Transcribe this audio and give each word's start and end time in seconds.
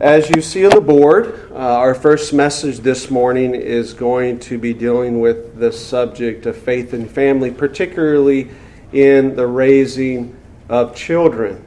As 0.00 0.28
you 0.28 0.42
see 0.42 0.66
on 0.66 0.72
the 0.72 0.80
board, 0.82 1.50
uh, 1.52 1.54
our 1.54 1.94
first 1.94 2.34
message 2.34 2.80
this 2.80 3.10
morning 3.10 3.54
is 3.54 3.94
going 3.94 4.38
to 4.40 4.58
be 4.58 4.74
dealing 4.74 5.20
with 5.20 5.56
the 5.56 5.72
subject 5.72 6.44
of 6.44 6.54
faith 6.54 6.92
and 6.92 7.10
family, 7.10 7.50
particularly 7.50 8.50
in 8.92 9.34
the 9.36 9.46
raising 9.46 10.36
of 10.68 10.94
children. 10.94 11.64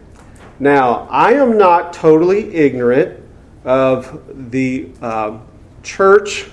Now, 0.60 1.08
I 1.10 1.34
am 1.34 1.58
not 1.58 1.92
totally 1.92 2.54
ignorant 2.54 3.20
of 3.64 4.52
the 4.52 4.92
uh, 5.02 5.40
church. 5.82 6.52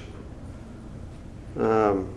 Um, 1.58 2.14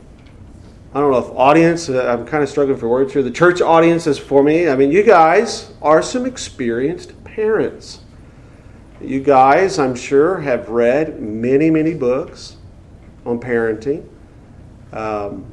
I 0.93 1.01
don't 1.01 1.11
know 1.11 1.17
if 1.17 1.37
audience, 1.37 1.89
uh, 1.89 2.07
I'm 2.17 2.25
kind 2.25 2.43
of 2.43 2.49
struggling 2.49 2.77
for 2.77 2.87
words 2.87 3.11
here. 3.11 3.23
The 3.23 3.29
church 3.29 3.59
audience 3.59 4.07
is 4.07 4.17
for 4.17 4.41
me. 4.41 4.69
I 4.69 4.77
mean, 4.77 4.89
you 4.89 5.03
guys 5.03 5.73
are 5.81 6.01
some 6.01 6.25
experienced 6.25 7.21
parents. 7.25 8.03
You 9.01 9.21
guys, 9.21 9.79
I'm 9.79 9.95
sure, 9.95 10.41
have 10.41 10.67
read 10.67 11.21
many, 11.21 11.71
many 11.71 11.93
books 11.93 12.57
on 13.25 13.39
parenting. 13.39 14.05
Um, 14.91 15.45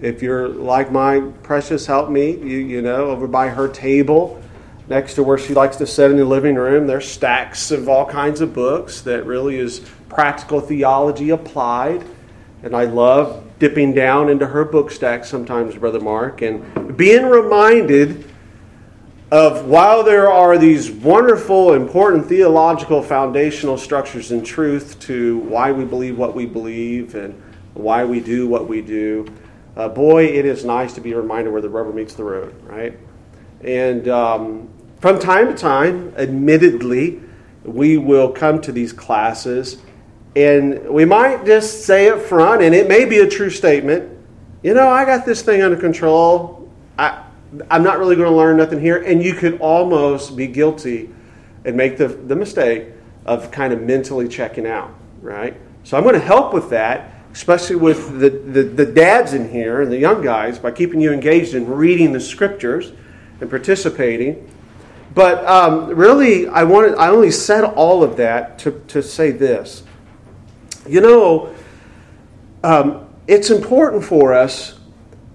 if 0.00 0.22
you're 0.22 0.48
like 0.48 0.90
my 0.90 1.20
precious 1.42 1.86
helpmeet, 1.86 2.40
you, 2.40 2.56
you 2.56 2.80
know, 2.80 3.10
over 3.10 3.26
by 3.26 3.50
her 3.50 3.68
table, 3.68 4.40
next 4.88 5.14
to 5.14 5.22
where 5.22 5.36
she 5.36 5.52
likes 5.52 5.76
to 5.76 5.86
sit 5.86 6.10
in 6.10 6.16
the 6.16 6.24
living 6.24 6.54
room, 6.54 6.86
there's 6.86 7.06
stacks 7.06 7.70
of 7.70 7.90
all 7.90 8.06
kinds 8.06 8.40
of 8.40 8.54
books 8.54 9.02
that 9.02 9.26
really 9.26 9.58
is 9.58 9.80
practical 10.08 10.58
theology 10.58 11.28
applied. 11.28 12.02
And 12.62 12.74
I 12.74 12.84
love 12.84 13.44
dipping 13.58 13.92
down 13.92 14.30
into 14.30 14.46
her 14.46 14.64
book 14.64 14.90
stack 14.90 15.26
sometimes, 15.26 15.74
Brother 15.76 16.00
Mark, 16.00 16.40
and 16.40 16.96
being 16.96 17.26
reminded 17.26 18.24
of 19.30 19.66
while 19.66 20.02
there 20.02 20.30
are 20.30 20.56
these 20.56 20.90
wonderful, 20.90 21.74
important 21.74 22.26
theological 22.26 23.02
foundational 23.02 23.76
structures 23.76 24.30
and 24.30 24.44
truth 24.44 24.98
to 25.00 25.38
why 25.40 25.70
we 25.70 25.84
believe 25.84 26.16
what 26.16 26.34
we 26.34 26.46
believe 26.46 27.14
and 27.14 27.40
why 27.74 28.04
we 28.04 28.20
do 28.20 28.48
what 28.48 28.66
we 28.66 28.80
do, 28.80 29.26
uh, 29.76 29.88
boy, 29.88 30.24
it 30.24 30.44
is 30.44 30.64
nice 30.64 30.94
to 30.94 31.00
be 31.00 31.14
reminded 31.14 31.52
where 31.52 31.60
the 31.60 31.68
rubber 31.68 31.92
meets 31.92 32.14
the 32.14 32.24
road, 32.24 32.54
right? 32.64 32.98
And 33.62 34.08
um, 34.08 34.68
from 35.00 35.18
time 35.18 35.48
to 35.48 35.54
time, 35.54 36.14
admittedly, 36.16 37.20
we 37.64 37.98
will 37.98 38.30
come 38.32 38.60
to 38.62 38.72
these 38.72 38.92
classes 38.92 39.82
and 40.36 40.88
we 40.88 41.04
might 41.04 41.44
just 41.44 41.84
say 41.84 42.08
up 42.10 42.20
front, 42.20 42.62
and 42.62 42.72
it 42.72 42.86
may 42.86 43.04
be 43.04 43.18
a 43.18 43.28
true 43.28 43.50
statement, 43.50 44.16
you 44.62 44.72
know, 44.72 44.88
I 44.88 45.04
got 45.04 45.26
this 45.26 45.42
thing 45.42 45.62
under 45.62 45.76
control. 45.76 46.57
I'm 47.70 47.82
not 47.82 47.98
really 47.98 48.16
going 48.16 48.30
to 48.30 48.36
learn 48.36 48.56
nothing 48.58 48.80
here. 48.80 49.02
And 49.02 49.22
you 49.22 49.34
could 49.34 49.60
almost 49.60 50.36
be 50.36 50.46
guilty 50.46 51.10
and 51.64 51.76
make 51.76 51.96
the, 51.96 52.08
the 52.08 52.36
mistake 52.36 52.88
of 53.24 53.50
kind 53.50 53.72
of 53.72 53.82
mentally 53.82 54.28
checking 54.28 54.66
out, 54.66 54.92
right? 55.20 55.56
So 55.84 55.96
I'm 55.96 56.02
going 56.02 56.14
to 56.14 56.20
help 56.20 56.52
with 56.52 56.70
that, 56.70 57.14
especially 57.32 57.76
with 57.76 58.18
the, 58.20 58.30
the, 58.30 58.62
the 58.62 58.86
dads 58.86 59.32
in 59.32 59.50
here 59.50 59.82
and 59.82 59.90
the 59.90 59.98
young 59.98 60.22
guys, 60.22 60.58
by 60.58 60.70
keeping 60.70 61.00
you 61.00 61.12
engaged 61.12 61.54
in 61.54 61.66
reading 61.66 62.12
the 62.12 62.20
scriptures 62.20 62.92
and 63.40 63.48
participating. 63.48 64.50
But 65.14 65.44
um, 65.46 65.88
really, 65.88 66.46
I 66.46 66.64
wanted 66.64 66.94
I 66.96 67.08
only 67.08 67.30
said 67.30 67.64
all 67.64 68.02
of 68.02 68.16
that 68.18 68.58
to, 68.60 68.82
to 68.88 69.02
say 69.02 69.30
this. 69.30 69.82
You 70.86 71.00
know, 71.00 71.54
um, 72.62 73.08
it's 73.26 73.50
important 73.50 74.04
for 74.04 74.32
us 74.32 74.77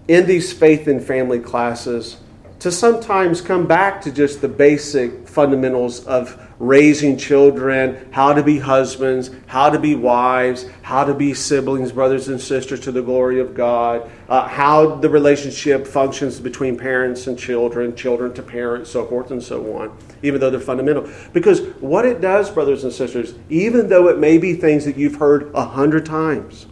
in 0.07 0.25
these 0.25 0.51
faith 0.51 0.87
and 0.87 1.03
family 1.03 1.39
classes 1.39 2.17
to 2.63 2.71
sometimes 2.71 3.41
come 3.41 3.67
back 3.67 4.01
to 4.01 4.09
just 4.09 4.39
the 4.39 4.47
basic 4.47 5.27
fundamentals 5.27 6.05
of 6.05 6.41
raising 6.59 7.17
children, 7.17 8.07
how 8.11 8.31
to 8.31 8.41
be 8.41 8.57
husbands, 8.57 9.31
how 9.47 9.69
to 9.69 9.77
be 9.77 9.95
wives, 9.95 10.65
how 10.81 11.03
to 11.03 11.13
be 11.13 11.33
siblings, 11.33 11.91
brothers 11.91 12.29
and 12.29 12.39
sisters 12.39 12.79
to 12.79 12.89
the 12.89 13.01
glory 13.01 13.41
of 13.41 13.53
God, 13.53 14.09
uh, 14.29 14.47
how 14.47 14.95
the 14.95 15.09
relationship 15.09 15.85
functions 15.85 16.39
between 16.39 16.77
parents 16.77 17.27
and 17.27 17.37
children, 17.37 17.97
children 17.97 18.33
to 18.33 18.41
parents, 18.41 18.89
so 18.89 19.05
forth 19.05 19.31
and 19.31 19.43
so 19.43 19.75
on, 19.75 19.97
even 20.21 20.39
though 20.39 20.49
they're 20.49 20.59
fundamental. 20.61 21.09
Because 21.33 21.59
what 21.81 22.05
it 22.05 22.21
does, 22.21 22.49
brothers 22.49 22.85
and 22.85 22.93
sisters, 22.93 23.33
even 23.49 23.89
though 23.89 24.07
it 24.07 24.19
may 24.19 24.37
be 24.37 24.53
things 24.53 24.85
that 24.85 24.95
you've 24.95 25.15
heard 25.15 25.51
a 25.53 25.65
hundred 25.65 26.05
times, 26.05 26.67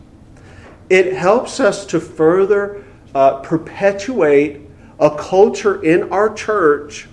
it 0.90 1.12
helps 1.12 1.59
us 1.59 1.86
to 1.88 2.00
further 2.00 2.86
uh, 3.16 3.40
perpetuate 3.40 4.62
a 5.00 5.10
culture 5.16 5.84
in 5.84 6.12
our 6.12 6.34
church 6.34 7.08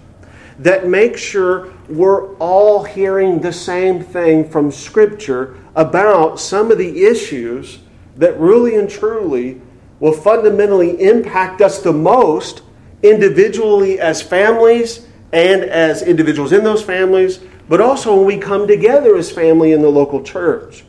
that 0.59 0.89
makes 0.89 1.21
sure 1.21 1.73
we're 1.89 2.35
all 2.37 2.83
hearing 2.83 3.41
the 3.41 3.53
same 3.53 4.03
thing 4.03 4.49
from 4.49 4.71
Scripture 4.71 5.57
about 5.75 6.41
some 6.41 6.71
of 6.71 6.79
the 6.79 7.05
issues 7.05 7.79
that 8.17 8.39
really 8.39 8.75
and 8.75 8.91
truly 8.91 9.61
will 10.01 10.13
fundamentally 10.13 11.01
impact 11.01 11.61
us 11.61 11.83
the 11.83 11.93
most 11.93 12.63
individually 13.03 14.01
as 14.01 14.21
families 14.21 15.07
and 15.33 15.63
as 15.63 16.03
individuals 16.03 16.53
in 16.53 16.65
those 16.65 16.83
families, 16.83 17.39
but 17.69 17.81
also 17.81 18.17
when 18.17 18.27
we 18.27 18.39
come 18.39 18.67
together 18.67 19.17
as 19.17 19.31
family 19.31 19.73
in 19.73 19.83
the 19.83 19.89
local 19.89 20.23
church. 20.23 20.85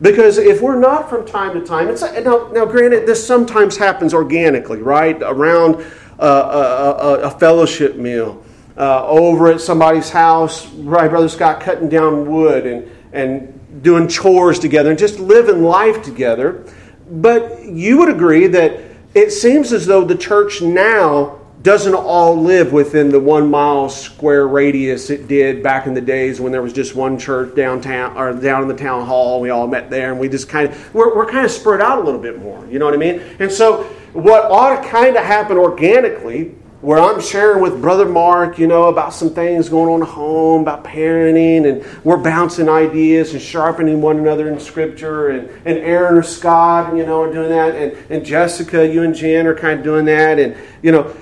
Because 0.00 0.38
if 0.38 0.62
we're 0.62 0.78
not 0.78 1.10
from 1.10 1.26
time 1.26 1.58
to 1.58 1.66
time, 1.66 1.88
it's 1.88 2.02
now, 2.02 2.48
now 2.52 2.64
granted, 2.64 3.06
this 3.06 3.24
sometimes 3.26 3.76
happens 3.76 4.14
organically, 4.14 4.80
right? 4.80 5.20
Around 5.22 5.84
a, 6.18 6.26
a, 6.26 7.20
a 7.22 7.30
fellowship 7.30 7.96
meal, 7.96 8.44
uh, 8.76 9.04
over 9.06 9.48
at 9.48 9.60
somebody's 9.60 10.10
house, 10.10 10.66
right, 10.74 11.10
Brother 11.10 11.28
Scott 11.28 11.60
cutting 11.60 11.88
down 11.88 12.30
wood 12.30 12.64
and, 12.64 12.88
and 13.12 13.82
doing 13.82 14.06
chores 14.06 14.58
together 14.58 14.90
and 14.90 14.98
just 14.98 15.18
living 15.18 15.64
life 15.64 16.02
together. 16.02 16.64
But 17.10 17.64
you 17.64 17.98
would 17.98 18.08
agree 18.08 18.46
that 18.48 18.80
it 19.14 19.30
seems 19.30 19.72
as 19.72 19.86
though 19.86 20.04
the 20.04 20.16
church 20.16 20.62
now 20.62 21.40
doesn't 21.62 21.94
all 21.94 22.40
live 22.40 22.72
within 22.72 23.08
the 23.08 23.18
one 23.18 23.50
mile 23.50 23.88
square 23.88 24.46
radius 24.46 25.10
it 25.10 25.26
did 25.26 25.62
back 25.62 25.86
in 25.86 25.94
the 25.94 26.00
days 26.00 26.40
when 26.40 26.52
there 26.52 26.62
was 26.62 26.72
just 26.72 26.94
one 26.94 27.18
church 27.18 27.54
downtown 27.56 28.16
or 28.16 28.32
down 28.32 28.62
in 28.62 28.68
the 28.68 28.76
town 28.76 29.06
hall. 29.06 29.40
We 29.40 29.50
all 29.50 29.66
met 29.66 29.90
there 29.90 30.12
and 30.12 30.20
we 30.20 30.28
just 30.28 30.48
kind 30.48 30.70
of, 30.70 30.94
we're, 30.94 31.14
we're 31.16 31.26
kind 31.26 31.44
of 31.44 31.50
spread 31.50 31.80
out 31.80 31.98
a 31.98 32.02
little 32.02 32.20
bit 32.20 32.38
more. 32.38 32.64
You 32.66 32.78
know 32.78 32.84
what 32.84 32.94
I 32.94 32.98
mean? 32.98 33.20
And 33.40 33.50
so, 33.50 33.84
what 34.12 34.44
ought 34.44 34.82
to 34.82 34.88
kind 34.88 35.16
of 35.16 35.24
happen 35.24 35.56
organically, 35.56 36.54
where 36.80 36.98
I'm 36.98 37.20
sharing 37.20 37.60
with 37.60 37.80
Brother 37.80 38.08
Mark, 38.08 38.58
you 38.58 38.68
know, 38.68 38.84
about 38.84 39.12
some 39.12 39.30
things 39.30 39.68
going 39.68 39.92
on 39.92 40.02
at 40.02 40.08
home, 40.08 40.62
about 40.62 40.84
parenting, 40.84 41.68
and 41.68 42.04
we're 42.04 42.16
bouncing 42.16 42.68
ideas 42.68 43.32
and 43.32 43.42
sharpening 43.42 44.00
one 44.00 44.18
another 44.18 44.50
in 44.50 44.60
Scripture, 44.60 45.28
and, 45.28 45.48
and 45.66 45.78
Aaron 45.78 46.16
or 46.16 46.22
Scott, 46.22 46.96
you 46.96 47.04
know, 47.04 47.22
are 47.22 47.32
doing 47.32 47.50
that, 47.50 47.74
and, 47.74 48.10
and 48.10 48.24
Jessica, 48.24 48.86
you 48.86 49.02
and 49.02 49.14
Jen 49.14 49.46
are 49.46 49.54
kind 49.54 49.80
of 49.80 49.84
doing 49.84 50.04
that, 50.04 50.38
and, 50.38 50.56
you 50.82 50.92
know, 50.92 51.14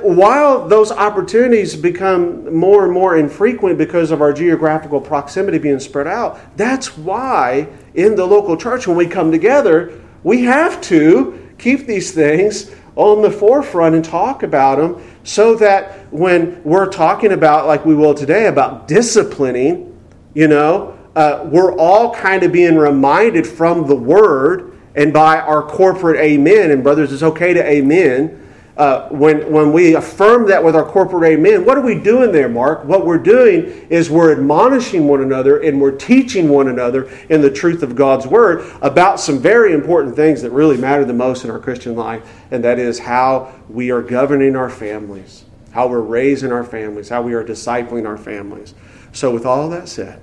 while 0.00 0.66
those 0.66 0.90
opportunities 0.90 1.76
become 1.76 2.54
more 2.54 2.84
and 2.84 2.92
more 2.92 3.18
infrequent 3.18 3.76
because 3.76 4.10
of 4.10 4.22
our 4.22 4.32
geographical 4.32 5.00
proximity 5.00 5.58
being 5.58 5.78
spread 5.78 6.06
out, 6.06 6.40
that's 6.56 6.96
why 6.96 7.68
in 7.94 8.14
the 8.14 8.24
local 8.24 8.56
church, 8.56 8.86
when 8.86 8.96
we 8.96 9.06
come 9.06 9.30
together, 9.30 10.00
we 10.22 10.44
have 10.44 10.80
to 10.82 11.50
keep 11.58 11.86
these 11.86 12.12
things 12.12 12.74
on 12.96 13.20
the 13.20 13.30
forefront 13.30 13.94
and 13.94 14.04
talk 14.04 14.42
about 14.42 14.76
them 14.76 15.02
so 15.22 15.54
that 15.56 16.10
when 16.12 16.62
we're 16.64 16.88
talking 16.88 17.32
about, 17.32 17.66
like 17.66 17.84
we 17.84 17.94
will 17.94 18.14
today, 18.14 18.46
about 18.46 18.88
disciplining, 18.88 19.98
you 20.32 20.48
know, 20.48 20.98
uh, 21.14 21.46
we're 21.50 21.76
all 21.76 22.14
kind 22.14 22.42
of 22.42 22.52
being 22.52 22.76
reminded 22.76 23.46
from 23.46 23.86
the 23.86 23.94
Word 23.94 24.78
and 24.94 25.12
by 25.12 25.40
our 25.40 25.62
corporate 25.62 26.18
amen. 26.18 26.70
And, 26.70 26.82
brothers, 26.82 27.12
it's 27.12 27.22
okay 27.22 27.52
to 27.52 27.64
amen 27.68 28.40
uh, 28.76 29.08
when, 29.10 29.52
when 29.52 29.72
we 29.72 29.94
affirm 29.94 30.48
that 30.48 30.62
with 30.62 30.74
our 30.74 30.84
corporate 30.84 31.32
amen, 31.32 31.64
what 31.64 31.78
are 31.78 31.82
we 31.82 31.94
doing 31.94 32.32
there, 32.32 32.48
Mark? 32.48 32.84
What 32.84 33.06
we're 33.06 33.18
doing 33.18 33.66
is 33.88 34.10
we're 34.10 34.32
admonishing 34.32 35.06
one 35.06 35.22
another 35.22 35.60
and 35.60 35.80
we're 35.80 35.96
teaching 35.96 36.48
one 36.48 36.66
another 36.66 37.08
in 37.28 37.40
the 37.40 37.50
truth 37.50 37.84
of 37.84 37.94
God's 37.94 38.26
Word 38.26 38.68
about 38.82 39.20
some 39.20 39.38
very 39.38 39.72
important 39.72 40.16
things 40.16 40.42
that 40.42 40.50
really 40.50 40.76
matter 40.76 41.04
the 41.04 41.12
most 41.12 41.44
in 41.44 41.50
our 41.50 41.60
Christian 41.60 41.94
life, 41.94 42.28
and 42.50 42.64
that 42.64 42.80
is 42.80 42.98
how 42.98 43.54
we 43.68 43.92
are 43.92 44.02
governing 44.02 44.56
our 44.56 44.70
families, 44.70 45.44
how 45.70 45.86
we're 45.86 46.00
raising 46.00 46.50
our 46.50 46.64
families, 46.64 47.08
how 47.08 47.22
we 47.22 47.34
are 47.34 47.44
discipling 47.44 48.06
our 48.08 48.18
families. 48.18 48.74
So, 49.12 49.30
with 49.30 49.46
all 49.46 49.68
that 49.68 49.88
said, 49.88 50.20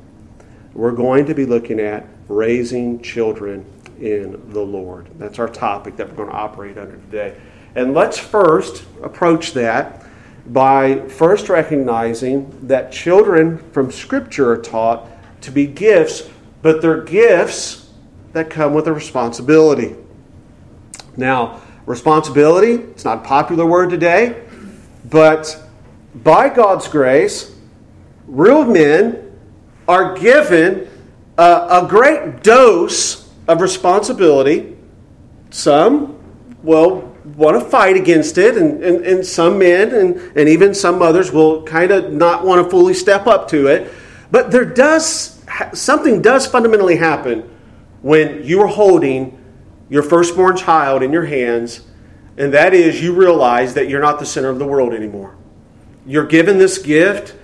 we're 0.73 0.91
going 0.91 1.25
to 1.27 1.33
be 1.33 1.45
looking 1.45 1.79
at 1.79 2.05
raising 2.27 3.01
children 3.01 3.65
in 4.01 4.51
the 4.51 4.61
Lord. 4.61 5.07
That's 5.17 5.39
our 5.39 5.47
topic 5.47 5.95
that 5.95 6.09
we're 6.09 6.15
going 6.15 6.29
to 6.29 6.35
operate 6.35 6.77
under 6.77 6.97
today. 6.97 7.37
And 7.75 7.93
let's 7.93 8.17
first 8.17 8.83
approach 9.01 9.53
that 9.53 10.05
by 10.47 11.07
first 11.07 11.49
recognizing 11.49 12.67
that 12.67 12.91
children 12.91 13.57
from 13.71 13.91
Scripture 13.91 14.51
are 14.51 14.57
taught 14.57 15.07
to 15.41 15.51
be 15.51 15.67
gifts, 15.67 16.29
but 16.61 16.81
they're 16.81 17.01
gifts 17.01 17.89
that 18.33 18.49
come 18.49 18.73
with 18.73 18.87
a 18.87 18.93
responsibility. 18.93 19.95
Now, 21.15 21.61
responsibility, 21.85 22.73
it's 22.73 23.05
not 23.05 23.19
a 23.19 23.21
popular 23.21 23.65
word 23.65 23.89
today, 23.89 24.43
but 25.09 25.61
by 26.15 26.49
God's 26.49 26.87
grace, 26.87 27.55
real 28.27 28.65
men 28.65 29.37
are 29.87 30.17
given 30.17 30.89
a, 31.37 31.83
a 31.83 31.87
great 31.87 32.43
dose 32.43 33.29
of 33.47 33.61
responsibility. 33.61 34.77
Some 35.49 36.17
will 36.63 37.10
want 37.23 37.61
to 37.61 37.69
fight 37.69 37.95
against 37.95 38.37
it, 38.37 38.57
and, 38.57 38.83
and, 38.83 39.05
and 39.05 39.25
some 39.25 39.59
men 39.59 39.93
and, 39.93 40.15
and 40.35 40.49
even 40.49 40.73
some 40.73 41.01
others 41.01 41.31
will 41.31 41.63
kind 41.63 41.91
of 41.91 42.11
not 42.11 42.43
want 42.45 42.63
to 42.63 42.69
fully 42.69 42.93
step 42.93 43.27
up 43.27 43.47
to 43.49 43.67
it. 43.67 43.93
But 44.31 44.51
there 44.51 44.65
does, 44.65 45.43
something 45.73 46.21
does 46.21 46.47
fundamentally 46.47 46.95
happen 46.95 47.49
when 48.01 48.43
you 48.43 48.61
are 48.61 48.67
holding 48.67 49.37
your 49.89 50.01
firstborn 50.01 50.55
child 50.55 51.03
in 51.03 51.11
your 51.11 51.25
hands, 51.25 51.81
and 52.37 52.53
that 52.53 52.73
is 52.73 53.01
you 53.01 53.13
realize 53.13 53.73
that 53.73 53.89
you're 53.89 54.01
not 54.01 54.19
the 54.19 54.25
center 54.25 54.49
of 54.49 54.57
the 54.57 54.65
world 54.65 54.93
anymore. 54.93 55.35
You're 56.05 56.25
given 56.25 56.57
this 56.57 56.77
gift. 56.77 57.35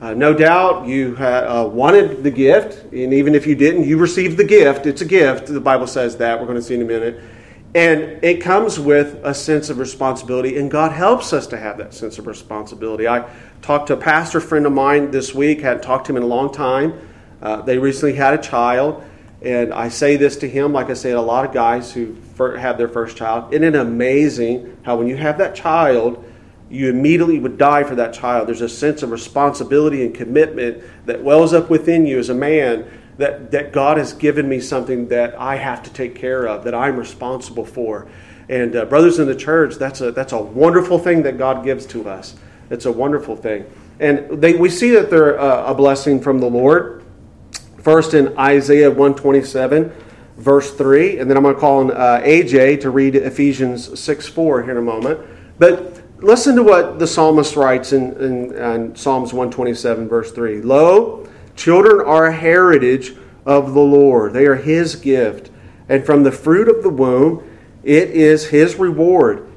Uh, 0.00 0.12
no 0.12 0.34
doubt 0.34 0.86
you 0.86 1.16
uh, 1.16 1.68
wanted 1.72 2.22
the 2.22 2.30
gift, 2.30 2.92
and 2.92 3.14
even 3.14 3.34
if 3.34 3.46
you 3.46 3.54
didn't, 3.54 3.84
you 3.84 3.96
received 3.96 4.36
the 4.36 4.44
gift. 4.44 4.86
It's 4.86 5.00
a 5.00 5.06
gift. 5.06 5.46
The 5.46 5.60
Bible 5.60 5.86
says 5.86 6.18
that. 6.18 6.38
We're 6.38 6.46
going 6.46 6.58
to 6.58 6.62
see 6.62 6.74
in 6.74 6.82
a 6.82 6.84
minute. 6.84 7.20
And 7.74 8.22
it 8.22 8.40
comes 8.40 8.78
with 8.78 9.18
a 9.24 9.34
sense 9.34 9.68
of 9.68 9.78
responsibility, 9.78 10.58
and 10.58 10.70
God 10.70 10.92
helps 10.92 11.32
us 11.32 11.48
to 11.48 11.56
have 11.56 11.76
that 11.78 11.92
sense 11.92 12.18
of 12.18 12.28
responsibility. 12.28 13.08
I 13.08 13.28
talked 13.62 13.88
to 13.88 13.94
a 13.94 13.96
pastor 13.96 14.40
friend 14.40 14.64
of 14.64 14.72
mine 14.72 15.10
this 15.10 15.34
week, 15.34 15.60
hadn't 15.60 15.82
talked 15.82 16.06
to 16.06 16.12
him 16.12 16.18
in 16.18 16.22
a 16.22 16.26
long 16.26 16.52
time. 16.52 16.94
Uh, 17.42 17.62
they 17.62 17.76
recently 17.76 18.14
had 18.14 18.32
a 18.32 18.38
child, 18.40 19.02
and 19.42 19.74
I 19.74 19.88
say 19.88 20.16
this 20.16 20.36
to 20.36 20.48
him 20.48 20.72
like 20.72 20.88
I 20.88 20.94
say 20.94 21.10
to 21.10 21.18
a 21.18 21.20
lot 21.20 21.44
of 21.44 21.52
guys 21.52 21.92
who 21.92 22.16
have 22.38 22.78
their 22.78 22.88
first 22.88 23.16
child. 23.16 23.52
Isn't 23.52 23.64
it 23.64 23.74
amazing 23.74 24.78
how 24.84 24.96
when 24.96 25.08
you 25.08 25.16
have 25.16 25.36
that 25.38 25.56
child, 25.56 26.24
you 26.70 26.88
immediately 26.90 27.40
would 27.40 27.58
die 27.58 27.82
for 27.82 27.96
that 27.96 28.14
child? 28.14 28.46
There's 28.46 28.60
a 28.60 28.68
sense 28.68 29.02
of 29.02 29.10
responsibility 29.10 30.04
and 30.06 30.14
commitment 30.14 30.84
that 31.06 31.24
wells 31.24 31.52
up 31.52 31.70
within 31.70 32.06
you 32.06 32.20
as 32.20 32.28
a 32.28 32.34
man 32.34 32.88
that, 33.18 33.50
that 33.52 33.72
God 33.72 33.96
has 33.96 34.12
given 34.12 34.48
me 34.48 34.60
something 34.60 35.08
that 35.08 35.38
I 35.38 35.56
have 35.56 35.82
to 35.84 35.90
take 35.92 36.14
care 36.14 36.46
of, 36.46 36.64
that 36.64 36.74
I'm 36.74 36.96
responsible 36.96 37.64
for. 37.64 38.08
And 38.48 38.76
uh, 38.76 38.84
brothers 38.84 39.18
in 39.18 39.26
the 39.26 39.36
church, 39.36 39.76
that's 39.76 40.00
a, 40.00 40.12
that's 40.12 40.32
a 40.32 40.40
wonderful 40.40 40.98
thing 40.98 41.22
that 41.22 41.38
God 41.38 41.64
gives 41.64 41.86
to 41.86 42.08
us. 42.08 42.34
It's 42.70 42.86
a 42.86 42.92
wonderful 42.92 43.36
thing. 43.36 43.64
And 44.00 44.42
they, 44.42 44.54
we 44.54 44.68
see 44.68 44.90
that 44.90 45.10
they're 45.10 45.38
uh, 45.38 45.70
a 45.70 45.74
blessing 45.74 46.20
from 46.20 46.38
the 46.40 46.48
Lord. 46.48 47.04
First 47.78 48.14
in 48.14 48.36
Isaiah 48.38 48.88
127, 48.88 49.92
verse 50.36 50.74
3. 50.74 51.18
And 51.18 51.30
then 51.30 51.36
I'm 51.36 51.42
going 51.42 51.54
to 51.54 51.60
call 51.60 51.80
on 51.80 51.90
uh, 51.90 52.20
AJ 52.24 52.80
to 52.82 52.90
read 52.90 53.14
Ephesians 53.14 53.98
6 53.98 54.28
4 54.28 54.62
here 54.62 54.72
in 54.72 54.78
a 54.78 54.82
moment. 54.82 55.20
But 55.58 56.02
listen 56.18 56.56
to 56.56 56.62
what 56.62 56.98
the 56.98 57.06
psalmist 57.06 57.56
writes 57.56 57.92
in, 57.92 58.12
in, 58.20 58.54
in 58.54 58.96
Psalms 58.96 59.32
127, 59.32 60.08
verse 60.08 60.32
3. 60.32 60.62
Lo, 60.62 61.23
Children 61.64 62.06
are 62.06 62.26
a 62.26 62.36
heritage 62.36 63.14
of 63.46 63.72
the 63.72 63.80
Lord, 63.80 64.34
they 64.34 64.44
are 64.44 64.54
His 64.54 64.96
gift. 64.96 65.50
And 65.88 66.04
from 66.04 66.22
the 66.22 66.30
fruit 66.30 66.68
of 66.68 66.82
the 66.82 66.90
womb, 66.90 67.42
it 67.82 68.10
is 68.10 68.48
His 68.48 68.76
reward. 68.76 69.50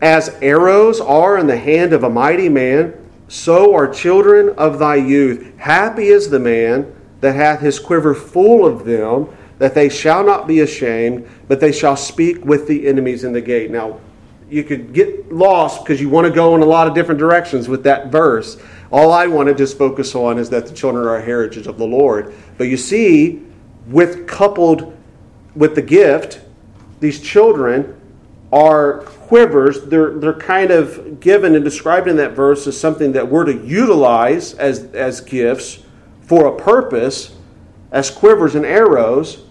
As 0.00 0.30
arrows 0.40 1.02
are 1.02 1.36
in 1.36 1.46
the 1.46 1.58
hand 1.58 1.92
of 1.92 2.02
a 2.02 2.08
mighty 2.08 2.48
man, 2.48 2.94
so 3.28 3.74
are 3.74 3.86
children 3.86 4.54
of 4.56 4.78
thy 4.78 4.94
youth. 4.94 5.52
Happy 5.58 6.06
is 6.06 6.30
the 6.30 6.38
man 6.38 6.90
that 7.20 7.34
hath 7.36 7.60
his 7.60 7.78
quiver 7.78 8.14
full 8.14 8.66
of 8.66 8.86
them, 8.86 9.28
that 9.58 9.74
they 9.74 9.90
shall 9.90 10.24
not 10.24 10.46
be 10.46 10.60
ashamed, 10.60 11.28
but 11.46 11.60
they 11.60 11.72
shall 11.72 11.94
speak 11.94 12.42
with 12.46 12.66
the 12.66 12.86
enemies 12.86 13.22
in 13.22 13.34
the 13.34 13.42
gate. 13.42 13.70
Now, 13.70 14.00
you 14.48 14.64
could 14.64 14.94
get 14.94 15.30
lost 15.30 15.84
because 15.84 16.00
you 16.00 16.08
want 16.08 16.26
to 16.26 16.32
go 16.32 16.54
in 16.54 16.62
a 16.62 16.66
lot 16.66 16.86
of 16.86 16.94
different 16.94 17.18
directions 17.18 17.68
with 17.68 17.82
that 17.84 18.10
verse. 18.10 18.56
All 18.90 19.12
I 19.12 19.26
want 19.26 19.48
to 19.48 19.54
just 19.54 19.78
focus 19.78 20.14
on 20.14 20.38
is 20.38 20.50
that 20.50 20.66
the 20.66 20.74
children 20.74 21.06
are 21.06 21.16
a 21.16 21.22
heritage 21.22 21.66
of 21.66 21.78
the 21.78 21.86
Lord. 21.86 22.34
But 22.58 22.64
you 22.64 22.76
see, 22.76 23.42
with 23.86 24.26
coupled 24.26 24.96
with 25.54 25.74
the 25.74 25.82
gift, 25.82 26.40
these 27.00 27.20
children 27.20 28.00
are 28.52 29.00
quivers. 29.02 29.82
They're, 29.86 30.18
they're 30.18 30.32
kind 30.32 30.70
of 30.70 31.20
given 31.20 31.54
and 31.54 31.64
described 31.64 32.08
in 32.08 32.16
that 32.16 32.32
verse 32.32 32.66
as 32.66 32.78
something 32.78 33.12
that 33.12 33.28
we're 33.28 33.44
to 33.44 33.66
utilize 33.66 34.54
as, 34.54 34.84
as 34.94 35.20
gifts 35.20 35.80
for 36.22 36.46
a 36.46 36.56
purpose, 36.56 37.34
as 37.90 38.10
quivers 38.10 38.54
and 38.54 38.64
arrows. 38.64 39.42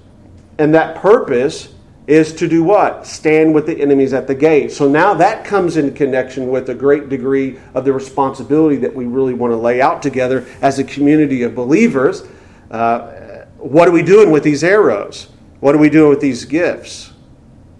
And 0.57 0.73
that 0.73 0.95
purpose 0.95 1.72
is 2.07 2.33
to 2.33 2.47
do 2.47 2.63
what? 2.63 3.07
Stand 3.07 3.53
with 3.53 3.65
the 3.65 3.79
enemies 3.79 4.13
at 4.13 4.27
the 4.27 4.35
gate. 4.35 4.71
So 4.71 4.89
now 4.89 5.13
that 5.15 5.45
comes 5.45 5.77
in 5.77 5.93
connection 5.93 6.49
with 6.49 6.69
a 6.69 6.75
great 6.75 7.09
degree 7.09 7.59
of 7.73 7.85
the 7.85 7.93
responsibility 7.93 8.75
that 8.77 8.93
we 8.93 9.05
really 9.05 9.33
want 9.33 9.51
to 9.51 9.57
lay 9.57 9.81
out 9.81 10.01
together 10.01 10.45
as 10.61 10.79
a 10.79 10.83
community 10.83 11.43
of 11.43 11.55
believers. 11.55 12.23
Uh, 12.69 13.45
what 13.57 13.87
are 13.87 13.91
we 13.91 14.03
doing 14.03 14.31
with 14.31 14.43
these 14.43 14.63
arrows? 14.63 15.29
What 15.61 15.75
are 15.75 15.77
we 15.77 15.89
doing 15.89 16.09
with 16.09 16.19
these 16.19 16.43
gifts? 16.43 17.13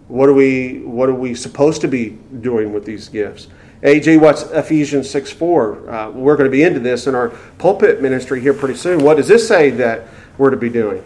What 0.08 0.30
are 0.30 0.34
we 0.34 0.80
what 0.84 1.10
are 1.10 1.16
we 1.16 1.34
supposed 1.34 1.82
to 1.82 1.88
be 1.88 2.18
doing 2.42 2.72
with 2.72 2.86
these 2.86 3.10
gifts? 3.10 3.48
AJ, 3.82 4.22
what's 4.22 4.44
Ephesians 4.44 5.10
6 5.10 5.32
4? 5.32 5.90
Uh, 5.90 6.10
we're 6.12 6.38
going 6.38 6.50
to 6.50 6.52
be 6.52 6.64
into 6.64 6.80
this 6.80 7.08
in 7.08 7.16
our 7.16 7.30
pulpit 7.58 8.02
ministry 8.02 8.40
here 8.40 8.54
pretty 8.54 8.76
soon. 8.76 9.04
What 9.04 9.18
does 9.18 9.28
this 9.28 9.46
say 9.46 9.72
that 9.72 10.08
we're 10.38 10.52
to 10.52 10.58
be 10.58 10.70
doing? 10.70 11.04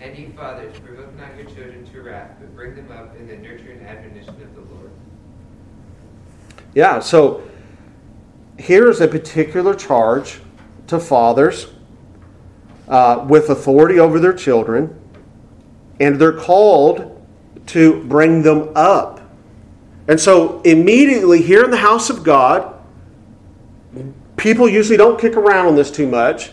And 0.00 0.18
you 0.18 0.32
fathers, 0.36 0.74
bring 2.60 2.74
them 2.74 2.92
up 2.92 3.16
in 3.16 3.26
the 3.26 3.36
nurture 3.38 3.70
and 3.70 3.86
admonition 3.86 4.34
of 4.42 4.54
the 4.54 4.74
Lord. 4.74 4.90
Yeah, 6.74 7.00
so 7.00 7.42
here's 8.58 9.00
a 9.00 9.08
particular 9.08 9.74
charge 9.74 10.40
to 10.86 11.00
fathers 11.00 11.68
uh, 12.88 13.24
with 13.28 13.50
authority 13.50 13.98
over 13.98 14.18
their 14.18 14.32
children, 14.32 14.98
and 15.98 16.20
they're 16.20 16.32
called 16.32 17.26
to 17.66 18.04
bring 18.04 18.42
them 18.42 18.70
up. 18.74 19.20
And 20.08 20.18
so, 20.18 20.60
immediately 20.62 21.40
here 21.40 21.64
in 21.64 21.70
the 21.70 21.76
house 21.76 22.10
of 22.10 22.24
God, 22.24 22.74
people 24.36 24.68
usually 24.68 24.96
don't 24.96 25.20
kick 25.20 25.36
around 25.36 25.66
on 25.66 25.76
this 25.76 25.90
too 25.90 26.06
much, 26.06 26.50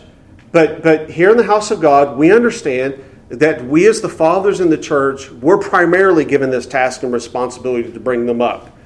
but, 0.52 0.82
but 0.82 1.10
here 1.10 1.30
in 1.30 1.36
the 1.36 1.44
house 1.44 1.70
of 1.70 1.80
God, 1.80 2.16
we 2.16 2.32
understand 2.32 3.02
that 3.28 3.64
we 3.64 3.86
as 3.86 4.00
the 4.00 4.08
fathers 4.08 4.60
in 4.60 4.70
the 4.70 4.78
church, 4.78 5.30
we're 5.30 5.58
primarily 5.58 6.24
given 6.24 6.50
this 6.50 6.66
task 6.66 7.02
and 7.02 7.12
responsibility 7.12 7.90
to 7.92 8.00
bring 8.00 8.26
them 8.26 8.40
up. 8.40 8.77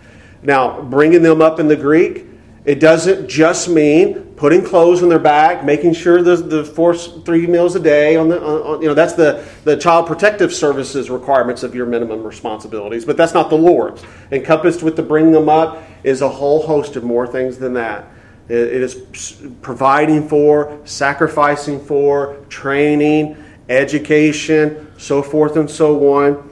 Now, 0.43 0.81
bringing 0.83 1.23
them 1.23 1.41
up 1.41 1.61
in 1.61 1.69
the 1.69 1.77
Greek, 1.77 2.27
it 2.65 2.79
doesn't 2.79 3.29
just 3.29 3.69
mean 3.69 4.35
putting 4.37 4.65
clothes 4.65 5.03
on 5.03 5.09
their 5.09 5.19
back, 5.19 5.65
making 5.65 5.95
sure 5.95 6.23
the, 6.23 6.37
the 6.37 6.65
four, 6.65 6.95
three 6.95 7.47
meals 7.47 7.75
a 7.75 7.81
day 7.81 8.15
on 8.17 8.29
the, 8.29 8.41
on, 8.41 8.81
you 8.81 8.87
know, 8.87 8.95
that's 8.95 9.15
the, 9.15 9.45
the 9.65 9.77
child 9.77 10.07
protective 10.07 10.53
services 10.53 11.11
requirements 11.11 11.65
of 11.65 11.75
your 11.75 11.87
minimum 11.87 12.23
responsibilities, 12.23 13.05
but 13.05 13.17
that's 13.17 13.35
not 13.35 13.51
the 13.51 13.57
Lord's. 13.57 14.05
Encompassed 14.31 14.83
with 14.83 14.95
the 14.95 15.03
bring 15.03 15.33
them 15.33 15.49
up 15.49 15.83
is 16.05 16.23
a 16.23 16.29
whole 16.29 16.65
host 16.65 16.95
of 16.95 17.03
more 17.03 17.27
things 17.27 17.59
than 17.59 17.75
that. 17.75 18.07
it 18.49 18.59
is 18.59 19.43
providing 19.61 20.29
for, 20.29 20.81
sacrificing 20.85 21.85
for, 21.85 22.37
training, 22.49 23.37
education, 23.69 24.93
so 24.99 25.21
forth 25.21 25.57
and 25.57 25.69
so 25.69 26.15
on. 26.15 26.49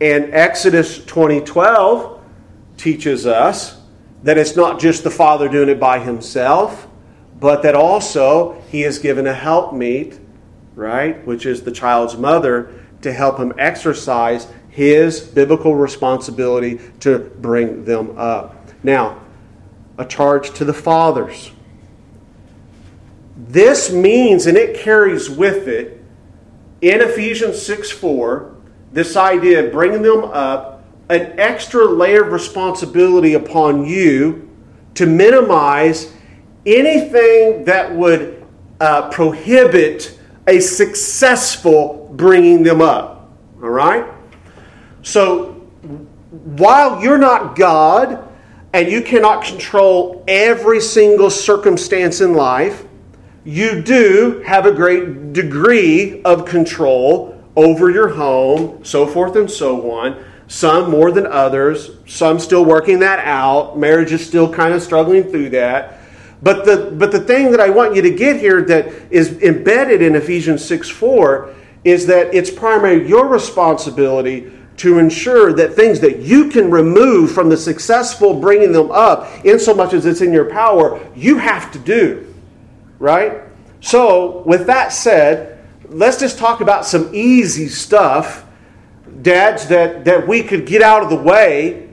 And 0.00 0.32
Exodus 0.32 0.98
2012 0.98 2.17
teaches 2.78 3.26
us 3.26 3.78
that 4.22 4.38
it's 4.38 4.56
not 4.56 4.80
just 4.80 5.04
the 5.04 5.10
father 5.10 5.48
doing 5.48 5.68
it 5.68 5.78
by 5.78 5.98
himself, 5.98 6.88
but 7.38 7.62
that 7.62 7.74
also 7.74 8.60
he 8.70 8.82
is 8.82 8.98
given 8.98 9.26
a 9.26 9.34
helpmeet, 9.34 10.18
right, 10.74 11.24
which 11.26 11.46
is 11.46 11.62
the 11.62 11.70
child's 11.70 12.16
mother, 12.16 12.72
to 13.02 13.12
help 13.12 13.38
him 13.38 13.52
exercise 13.58 14.48
his 14.70 15.20
biblical 15.20 15.74
responsibility 15.74 16.80
to 17.00 17.18
bring 17.18 17.84
them 17.84 18.18
up. 18.18 18.54
Now, 18.82 19.20
a 19.96 20.04
charge 20.04 20.52
to 20.54 20.64
the 20.64 20.74
fathers. 20.74 21.50
This 23.36 23.92
means, 23.92 24.46
and 24.46 24.56
it 24.56 24.78
carries 24.78 25.30
with 25.30 25.68
it, 25.68 26.02
in 26.80 27.00
Ephesians 27.00 27.60
6 27.60 27.90
4, 27.90 28.54
this 28.92 29.16
idea 29.16 29.66
of 29.66 29.72
bringing 29.72 30.02
them 30.02 30.24
up, 30.24 30.77
an 31.10 31.38
extra 31.38 31.84
layer 31.84 32.24
of 32.24 32.32
responsibility 32.32 33.34
upon 33.34 33.84
you 33.84 34.48
to 34.94 35.06
minimize 35.06 36.12
anything 36.66 37.64
that 37.64 37.94
would 37.94 38.46
uh, 38.80 39.08
prohibit 39.10 40.18
a 40.46 40.60
successful 40.60 42.10
bringing 42.14 42.62
them 42.62 42.80
up. 42.80 43.30
All 43.62 43.70
right? 43.70 44.06
So, 45.02 45.54
while 46.30 47.02
you're 47.02 47.18
not 47.18 47.56
God 47.56 48.28
and 48.72 48.90
you 48.90 49.02
cannot 49.02 49.44
control 49.44 50.24
every 50.28 50.80
single 50.80 51.30
circumstance 51.30 52.20
in 52.20 52.34
life, 52.34 52.84
you 53.44 53.80
do 53.80 54.42
have 54.46 54.66
a 54.66 54.72
great 54.72 55.32
degree 55.32 56.22
of 56.22 56.44
control 56.44 57.42
over 57.56 57.90
your 57.90 58.08
home, 58.08 58.84
so 58.84 59.06
forth 59.06 59.36
and 59.36 59.50
so 59.50 59.90
on. 59.90 60.22
Some 60.48 60.90
more 60.90 61.12
than 61.12 61.26
others, 61.26 61.90
some 62.06 62.38
still 62.38 62.64
working 62.64 63.00
that 63.00 63.20
out. 63.20 63.78
Marriage 63.78 64.12
is 64.12 64.26
still 64.26 64.52
kind 64.52 64.74
of 64.74 64.82
struggling 64.82 65.24
through 65.24 65.50
that. 65.50 66.00
But 66.42 66.64
the, 66.64 66.90
but 66.96 67.12
the 67.12 67.20
thing 67.20 67.50
that 67.50 67.60
I 67.60 67.68
want 67.70 67.94
you 67.94 68.02
to 68.02 68.10
get 68.10 68.40
here 68.40 68.62
that 68.62 68.86
is 69.10 69.42
embedded 69.42 70.02
in 70.02 70.14
Ephesians 70.16 70.64
6 70.64 70.88
4 70.88 71.54
is 71.84 72.06
that 72.06 72.34
it's 72.34 72.50
primarily 72.50 73.08
your 73.08 73.28
responsibility 73.28 74.52
to 74.78 74.98
ensure 74.98 75.52
that 75.52 75.74
things 75.74 76.00
that 76.00 76.20
you 76.20 76.48
can 76.48 76.70
remove 76.70 77.32
from 77.32 77.48
the 77.48 77.56
successful 77.56 78.38
bringing 78.38 78.72
them 78.72 78.90
up, 78.90 79.28
in 79.44 79.58
so 79.58 79.74
much 79.74 79.92
as 79.92 80.06
it's 80.06 80.20
in 80.20 80.32
your 80.32 80.48
power, 80.48 81.04
you 81.14 81.36
have 81.38 81.70
to 81.72 81.78
do. 81.80 82.32
Right? 82.98 83.42
So, 83.80 84.42
with 84.46 84.66
that 84.66 84.92
said, 84.92 85.58
let's 85.88 86.18
just 86.18 86.38
talk 86.38 86.60
about 86.60 86.86
some 86.86 87.10
easy 87.12 87.68
stuff, 87.68 88.44
dads, 89.22 89.68
that, 89.68 90.04
that 90.04 90.26
we 90.26 90.42
could 90.42 90.66
get 90.66 90.82
out 90.82 91.02
of 91.02 91.10
the 91.10 91.16
way 91.16 91.88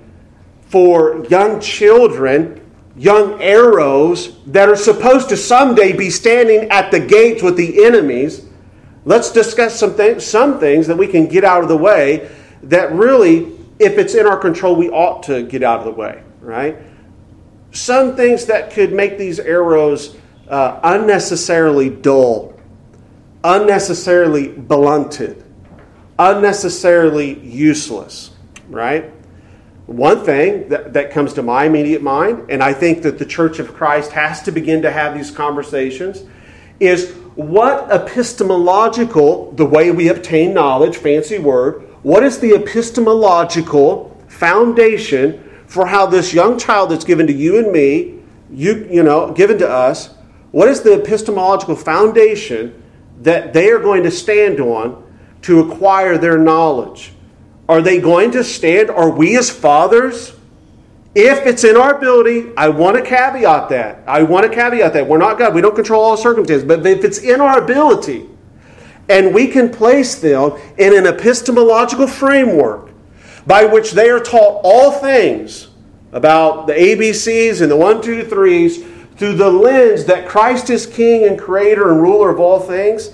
for 0.69 1.25
young 1.27 1.59
children 1.59 2.61
young 2.95 3.41
arrows 3.41 4.37
that 4.45 4.69
are 4.69 4.75
supposed 4.75 5.29
to 5.29 5.37
someday 5.37 5.91
be 5.91 6.09
standing 6.09 6.69
at 6.71 6.91
the 6.91 6.99
gates 6.99 7.43
with 7.43 7.57
the 7.57 7.85
enemies. 7.85 8.45
Let's 9.03 9.31
discuss 9.31 9.77
some 9.77 9.93
things, 9.93 10.25
some 10.25 10.59
things 10.59 10.87
that 10.87 10.97
we 10.97 11.07
can 11.07 11.27
get 11.27 11.43
out 11.43 11.61
of 11.61 11.69
the 11.69 11.77
way 11.77 12.31
that 12.63 12.91
really, 12.93 13.53
if 13.79 13.97
it's 13.97 14.15
in 14.15 14.25
our 14.25 14.37
control, 14.37 14.75
we 14.75 14.89
ought 14.89 15.23
to 15.23 15.43
get 15.43 15.61
out 15.61 15.79
of 15.79 15.85
the 15.85 15.91
way, 15.91 16.23
right? 16.39 16.77
Some 17.71 18.15
things 18.15 18.45
that 18.45 18.71
could 18.71 18.93
make 18.93 19.17
these 19.17 19.39
arrows 19.39 20.15
uh, 20.47 20.79
unnecessarily 20.83 21.89
dull, 21.89 22.57
unnecessarily 23.43 24.47
blunted, 24.47 25.43
unnecessarily 26.17 27.39
useless, 27.39 28.31
right? 28.69 29.11
One 29.85 30.25
thing 30.25 30.69
that, 30.69 30.93
that 30.93 31.11
comes 31.11 31.33
to 31.33 31.43
my 31.43 31.65
immediate 31.65 32.01
mind, 32.01 32.49
and 32.49 32.63
I 32.63 32.73
think 32.73 33.03
that 33.03 33.19
the 33.19 33.25
Church 33.25 33.59
of 33.59 33.73
Christ 33.73 34.11
has 34.13 34.41
to 34.43 34.51
begin 34.51 34.81
to 34.81 34.91
have 34.91 35.13
these 35.13 35.29
conversations, 35.29 36.23
is 36.79 37.13
what 37.35 37.91
epistemological, 37.91 39.51
the 39.51 39.65
way 39.65 39.91
we 39.91 40.07
obtain 40.07 40.53
knowledge, 40.53 40.97
fancy 40.97 41.37
word, 41.37 41.81
what 42.01 42.23
is 42.23 42.39
the 42.39 42.55
epistemological 42.55 44.17
foundation 44.27 45.41
for 45.67 45.85
how 45.85 46.05
this 46.05 46.33
young 46.33 46.57
child 46.57 46.91
that's 46.91 47.05
given 47.05 47.27
to 47.27 47.33
you 47.33 47.59
and 47.59 47.71
me, 47.71 48.19
you, 48.51 48.87
you 48.89 49.03
know, 49.03 49.31
given 49.33 49.57
to 49.57 49.69
us, 49.69 50.15
what 50.51 50.67
is 50.67 50.81
the 50.81 50.93
epistemological 50.93 51.75
foundation 51.75 52.81
that 53.21 53.53
they 53.53 53.69
are 53.69 53.79
going 53.79 54.03
to 54.03 54.11
stand 54.11 54.59
on 54.59 55.04
to 55.45 55.59
acquire 55.59 56.17
their 56.17 56.39
knowledge? 56.39 57.13
Are 57.69 57.81
they 57.81 57.99
going 57.99 58.31
to 58.31 58.43
stand? 58.43 58.89
Are 58.89 59.11
we 59.11 59.37
as 59.37 59.49
fathers? 59.49 60.33
If 61.13 61.45
it's 61.45 61.63
in 61.63 61.77
our 61.77 61.95
ability, 61.95 62.51
I 62.57 62.69
want 62.69 62.97
to 62.97 63.03
caveat 63.03 63.69
that. 63.69 64.03
I 64.07 64.23
want 64.23 64.49
to 64.49 64.53
caveat 64.53 64.93
that. 64.93 65.07
We're 65.07 65.19
not 65.19 65.37
God. 65.37 65.53
We 65.53 65.61
don't 65.61 65.75
control 65.75 66.03
all 66.03 66.17
circumstances. 66.17 66.67
But 66.67 66.85
if 66.85 67.03
it's 67.03 67.19
in 67.19 67.41
our 67.41 67.63
ability, 67.63 68.27
and 69.07 69.35
we 69.35 69.47
can 69.47 69.69
place 69.69 70.15
them 70.15 70.59
in 70.79 70.97
an 70.97 71.05
epistemological 71.05 72.07
framework 72.07 72.89
by 73.45 73.65
which 73.65 73.91
they 73.91 74.09
are 74.09 74.19
taught 74.19 74.61
all 74.63 74.91
things 74.91 75.67
about 76.11 76.65
the 76.65 76.73
ABCs 76.73 77.61
and 77.61 77.69
the 77.69 77.77
one, 77.77 78.01
two, 78.01 78.23
threes 78.23 78.83
through 79.17 79.35
the 79.35 79.49
lens 79.49 80.05
that 80.05 80.27
Christ 80.27 80.71
is 80.71 80.87
King 80.87 81.27
and 81.27 81.39
Creator 81.39 81.91
and 81.91 82.01
ruler 82.01 82.31
of 82.31 82.39
all 82.39 82.59
things, 82.59 83.11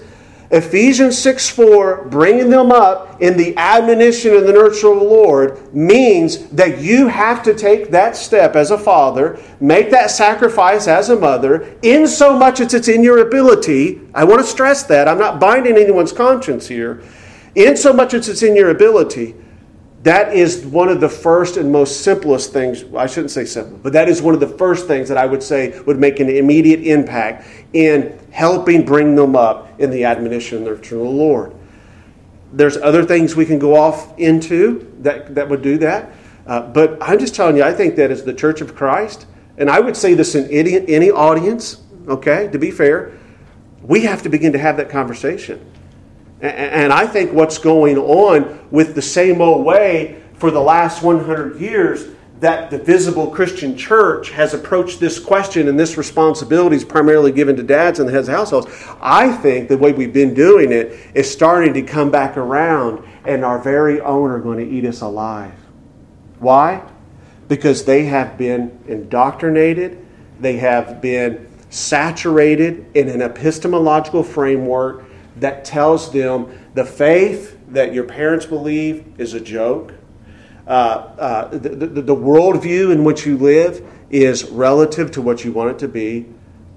Ephesians 0.51 1.17
6 1.17 1.49
4, 1.49 2.05
bringing 2.09 2.49
them 2.49 2.71
up 2.71 3.21
in 3.21 3.37
the 3.37 3.55
admonition 3.57 4.35
and 4.35 4.45
the 4.45 4.51
nurture 4.51 4.91
of 4.91 4.99
the 4.99 5.05
Lord, 5.05 5.73
means 5.73 6.49
that 6.49 6.79
you 6.79 7.07
have 7.07 7.41
to 7.43 7.53
take 7.53 7.89
that 7.91 8.17
step 8.17 8.55
as 8.55 8.69
a 8.69 8.77
father, 8.77 9.39
make 9.61 9.91
that 9.91 10.11
sacrifice 10.11 10.87
as 10.87 11.09
a 11.09 11.15
mother, 11.15 11.75
in 11.81 12.05
so 12.05 12.37
much 12.37 12.59
as 12.59 12.73
it's 12.73 12.89
in 12.89 13.01
your 13.01 13.25
ability. 13.25 14.01
I 14.13 14.25
want 14.25 14.41
to 14.41 14.47
stress 14.47 14.83
that. 14.83 15.07
I'm 15.07 15.19
not 15.19 15.39
binding 15.39 15.77
anyone's 15.77 16.11
conscience 16.11 16.67
here. 16.67 17.01
In 17.55 17.77
so 17.77 17.93
much 17.93 18.13
as 18.13 18.27
it's 18.27 18.43
in 18.43 18.55
your 18.55 18.69
ability 18.69 19.35
that 20.03 20.33
is 20.33 20.65
one 20.65 20.89
of 20.89 20.99
the 20.99 21.09
first 21.09 21.57
and 21.57 21.71
most 21.71 22.01
simplest 22.01 22.51
things. 22.51 22.83
I 22.95 23.05
shouldn't 23.05 23.31
say 23.31 23.45
simple, 23.45 23.77
but 23.77 23.93
that 23.93 24.09
is 24.09 24.21
one 24.21 24.33
of 24.33 24.39
the 24.39 24.47
first 24.47 24.87
things 24.87 25.07
that 25.09 25.17
I 25.17 25.25
would 25.27 25.43
say 25.43 25.79
would 25.81 25.99
make 25.99 26.19
an 26.19 26.29
immediate 26.29 26.81
impact 26.81 27.47
in 27.73 28.19
helping 28.31 28.83
bring 28.83 29.15
them 29.15 29.35
up 29.35 29.79
in 29.79 29.91
the 29.91 30.05
admonition 30.05 30.67
of 30.67 30.81
the 30.81 30.95
Lord. 30.95 31.53
There's 32.51 32.77
other 32.77 33.05
things 33.05 33.35
we 33.35 33.45
can 33.45 33.59
go 33.59 33.75
off 33.75 34.17
into 34.17 34.91
that, 35.01 35.35
that 35.35 35.47
would 35.47 35.61
do 35.61 35.77
that. 35.77 36.11
Uh, 36.47 36.61
but 36.61 36.97
I'm 36.99 37.19
just 37.19 37.35
telling 37.35 37.55
you, 37.55 37.63
I 37.63 37.71
think 37.71 37.95
that 37.97 38.09
as 38.09 38.23
the 38.23 38.33
Church 38.33 38.61
of 38.61 38.75
Christ, 38.75 39.27
and 39.57 39.69
I 39.69 39.79
would 39.79 39.95
say 39.95 40.15
this 40.15 40.33
in 40.33 40.49
any, 40.49 40.87
any 40.87 41.11
audience, 41.11 41.81
okay, 42.07 42.49
to 42.51 42.57
be 42.57 42.71
fair, 42.71 43.17
we 43.83 44.01
have 44.01 44.23
to 44.23 44.29
begin 44.29 44.51
to 44.53 44.59
have 44.59 44.77
that 44.77 44.89
conversation. 44.89 45.63
And 46.41 46.91
I 46.91 47.05
think 47.05 47.33
what's 47.33 47.57
going 47.57 47.97
on 47.97 48.67
with 48.71 48.95
the 48.95 49.01
same 49.01 49.41
old 49.41 49.65
way 49.65 50.23
for 50.33 50.49
the 50.49 50.59
last 50.59 51.03
100 51.03 51.59
years 51.61 52.07
that 52.39 52.71
the 52.71 52.79
visible 52.79 53.27
Christian 53.27 53.77
church 53.77 54.31
has 54.31 54.55
approached 54.55 54.99
this 54.99 55.19
question 55.19 55.67
and 55.67 55.79
this 55.79 55.95
responsibility 55.95 56.75
is 56.75 56.83
primarily 56.83 57.31
given 57.31 57.55
to 57.55 57.61
dads 57.61 57.99
and 57.99 58.09
the 58.09 58.11
heads 58.11 58.27
of 58.27 58.33
households. 58.33 58.67
I 58.99 59.31
think 59.31 59.69
the 59.69 59.77
way 59.77 59.91
we've 59.91 60.11
been 60.11 60.33
doing 60.33 60.71
it 60.71 60.97
is 61.13 61.29
starting 61.29 61.75
to 61.75 61.83
come 61.83 62.09
back 62.09 62.37
around, 62.37 63.07
and 63.25 63.45
our 63.45 63.59
very 63.59 64.01
own 64.01 64.31
are 64.31 64.39
going 64.39 64.57
to 64.57 64.65
eat 64.67 64.85
us 64.85 65.01
alive. 65.01 65.53
Why? 66.39 66.81
Because 67.47 67.85
they 67.85 68.05
have 68.05 68.39
been 68.39 68.79
indoctrinated, 68.87 70.03
they 70.39 70.57
have 70.57 70.99
been 70.99 71.47
saturated 71.69 72.87
in 72.95 73.07
an 73.07 73.21
epistemological 73.21 74.23
framework 74.23 75.03
that 75.37 75.65
tells 75.65 76.11
them 76.11 76.57
the 76.73 76.85
faith 76.85 77.57
that 77.69 77.93
your 77.93 78.03
parents 78.03 78.45
believe 78.45 79.05
is 79.17 79.33
a 79.33 79.39
joke. 79.39 79.93
Uh, 80.67 80.69
uh, 80.69 81.47
the, 81.49 81.69
the, 81.69 82.01
the 82.01 82.15
worldview 82.15 82.91
in 82.91 83.03
which 83.03 83.25
you 83.25 83.37
live 83.37 83.85
is 84.09 84.45
relative 84.45 85.11
to 85.11 85.21
what 85.21 85.43
you 85.43 85.51
want 85.51 85.71
it 85.71 85.79
to 85.79 85.87
be. 85.87 86.27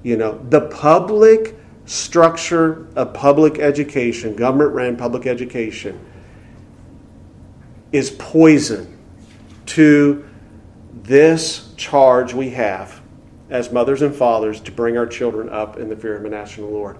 You 0.03 0.17
know, 0.17 0.39
the 0.51 0.63
public 0.63 1.57
structure 1.87 2.87
of 2.97 3.13
public 3.13 3.59
education, 3.59 4.35
government 4.35 4.73
ran 4.73 4.97
public 4.97 5.27
education, 5.27 5.99
is 7.93 8.11
poison 8.11 8.99
to 9.67 10.29
this 11.03 11.73
charge 11.77 12.35
we 12.35 12.51
have 12.51 13.01
as 13.51 13.71
mothers 13.71 14.03
and 14.03 14.15
fathers 14.15 14.61
to 14.61 14.73
bring 14.73 14.97
our 14.97 15.07
children 15.07 15.49
up 15.49 15.77
in 15.77 15.89
the 15.89 15.97
fear 15.97 16.17
of 16.17 16.23
the 16.23 16.29
national 16.29 16.71
Lord. 16.71 16.99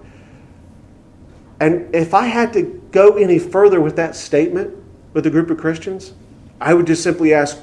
And 1.59 1.93
if 1.95 2.13
I 2.13 2.25
had 2.25 2.53
to 2.53 2.63
go 2.91 3.17
any 3.17 3.39
further 3.39 3.79
with 3.79 3.95
that 3.95 4.15
statement 4.15 4.75
with 5.13 5.25
a 5.25 5.29
group 5.29 5.49
of 5.49 5.57
Christians, 5.57 6.13
I 6.59 6.73
would 6.73 6.87
just 6.87 7.03
simply 7.03 7.33
ask 7.33 7.57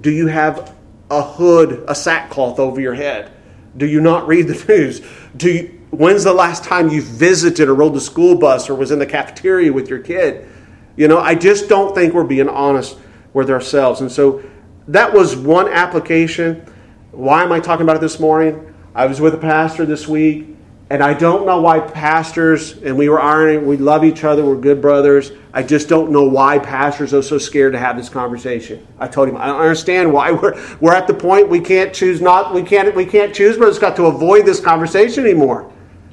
Do 0.00 0.10
you 0.10 0.26
have 0.26 0.74
a 1.10 1.22
hood, 1.22 1.84
a 1.88 1.94
sackcloth 1.94 2.58
over 2.58 2.80
your 2.80 2.94
head? 2.94 3.30
Do 3.76 3.86
you 3.86 4.00
not 4.00 4.26
read 4.26 4.48
the 4.48 4.64
news? 4.68 5.00
Do 5.36 5.50
you, 5.50 5.80
when's 5.90 6.24
the 6.24 6.32
last 6.32 6.64
time 6.64 6.88
you 6.88 7.02
visited 7.02 7.68
or 7.68 7.74
rode 7.74 7.94
the 7.94 8.00
school 8.00 8.36
bus 8.36 8.68
or 8.68 8.74
was 8.74 8.90
in 8.90 8.98
the 8.98 9.06
cafeteria 9.06 9.72
with 9.72 9.88
your 9.88 10.00
kid? 10.00 10.48
You 10.96 11.08
know, 11.08 11.18
I 11.18 11.34
just 11.34 11.68
don't 11.68 11.94
think 11.94 12.14
we're 12.14 12.24
being 12.24 12.48
honest 12.48 12.96
with 13.32 13.50
ourselves. 13.50 14.00
And 14.00 14.12
so 14.12 14.44
that 14.88 15.12
was 15.12 15.34
one 15.34 15.68
application. 15.68 16.64
Why 17.10 17.42
am 17.42 17.52
I 17.52 17.58
talking 17.58 17.82
about 17.82 17.96
it 17.96 18.00
this 18.00 18.20
morning? 18.20 18.72
I 18.94 19.06
was 19.06 19.20
with 19.20 19.34
a 19.34 19.38
pastor 19.38 19.84
this 19.84 20.06
week 20.06 20.54
and 20.94 21.02
I 21.02 21.12
don't 21.12 21.44
know 21.44 21.60
why 21.60 21.80
pastors, 21.80 22.80
and 22.80 22.96
we 22.96 23.08
were 23.08 23.20
ironing, 23.20 23.66
we 23.66 23.76
love 23.76 24.04
each 24.04 24.22
other, 24.22 24.44
we're 24.44 24.54
good 24.54 24.80
brothers. 24.80 25.32
I 25.52 25.64
just 25.64 25.88
don't 25.88 26.12
know 26.12 26.22
why 26.22 26.60
pastors 26.60 27.12
are 27.12 27.20
so 27.20 27.36
scared 27.36 27.72
to 27.72 27.80
have 27.80 27.96
this 27.96 28.08
conversation. 28.08 28.86
I 29.00 29.08
told 29.08 29.28
him, 29.28 29.36
I 29.36 29.46
don't 29.46 29.60
understand 29.60 30.12
why 30.12 30.30
we're, 30.30 30.54
we're 30.80 30.94
at 30.94 31.08
the 31.08 31.14
point 31.14 31.48
we 31.48 31.58
can't 31.58 31.92
choose 31.92 32.20
not, 32.20 32.54
we 32.54 32.62
can't, 32.62 32.94
we 32.94 33.06
can't 33.06 33.34
choose, 33.34 33.58
but 33.58 33.66
it's 33.66 33.80
got 33.80 33.96
to 33.96 34.04
avoid 34.04 34.46
this 34.46 34.60
conversation 34.60 35.24
anymore. 35.24 35.68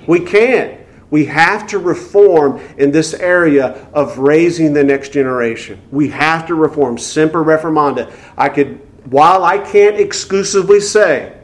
We 0.07 0.19
can't. 0.19 0.81
We 1.11 1.25
have 1.25 1.67
to 1.67 1.77
reform 1.77 2.59
in 2.79 2.89
this 2.89 3.13
area 3.13 3.88
of 3.93 4.17
raising 4.17 4.73
the 4.73 4.83
next 4.83 5.09
generation. 5.09 5.79
We 5.91 6.09
have 6.09 6.47
to 6.47 6.55
reform. 6.55 6.97
Semper 6.97 7.43
reformanda. 7.43 8.11
I 8.35 8.50
could, 8.50 8.81
while 9.11 9.43
I 9.43 9.59
can't 9.59 9.97
exclusively 9.97 10.79
say, 10.79 11.38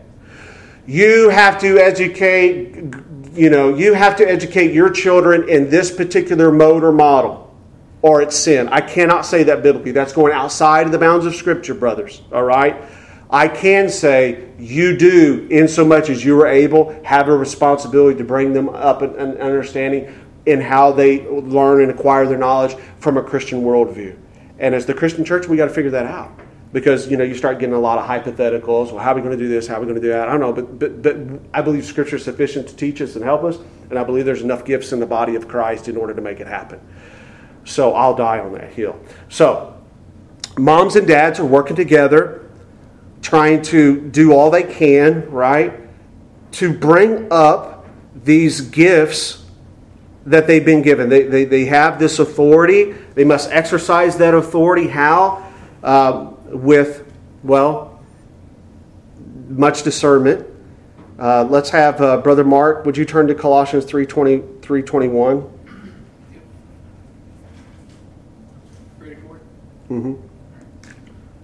you 0.88 1.28
have 1.30 1.60
to 1.60 1.78
educate 1.78 2.94
you 3.38 3.50
know, 3.50 3.76
you 3.76 3.94
have 3.94 4.16
to 4.18 4.30
educate 4.30 4.74
your 4.74 4.90
children 4.90 5.48
in 5.48 5.70
this 5.70 5.92
particular 5.92 6.52
mode 6.52 6.84
or 6.84 6.92
model, 6.92 7.56
or 8.02 8.22
it's 8.22 8.36
sin. 8.36 8.68
I 8.70 8.82
cannot 8.82 9.26
say 9.26 9.44
that 9.44 9.64
biblically. 9.64 9.92
That's 9.92 10.14
going 10.14 10.34
outside 10.34 10.86
of 10.86 10.92
the 10.92 10.98
bounds 10.98 11.26
of 11.26 11.36
Scripture, 11.36 11.74
brothers. 11.74 12.22
All 12.32 12.44
right? 12.44 12.82
I 13.30 13.48
can 13.48 13.90
say 13.90 14.50
you 14.58 14.98
do, 14.98 15.48
in 15.50 15.68
so 15.68 15.86
much 15.86 16.10
as 16.10 16.24
you 16.24 16.40
are 16.42 16.48
able, 16.48 17.00
have 17.04 17.28
a 17.28 17.38
responsibility 17.38 18.18
to 18.18 18.24
bring 18.24 18.54
them 18.54 18.70
up 18.70 19.02
an 19.02 19.16
understanding 19.16 20.14
in 20.46 20.62
how 20.62 20.94
they 20.94 21.28
learn 21.28 21.82
and 21.82 21.92
acquire 21.92 22.26
their 22.26 22.38
knowledge 22.38 22.76
from 23.00 23.18
a 23.18 23.22
Christian 23.22 23.64
worldview. 23.64 24.18
And 24.60 24.74
as 24.74 24.86
the 24.86 24.94
Christian 24.94 25.26
church, 25.26 25.48
we 25.48 25.58
got 25.58 25.66
to 25.66 25.74
figure 25.74 25.92
that 25.92 26.06
out. 26.06 26.32
Because 26.74 27.10
you 27.10 27.18
know 27.18 27.24
you 27.24 27.36
start 27.36 27.60
getting 27.60 27.76
a 27.76 27.80
lot 27.80 27.98
of 27.98 28.06
hypotheticals. 28.06 28.92
Well, 28.92 29.00
how 29.00 29.12
are 29.12 29.16
we 29.16 29.22
going 29.22 29.38
to 29.38 29.44
do 29.44 29.50
this? 29.50 29.68
How 29.68 29.76
are 29.76 29.80
we 29.80 29.86
going 29.86 29.96
to 29.96 30.02
do 30.02 30.10
that? 30.10 30.28
I 30.28 30.32
don't 30.32 30.42
know, 30.42 30.54
but 30.54 30.80
but 30.80 31.02
but 31.02 31.18
I 31.54 31.62
believe 31.62 31.86
Scripture 31.86 32.18
is 32.18 32.24
sufficient 32.24 32.68
to 32.70 32.76
teach 32.76 33.02
us 33.02 33.16
and 33.16 33.24
help 33.24 33.44
us, 33.44 33.58
and 33.90 33.98
I 33.98 34.04
believe 34.04 34.26
there's 34.26 34.42
enough 34.42 34.66
gifts 34.66 34.92
in 34.92 35.00
the 35.00 35.06
body 35.06 35.36
of 35.36 35.48
Christ 35.48 35.88
in 35.88 35.98
order 35.98 36.14
to 36.14 36.22
make 36.22 36.40
it 36.40 36.48
happen. 36.48 36.80
So 37.66 37.94
I'll 37.94 38.16
die 38.16 38.40
on 38.40 38.54
that 38.54 38.72
hill. 38.72 39.00
So 39.30 39.78
moms 40.58 40.96
and 40.96 41.08
dads 41.08 41.40
are 41.40 41.46
working 41.46 41.76
together, 41.76 42.50
trying 43.22 43.62
to 43.64 44.02
do 44.10 44.34
all 44.34 44.50
they 44.50 44.64
can, 44.64 45.30
right, 45.30 45.74
to 46.54 46.74
bring 46.74 47.28
up 47.32 47.86
these 48.24 48.62
gifts 48.62 49.46
that 50.26 50.48
they've 50.48 50.66
been 50.66 50.82
given. 50.82 51.10
They, 51.10 51.24
they, 51.24 51.46
they 51.46 51.66
have 51.66 52.00
this 52.00 52.20
authority. 52.20 52.94
They 53.16 53.24
must 53.24 53.50
exercise 53.52 54.18
that 54.18 54.34
authority. 54.34 54.88
How? 54.88 55.46
Uh, 55.84 56.32
with, 56.50 57.12
well, 57.44 58.00
much 59.50 59.84
discernment. 59.84 60.48
Uh, 61.20 61.44
let's 61.44 61.70
have 61.70 62.00
uh, 62.02 62.18
Brother 62.18 62.44
Mark. 62.44 62.86
Would 62.86 62.98
you 62.98 63.06
turn 63.06 63.28
to 63.28 63.36
Colossians 63.36 63.86
3.20, 63.86 64.60
3.21? 64.60 65.50
Ready 69.00 69.16
for 69.16 69.38
it? 69.38 69.42
Mm-hmm. 69.90 70.14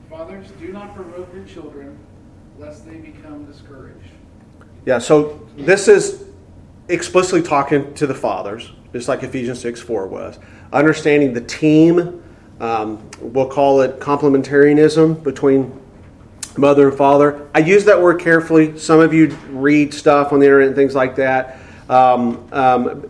Fathers, 0.09 0.51
do 0.59 0.71
not 0.71 0.95
provoke 0.95 1.33
your 1.33 1.45
children, 1.45 1.97
lest 2.59 2.85
they 2.85 2.97
become 2.97 3.45
discouraged. 3.45 4.09
Yeah, 4.85 4.99
so 4.99 5.47
this 5.57 5.87
is 5.87 6.25
explicitly 6.89 7.41
talking 7.41 7.93
to 7.95 8.05
the 8.05 8.13
fathers, 8.13 8.73
just 8.91 9.07
like 9.07 9.23
Ephesians 9.23 9.59
6 9.61 9.81
4 9.81 10.07
was. 10.07 10.39
Understanding 10.71 11.33
the 11.33 11.41
team, 11.41 12.22
um, 12.59 13.09
we'll 13.19 13.49
call 13.49 13.81
it 13.81 13.99
complementarianism 13.99 15.23
between 15.23 15.79
mother 16.57 16.89
and 16.89 16.97
father. 16.97 17.49
I 17.53 17.59
use 17.59 17.85
that 17.85 18.01
word 18.01 18.19
carefully. 18.19 18.77
Some 18.77 18.99
of 18.99 19.13
you 19.13 19.27
read 19.49 19.93
stuff 19.93 20.31
on 20.31 20.39
the 20.39 20.45
internet 20.45 20.67
and 20.67 20.75
things 20.75 20.95
like 20.95 21.15
that. 21.15 21.59
Um, 21.89 22.47
um, 22.51 23.05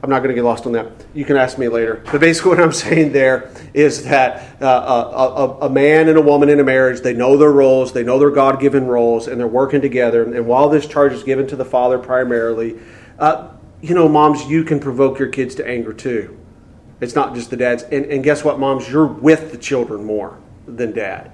I'm 0.00 0.10
not 0.10 0.20
going 0.20 0.28
to 0.28 0.34
get 0.34 0.44
lost 0.44 0.64
on 0.66 0.72
that. 0.72 0.92
You 1.12 1.24
can 1.24 1.36
ask 1.36 1.58
me 1.58 1.68
later. 1.68 2.02
But 2.10 2.20
basically, 2.20 2.50
what 2.56 2.60
I'm 2.60 2.72
saying 2.72 3.12
there 3.12 3.50
is 3.74 4.04
that 4.04 4.62
uh, 4.62 4.66
a, 4.66 5.22
a, 5.22 5.58
a, 5.66 5.70
man 5.70 6.08
and 6.08 6.16
a 6.16 6.22
woman 6.22 6.48
in 6.48 6.60
a 6.60 6.64
marriage, 6.64 7.00
they 7.00 7.14
know 7.14 7.36
their 7.36 7.50
roles, 7.50 7.92
they 7.92 8.04
know 8.04 8.18
their 8.18 8.30
God 8.30 8.60
given 8.60 8.86
roles, 8.86 9.26
and 9.26 9.40
they're 9.40 9.48
working 9.48 9.80
together. 9.80 10.22
And 10.22 10.46
while 10.46 10.68
this 10.68 10.86
charge 10.86 11.12
is 11.12 11.24
given 11.24 11.48
to 11.48 11.56
the 11.56 11.64
father 11.64 11.98
primarily, 11.98 12.78
uh, 13.18 13.50
you 13.80 13.94
know, 13.94 14.08
moms, 14.08 14.44
you 14.46 14.64
can 14.64 14.78
provoke 14.78 15.18
your 15.18 15.28
kids 15.28 15.56
to 15.56 15.66
anger 15.66 15.92
too. 15.92 16.38
It's 17.00 17.14
not 17.14 17.34
just 17.34 17.50
the 17.50 17.56
dads. 17.56 17.84
And, 17.84 18.06
and 18.06 18.24
guess 18.24 18.44
what, 18.44 18.58
moms? 18.58 18.88
You're 18.88 19.06
with 19.06 19.52
the 19.52 19.58
children 19.58 20.04
more 20.04 20.38
than 20.66 20.92
dad. 20.92 21.32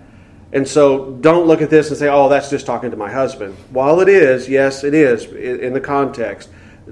And 0.53 0.69
so 0.69 1.13
don't 1.13 1.47
look 1.47 1.63
at 1.63 1.71
this 1.71 1.89
and 1.89 1.99
say, 1.99 2.09
oh, 2.09 2.29
that's 2.29 2.51
just 2.51 2.67
talking 2.67 2.91
to 2.91 2.97
my 2.97 3.11
husband. 3.11 3.57
While 3.71 4.01
it 4.01 4.09
is, 4.09 4.49
yes, 4.49 4.85
it 4.85 4.95
is 4.95 5.25
in 5.25 5.73
the 5.73 5.81
context 5.81 6.49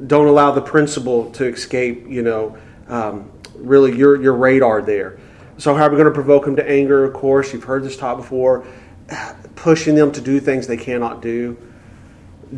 don't 0.06 0.26
allow 0.26 0.52
the 0.52 0.62
principle 0.62 1.30
to 1.32 1.44
escape, 1.44 2.06
you 2.08 2.22
know, 2.22 2.56
um, 2.88 3.30
really 3.56 3.96
your, 3.96 4.20
your 4.20 4.34
radar 4.34 4.82
there. 4.82 5.18
So, 5.58 5.74
how 5.74 5.84
are 5.84 5.90
we 5.90 5.96
going 5.96 6.06
to 6.06 6.14
provoke 6.14 6.44
them 6.44 6.56
to 6.56 6.68
anger? 6.68 7.04
Of 7.04 7.12
course, 7.12 7.52
you've 7.52 7.64
heard 7.64 7.84
this 7.84 7.96
taught 7.96 8.16
before. 8.16 8.66
Pushing 9.54 9.94
them 9.94 10.10
to 10.12 10.20
do 10.20 10.40
things 10.40 10.66
they 10.66 10.76
cannot 10.76 11.22
do, 11.22 11.56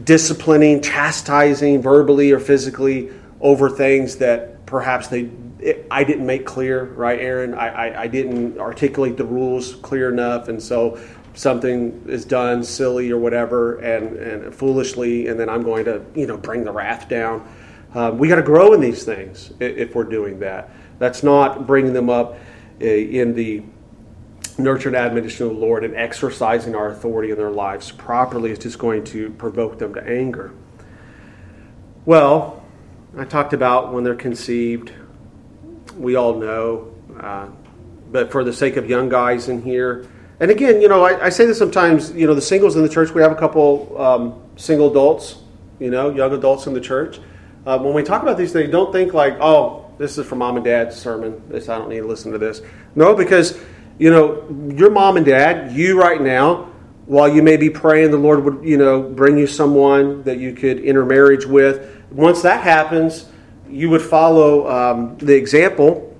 disciplining, 0.05 0.81
chastising 0.81 1.83
verbally 1.83 2.31
or 2.31 2.39
physically 2.39 3.11
over 3.41 3.69
things 3.69 4.17
that 4.17 4.65
perhaps 4.65 5.09
they 5.09 5.29
it, 5.65 5.87
I 5.91 6.05
didn't 6.05 6.27
make 6.27 6.45
clear, 6.45 6.85
right, 6.85 7.19
Aaron? 7.19 7.55
I, 7.55 7.69
I, 7.69 8.03
I, 8.03 8.07
didn't 8.07 8.59
articulate 8.59 9.17
the 9.17 9.25
rules 9.25 9.77
clear 9.77 10.13
enough, 10.13 10.49
and 10.49 10.63
so 10.63 10.99
something 11.33 12.05
is 12.07 12.25
done 12.25 12.63
silly 12.63 13.11
or 13.11 13.19
whatever 13.19 13.79
and, 13.79 14.17
and 14.17 14.55
foolishly, 14.55 15.29
and 15.29 15.41
then 15.41 15.49
I'm 15.49 15.63
going 15.63 15.87
to 15.87 16.05
you 16.15 16.27
know 16.27 16.37
bring 16.37 16.65
the 16.65 16.73
wrath 16.73 17.09
down. 17.09 17.49
Uh, 17.95 18.11
we 18.15 18.29
got 18.29 18.37
to 18.37 18.43
grow 18.43 18.75
in 18.75 18.81
these 18.81 19.05
things 19.05 19.53
if 19.59 19.95
we're 19.95 20.05
doing 20.05 20.39
that. 20.41 20.71
That's 20.99 21.23
not 21.23 21.67
bringing 21.67 21.93
them 21.93 22.11
up 22.11 22.37
uh, 22.81 22.85
in 22.85 23.35
the 23.35 23.63
nurture 24.59 24.89
and 24.89 24.97
admonition 24.97 25.47
of 25.47 25.55
the 25.55 25.59
Lord 25.59 25.83
and 25.83 25.97
exercising 25.97 26.75
our 26.75 26.91
authority 26.91 27.31
in 27.31 27.39
their 27.39 27.51
lives 27.51 27.91
properly. 27.91 28.51
It's 28.51 28.63
just 28.63 28.79
going 28.79 29.03
to 29.05 29.31
provoke 29.31 29.79
them 29.79 29.95
to 29.95 30.07
anger. 30.07 30.53
Well, 32.05 32.63
I 33.17 33.25
talked 33.25 33.53
about 33.53 33.93
when 33.93 34.05
they're 34.05 34.15
conceived. 34.15 34.93
We 35.97 36.17
all 36.17 36.35
know, 36.35 36.95
uh, 37.21 37.49
but 38.11 38.33
for 38.33 38.45
the 38.45 38.53
sake 38.53 38.77
of 38.77 38.89
young 38.89 39.09
guys 39.09 39.49
in 39.49 39.63
here, 39.63 40.09
and 40.41 40.51
again, 40.51 40.81
you 40.81 40.89
know, 40.89 41.05
I, 41.05 41.27
I, 41.27 41.29
say 41.29 41.47
this 41.47 41.59
sometimes, 41.59 42.13
you 42.13 42.27
know, 42.27 42.35
the 42.35 42.43
singles 42.43 42.75
in 42.77 42.83
the 42.83 42.89
church, 42.89 43.11
we 43.11 43.23
have 43.23 43.31
a 43.31 43.37
couple 43.37 43.97
um, 44.01 44.43
single 44.57 44.91
adults, 44.91 45.37
you 45.79 45.91
know, 45.91 46.11
young 46.11 46.33
adults 46.33 46.67
in 46.67 46.75
the 46.75 46.81
church. 46.81 47.21
Uh, 47.65 47.79
when 47.79 47.95
we 47.95 48.03
talk 48.03 48.23
about 48.23 48.37
these 48.37 48.53
things, 48.53 48.71
don't 48.71 48.93
think 48.93 49.15
like, 49.15 49.39
oh, 49.41 49.93
this 49.97 50.19
is 50.19 50.27
for 50.27 50.35
mom 50.35 50.57
and 50.57 50.65
dad's 50.65 50.97
sermon. 50.97 51.41
This 51.49 51.69
I 51.69 51.79
don't 51.79 51.89
need 51.89 52.01
to 52.01 52.07
listen 52.07 52.33
to 52.33 52.39
this. 52.39 52.63
No, 52.95 53.15
because 53.15 53.59
you 53.99 54.11
know, 54.11 54.73
your 54.75 54.91
mom 54.91 55.17
and 55.17 55.25
dad, 55.25 55.73
you 55.73 56.01
right 56.01 56.21
now, 56.21 56.73
while 57.07 57.29
you 57.29 57.43
may 57.43 57.57
be 57.57 57.71
praying 57.71 58.11
the 58.11 58.17
Lord 58.17 58.45
would, 58.45 58.65
you 58.65 58.77
know, 58.77 59.03
bring 59.03 59.39
you 59.39 59.47
someone 59.47 60.23
that 60.25 60.39
you 60.39 60.53
could 60.53 60.81
intermarriage 60.81 61.47
with. 61.47 62.03
Once 62.11 62.43
that 62.43 62.63
happens, 62.63 63.27
you 63.69 63.91
would 63.91 64.03
follow 64.03 64.69
um, 64.69 65.19
the 65.19 65.35
example 65.35 66.15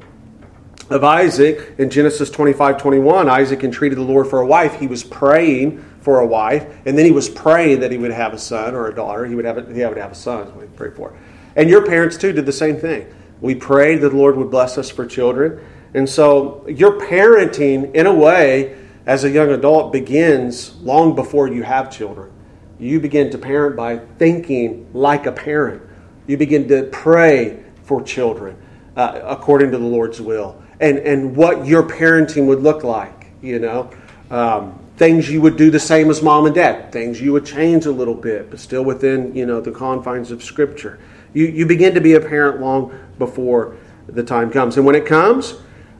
of 0.91 1.03
Isaac 1.03 1.75
in 1.79 1.91
Genesis 1.91 2.31
25 2.31 2.79
21, 2.79 3.29
Isaac 3.29 3.65
entreated 3.65 3.99
the 3.99 4.03
Lord 4.03 4.27
for 4.27 4.41
a 4.41 4.47
wife. 4.47 4.79
He 4.79 4.87
was 4.87 5.03
praying 5.03 5.83
for 6.01 6.21
a 6.21 6.27
wife, 6.27 6.67
and 6.85 6.99
then 6.99 7.07
he 7.07 7.11
was 7.11 7.29
praying 7.29 7.81
that 7.81 7.91
he 7.91 7.97
would 7.97 8.11
have 8.11 8.35
a 8.35 8.39
son 8.39 8.75
or 8.75 8.89
a 8.89 8.95
daughter. 8.95 9.25
He 9.25 9.35
would 9.35 9.45
have 9.45 9.59
a, 9.59 9.75
he 9.75 9.85
would 9.85 9.97
have 9.97 10.13
a 10.13 10.15
son, 10.15 10.47
is 10.47 10.53
what 10.53 10.63
he 10.63 10.77
prayed 10.77 10.95
for. 10.95 11.17
And 11.57 11.71
your 11.71 11.87
parents, 11.87 12.17
too, 12.17 12.33
did 12.33 12.47
the 12.47 12.53
same 12.53 12.77
thing. 12.77 13.07
We 13.41 13.55
prayed 13.55 14.01
that 14.03 14.11
the 14.11 14.17
Lord 14.17 14.37
would 14.37 14.51
bless 14.51 14.77
us 14.77 14.91
for 14.91 15.07
children. 15.07 15.65
And 15.95 16.09
so 16.09 16.67
your 16.69 17.01
parenting, 17.01 17.95
in 17.95 18.07
a 18.07 18.13
way, 18.13 18.77
as 19.07 19.25
a 19.25 19.31
young 19.31 19.51
adult, 19.51 19.93
begins 19.93 20.77
long 20.77 21.15
before 21.15 21.49
you 21.49 21.63
have 21.63 21.91
children. 21.91 22.33
You 22.79 23.01
begin 23.01 23.31
to 23.31 23.39
parent 23.39 23.77
by 23.77 23.99
thinking 24.19 24.89
like 24.93 25.27
a 25.27 25.33
parent. 25.33 25.83
You 26.27 26.37
begin 26.37 26.69
to 26.69 26.85
pray 26.85 27.63
for 27.85 28.03
children 28.03 28.57
uh, 28.97 29.21
according 29.25 29.71
to 29.73 29.79
the 29.79 29.85
Lord's 29.85 30.21
will 30.21 30.63
and, 30.81 30.99
and 30.99 31.37
what 31.37 31.67
your 31.67 31.83
parenting 31.83 32.47
would 32.47 32.63
look 32.63 32.85
like, 32.85 33.27
you 33.43 33.59
know. 33.59 33.91
Um, 34.31 34.79
things 34.97 35.31
you 35.31 35.41
would 35.41 35.57
do 35.57 35.71
the 35.71 35.81
same 35.81 36.11
as 36.11 36.23
mom 36.23 36.47
and 36.47 36.55
dad, 36.55 36.93
things 36.93 37.21
you 37.21 37.33
would 37.33 37.45
change 37.45 37.87
a 37.87 37.91
little 37.91 38.15
bit, 38.15 38.51
but 38.51 38.61
still 38.61 38.85
within, 38.85 39.35
you 39.35 39.45
know, 39.45 39.61
the 39.61 39.71
confines 39.71 40.31
of 40.31 40.43
Scripture. 40.43 40.99
You, 41.33 41.47
you 41.47 41.67
begin 41.67 41.95
to 41.95 42.01
be 42.01 42.15
a 42.15 42.21
parent 42.21 42.61
long 42.61 42.97
before 43.19 43.77
the 44.07 44.23
time 44.23 44.51
comes. 44.51 44.77
And 44.77 44.87
when 44.87 44.95
it 44.95 45.07
comes, 45.07 45.55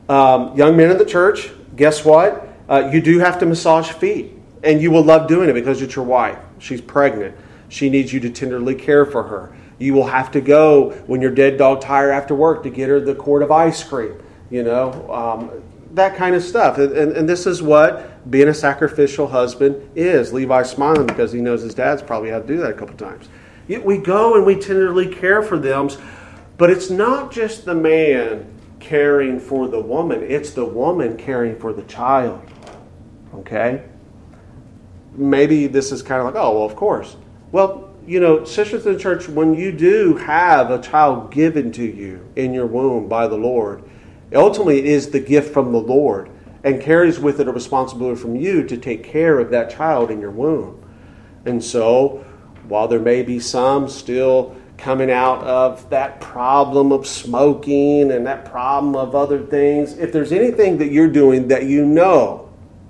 um, 0.07 0.55
young 0.55 0.77
men 0.77 0.91
in 0.91 0.97
the 0.97 1.05
church, 1.05 1.51
guess 1.75 2.05
what? 2.05 2.47
Uh, 2.69 2.89
you 2.91 3.01
do 3.01 3.19
have 3.19 3.39
to 3.39 3.45
massage 3.45 3.91
feet. 3.91 4.31
And 4.63 4.81
you 4.81 4.89
will 4.89 5.03
love 5.03 5.27
doing 5.27 5.49
it 5.49 5.53
because 5.53 5.81
it's 5.81 5.95
your 5.95 6.05
wife. 6.05 6.39
She's 6.57 6.81
pregnant. 6.81 7.35
She 7.69 7.89
needs 7.89 8.11
you 8.11 8.19
to 8.21 8.29
tenderly 8.29 8.75
care 8.75 9.05
for 9.05 9.23
her. 9.23 9.55
You 9.77 9.93
will 9.93 10.07
have 10.07 10.31
to 10.31 10.41
go 10.41 10.91
when 11.07 11.21
you're 11.21 11.31
dead 11.31 11.57
dog 11.57 11.81
tired 11.81 12.11
after 12.11 12.33
work 12.33 12.63
to 12.63 12.69
get 12.69 12.89
her 12.89 12.99
the 12.99 13.15
quart 13.15 13.43
of 13.43 13.51
ice 13.51 13.83
cream 13.83 14.19
you 14.49 14.63
know, 14.63 15.11
um, 15.11 15.63
that 15.91 16.15
kind 16.15 16.35
of 16.35 16.43
stuff. 16.43 16.77
And, 16.77 16.91
and, 16.93 17.11
and, 17.13 17.29
this 17.29 17.45
is 17.45 17.61
what 17.61 18.29
being 18.29 18.47
a 18.47 18.53
sacrificial 18.53 19.27
husband 19.27 19.89
is. 19.95 20.33
Levi's 20.33 20.69
smiling 20.69 21.07
because 21.07 21.31
he 21.31 21.41
knows 21.41 21.61
his 21.61 21.73
dad's 21.73 22.01
probably 22.01 22.29
had 22.29 22.47
to 22.47 22.53
do 22.53 22.59
that 22.61 22.71
a 22.71 22.73
couple 22.73 22.95
times. 22.95 23.27
We 23.67 23.97
go 23.97 24.35
and 24.35 24.45
we 24.45 24.55
tenderly 24.55 25.07
care 25.07 25.41
for 25.41 25.57
them, 25.57 25.89
but 26.57 26.69
it's 26.69 26.89
not 26.89 27.31
just 27.31 27.65
the 27.65 27.73
man 27.73 28.51
caring 28.79 29.39
for 29.39 29.67
the 29.67 29.79
woman, 29.79 30.21
it's 30.21 30.51
the 30.51 30.65
woman 30.65 31.17
caring 31.17 31.57
for 31.57 31.73
the 31.73 31.81
child. 31.83 32.41
Okay? 33.33 33.83
Maybe 35.13 35.65
this 35.65 35.91
is 35.91 36.03
kind 36.03 36.19
of 36.19 36.27
like, 36.27 36.35
oh, 36.35 36.59
well, 36.59 36.65
of 36.65 36.75
course. 36.75 37.15
Well, 37.51 37.84
you 38.07 38.19
know, 38.19 38.45
sisters 38.45 38.85
in 38.85 38.93
the 38.93 38.99
church, 38.99 39.27
when 39.27 39.53
you 39.55 39.71
do 39.71 40.15
have 40.15 40.71
a 40.71 40.81
child 40.81 41.31
given 41.31 41.71
to 41.73 41.83
you 41.83 42.25
in 42.35 42.53
your 42.53 42.67
womb 42.67 43.07
by 43.07 43.27
the 43.27 43.37
Lord, 43.37 43.83
Ultimately, 44.33 44.79
it 44.79 44.85
is 44.85 45.09
the 45.09 45.19
gift 45.19 45.53
from 45.53 45.71
the 45.71 45.79
Lord 45.79 46.29
and 46.63 46.81
carries 46.81 47.19
with 47.19 47.39
it 47.39 47.47
a 47.47 47.51
responsibility 47.51 48.19
from 48.19 48.35
you 48.35 48.63
to 48.65 48.77
take 48.77 49.03
care 49.03 49.39
of 49.39 49.51
that 49.51 49.69
child 49.69 50.09
in 50.09 50.19
your 50.19 50.31
womb. 50.31 50.81
And 51.45 51.63
so, 51.63 52.25
while 52.67 52.87
there 52.87 52.99
may 52.99 53.21
be 53.21 53.39
some 53.39 53.87
still 53.87 54.55
coming 54.77 55.11
out 55.11 55.43
of 55.43 55.89
that 55.91 56.19
problem 56.19 56.91
of 56.91 57.05
smoking 57.05 58.11
and 58.11 58.25
that 58.25 58.45
problem 58.45 58.95
of 58.95 59.15
other 59.15 59.45
things, 59.45 59.93
if 59.97 60.11
there's 60.11 60.31
anything 60.31 60.79
that 60.79 60.91
you're 60.91 61.07
doing 61.07 61.47
that 61.49 61.65
you 61.65 61.85
know 61.85 62.44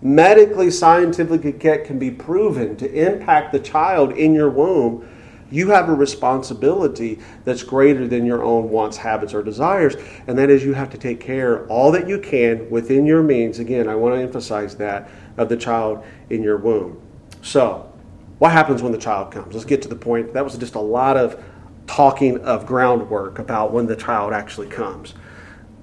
medically, 0.05 0.69
scientifically 0.69 1.51
can 1.51 1.97
be 1.97 2.11
proven 2.11 2.75
to 2.77 2.93
impact 2.93 3.51
the 3.51 3.59
child 3.59 4.11
in 4.11 4.35
your 4.35 4.51
womb, 4.51 5.09
You 5.51 5.69
have 5.69 5.89
a 5.89 5.93
responsibility 5.93 7.19
that's 7.43 7.61
greater 7.61 8.07
than 8.07 8.25
your 8.25 8.43
own 8.43 8.69
wants, 8.69 8.97
habits, 8.97 9.33
or 9.33 9.43
desires, 9.43 9.95
and 10.25 10.37
that 10.39 10.49
is 10.49 10.63
you 10.63 10.73
have 10.73 10.89
to 10.89 10.97
take 10.97 11.19
care 11.19 11.67
all 11.67 11.91
that 11.91 12.07
you 12.07 12.19
can 12.19 12.67
within 12.69 13.05
your 13.05 13.21
means. 13.21 13.59
Again, 13.59 13.87
I 13.87 13.95
want 13.95 14.15
to 14.15 14.21
emphasize 14.21 14.75
that 14.77 15.07
of 15.37 15.47
the 15.49 15.55
child 15.55 16.03
in 16.31 16.41
your 16.41 16.57
womb. 16.57 16.99
So, 17.43 17.91
what 18.39 18.51
happens 18.51 18.81
when 18.81 18.91
the 18.91 18.97
child 18.97 19.31
comes? 19.31 19.53
Let's 19.53 19.65
get 19.65 19.83
to 19.83 19.87
the 19.87 19.95
point. 19.95 20.33
That 20.33 20.43
was 20.43 20.57
just 20.57 20.75
a 20.75 20.79
lot 20.79 21.15
of 21.15 21.41
talking 21.85 22.39
of 22.39 22.65
groundwork 22.65 23.37
about 23.37 23.71
when 23.71 23.85
the 23.85 23.95
child 23.95 24.33
actually 24.33 24.67
comes. 24.67 25.13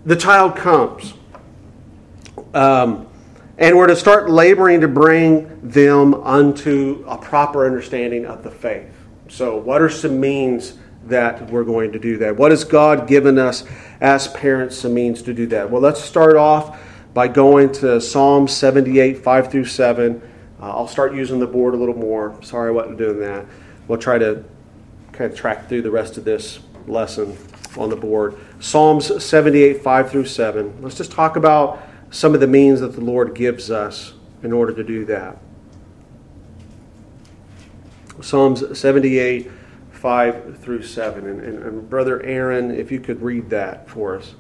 The 0.05 0.17
child 0.17 0.57
comes. 0.57 1.15
Um, 2.53 3.07
and 3.59 3.77
we're 3.77 3.87
to 3.87 3.97
start 3.97 4.31
laboring 4.31 4.81
to 4.81 4.89
bring 4.89 5.61
them 5.63 6.15
unto 6.15 7.05
a 7.07 7.19
proper 7.19 7.67
understanding 7.67 8.25
of 8.25 8.43
the 8.43 8.51
faith. 8.51 8.89
So, 9.29 9.57
what 9.57 9.83
are 9.83 9.91
some 9.91 10.21
means 10.21 10.79
that 11.05 11.51
we're 11.51 11.65
going 11.65 11.93
to 11.93 11.99
do 11.99 12.17
that? 12.19 12.37
What 12.37 12.51
has 12.51 12.65
God 12.65 13.07
given 13.07 13.39
us 13.39 13.65
as 14.01 14.29
parents 14.29 14.79
some 14.79 14.95
means 14.95 15.23
to 15.23 15.35
do 15.35 15.47
that? 15.49 15.71
Well, 15.71 15.83
let's 15.83 16.03
start 16.03 16.37
off 16.37 16.81
by 17.15 17.29
going 17.29 17.73
to 17.73 18.01
Psalm 18.01 18.49
78, 18.49 19.19
5 19.19 19.51
through 19.51 19.65
7. 19.67 20.23
Uh, 20.61 20.71
I'll 20.71 20.89
start 20.89 21.15
using 21.15 21.39
the 21.39 21.47
board 21.47 21.75
a 21.75 21.77
little 21.77 21.97
more. 21.97 22.39
Sorry 22.43 22.69
I 22.69 22.73
wasn't 22.73 22.99
doing 22.99 23.21
that. 23.21 23.45
We'll 23.89 23.99
try 23.99 24.19
to 24.19 24.45
kind 25.13 25.31
of 25.31 25.37
track 25.37 25.69
through 25.69 25.83
the 25.83 25.91
rest 25.91 26.17
of 26.17 26.25
this 26.25 26.61
lesson 26.87 27.37
on 27.77 27.91
the 27.91 27.97
board. 27.97 28.39
Psalms 28.61 29.25
78, 29.25 29.83
5 29.83 30.11
through 30.11 30.27
7. 30.27 30.81
Let's 30.81 30.97
just 30.97 31.13
talk 31.13 31.37
about 31.37 31.83
some 32.13 32.35
of 32.35 32.41
the 32.41 32.47
means 32.47 32.81
that 32.81 32.93
the 32.93 33.01
Lord 33.01 33.35
gives 33.35 33.71
us 33.71 34.13
in 34.43 34.53
order 34.53 34.73
to 34.75 34.85
do 34.85 35.07
that. 35.07 35.39
Psalms 38.21 38.79
78, 38.79 39.51
5 39.91 40.59
through 40.59 40.83
7. 40.83 41.27
And, 41.27 41.41
and, 41.41 41.63
and, 41.63 41.91
Brother 41.91 42.23
Aaron, 42.23 42.71
if 42.71 42.93
you 42.93 43.01
could 43.01 43.23
read 43.23 43.49
that 43.51 43.89
for 43.89 44.17
us. 44.19 44.35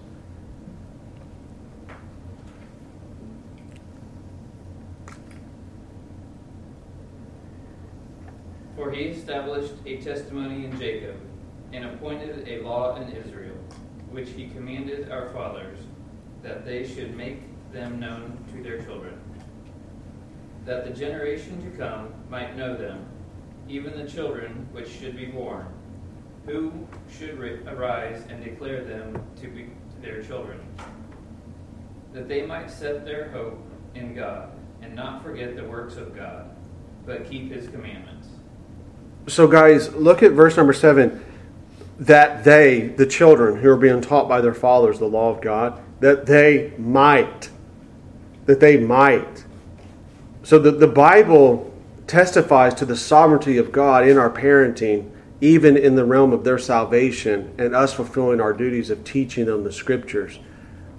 For 8.76 8.92
he 8.92 9.04
established 9.04 9.72
a 9.86 9.96
testimony 9.96 10.66
in 10.66 10.78
Jacob, 10.78 11.16
and 11.72 11.86
appointed 11.86 12.46
a 12.46 12.60
law 12.62 12.96
in 12.96 13.08
Israel, 13.12 13.56
which 14.10 14.28
he 14.30 14.48
commanded 14.48 15.10
our 15.10 15.30
fathers, 15.30 15.78
that 16.42 16.66
they 16.66 16.86
should 16.86 17.16
make 17.16 17.40
them 17.72 17.98
known 17.98 18.38
to 18.52 18.62
their 18.62 18.82
children, 18.82 19.18
that 20.64 20.84
the 20.84 20.90
generation 20.90 21.62
to 21.70 21.76
come 21.76 22.12
might 22.30 22.56
know 22.56 22.76
them, 22.76 23.04
even 23.68 23.96
the 23.96 24.08
children 24.08 24.68
which 24.72 24.88
should 24.88 25.16
be 25.16 25.26
born, 25.26 25.66
who 26.46 26.86
should 27.10 27.38
arise 27.66 28.24
and 28.28 28.44
declare 28.44 28.84
them 28.84 29.22
to, 29.40 29.48
be, 29.48 29.62
to 29.64 30.00
their 30.02 30.22
children, 30.22 30.60
that 32.12 32.28
they 32.28 32.44
might 32.44 32.70
set 32.70 33.04
their 33.04 33.30
hope 33.30 33.58
in 33.94 34.14
God, 34.14 34.50
and 34.82 34.94
not 34.94 35.22
forget 35.22 35.56
the 35.56 35.64
works 35.64 35.96
of 35.96 36.14
God, 36.14 36.50
but 37.06 37.28
keep 37.28 37.50
his 37.50 37.68
commandments. 37.68 38.28
So, 39.28 39.46
guys, 39.46 39.94
look 39.94 40.22
at 40.22 40.32
verse 40.32 40.56
number 40.56 40.72
seven. 40.72 41.24
That 42.00 42.42
they, 42.42 42.88
the 42.88 43.06
children 43.06 43.60
who 43.60 43.70
are 43.70 43.76
being 43.76 44.00
taught 44.00 44.28
by 44.28 44.40
their 44.40 44.54
fathers 44.54 44.98
the 44.98 45.06
law 45.06 45.30
of 45.30 45.40
God, 45.40 45.80
that 46.00 46.26
they 46.26 46.72
might 46.76 47.48
that 48.52 48.60
they 48.60 48.76
might. 48.76 49.46
So 50.42 50.58
the, 50.58 50.72
the 50.72 50.86
Bible 50.86 51.72
testifies 52.06 52.74
to 52.74 52.84
the 52.84 52.98
sovereignty 52.98 53.56
of 53.56 53.72
God 53.72 54.06
in 54.06 54.18
our 54.18 54.28
parenting, 54.28 55.10
even 55.40 55.74
in 55.74 55.96
the 55.96 56.04
realm 56.04 56.34
of 56.34 56.44
their 56.44 56.58
salvation, 56.58 57.54
and 57.56 57.74
us 57.74 57.94
fulfilling 57.94 58.42
our 58.42 58.52
duties 58.52 58.90
of 58.90 59.04
teaching 59.04 59.46
them 59.46 59.64
the 59.64 59.72
scriptures. 59.72 60.38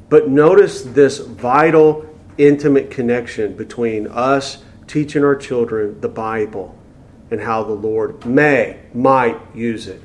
But 0.09 0.29
notice 0.29 0.81
this 0.81 1.19
vital, 1.19 2.09
intimate 2.39 2.89
connection 2.89 3.55
between 3.55 4.07
us 4.07 4.63
teaching 4.87 5.23
our 5.23 5.35
children 5.35 6.01
the 6.01 6.09
Bible 6.09 6.75
and 7.29 7.39
how 7.39 7.61
the 7.61 7.73
Lord 7.73 8.25
may, 8.25 8.79
might 8.95 9.39
use 9.53 9.87
it. 9.87 10.01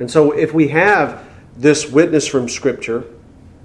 And 0.00 0.10
so 0.10 0.32
if 0.32 0.52
we 0.52 0.68
have 0.68 1.26
this 1.56 1.90
witness 1.90 2.26
from 2.26 2.46
Scripture 2.46 3.04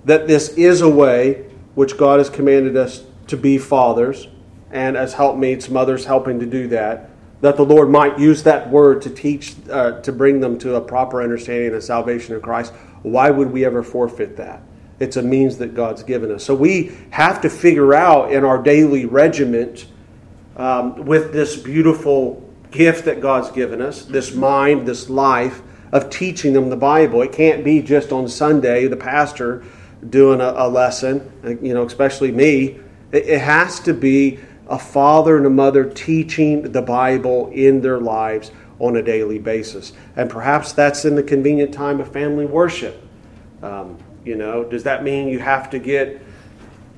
that 0.05 0.25
this 0.25 0.51
is 0.51 0.79
a 0.79 0.89
way 0.89 1.51
which 1.73 1.97
God 1.97 2.19
has 2.19 2.29
commanded 2.29 2.77
us 2.77 3.03
to 3.27 3.37
be 3.37 3.57
fathers, 3.57 4.27
and 4.71 4.97
as 4.97 5.13
helpmates, 5.13 5.69
mothers 5.69 6.05
helping 6.05 6.39
to 6.39 6.45
do 6.45 6.67
that, 6.67 7.09
that 7.41 7.57
the 7.57 7.65
Lord 7.65 7.89
might 7.89 8.17
use 8.17 8.43
that 8.43 8.69
word 8.69 9.01
to 9.03 9.09
teach, 9.09 9.55
uh, 9.69 10.01
to 10.01 10.11
bring 10.11 10.39
them 10.39 10.57
to 10.59 10.75
a 10.75 10.81
proper 10.81 11.21
understanding 11.21 11.73
of 11.73 11.83
salvation 11.83 12.35
in 12.35 12.41
Christ. 12.41 12.73
Why 13.03 13.29
would 13.29 13.51
we 13.51 13.65
ever 13.65 13.83
forfeit 13.83 14.37
that? 14.37 14.61
It's 14.99 15.17
a 15.17 15.21
means 15.21 15.57
that 15.57 15.75
God's 15.75 16.03
given 16.03 16.31
us. 16.31 16.43
So 16.43 16.55
we 16.55 16.95
have 17.11 17.41
to 17.41 17.49
figure 17.49 17.93
out 17.93 18.31
in 18.31 18.45
our 18.45 18.61
daily 18.61 19.05
regiment 19.05 19.87
um, 20.55 21.05
with 21.05 21.33
this 21.33 21.57
beautiful 21.57 22.41
gift 22.71 23.05
that 23.05 23.21
God's 23.21 23.51
given 23.51 23.81
us, 23.81 24.05
this 24.05 24.33
mind, 24.33 24.87
this 24.87 25.09
life 25.09 25.61
of 25.91 26.09
teaching 26.09 26.53
them 26.53 26.69
the 26.69 26.77
Bible. 26.77 27.21
It 27.21 27.31
can't 27.31 27.63
be 27.63 27.81
just 27.81 28.11
on 28.11 28.27
Sunday, 28.27 28.87
the 28.87 28.97
pastor 28.97 29.63
doing 30.09 30.39
a, 30.39 30.53
a 30.55 30.69
lesson, 30.69 31.59
you 31.61 31.73
know, 31.73 31.85
especially 31.85 32.31
me 32.31 32.79
it 33.15 33.41
has 33.41 33.79
to 33.81 33.93
be 33.93 34.39
a 34.67 34.79
father 34.79 35.37
and 35.37 35.45
a 35.45 35.49
mother 35.49 35.85
teaching 35.85 36.71
the 36.71 36.81
Bible 36.81 37.49
in 37.51 37.81
their 37.81 37.99
lives 37.99 38.51
on 38.79 38.97
a 38.97 39.01
daily 39.01 39.39
basis. 39.39 39.93
And 40.15 40.29
perhaps 40.29 40.73
that's 40.73 41.05
in 41.05 41.15
the 41.15 41.23
convenient 41.23 41.73
time 41.73 41.99
of 41.99 42.11
family 42.11 42.45
worship. 42.45 43.01
Um, 43.61 43.97
you 44.23 44.35
know, 44.35 44.63
does 44.63 44.83
that 44.83 45.03
mean 45.03 45.27
you 45.27 45.39
have 45.39 45.69
to 45.69 45.79
get, 45.79 46.21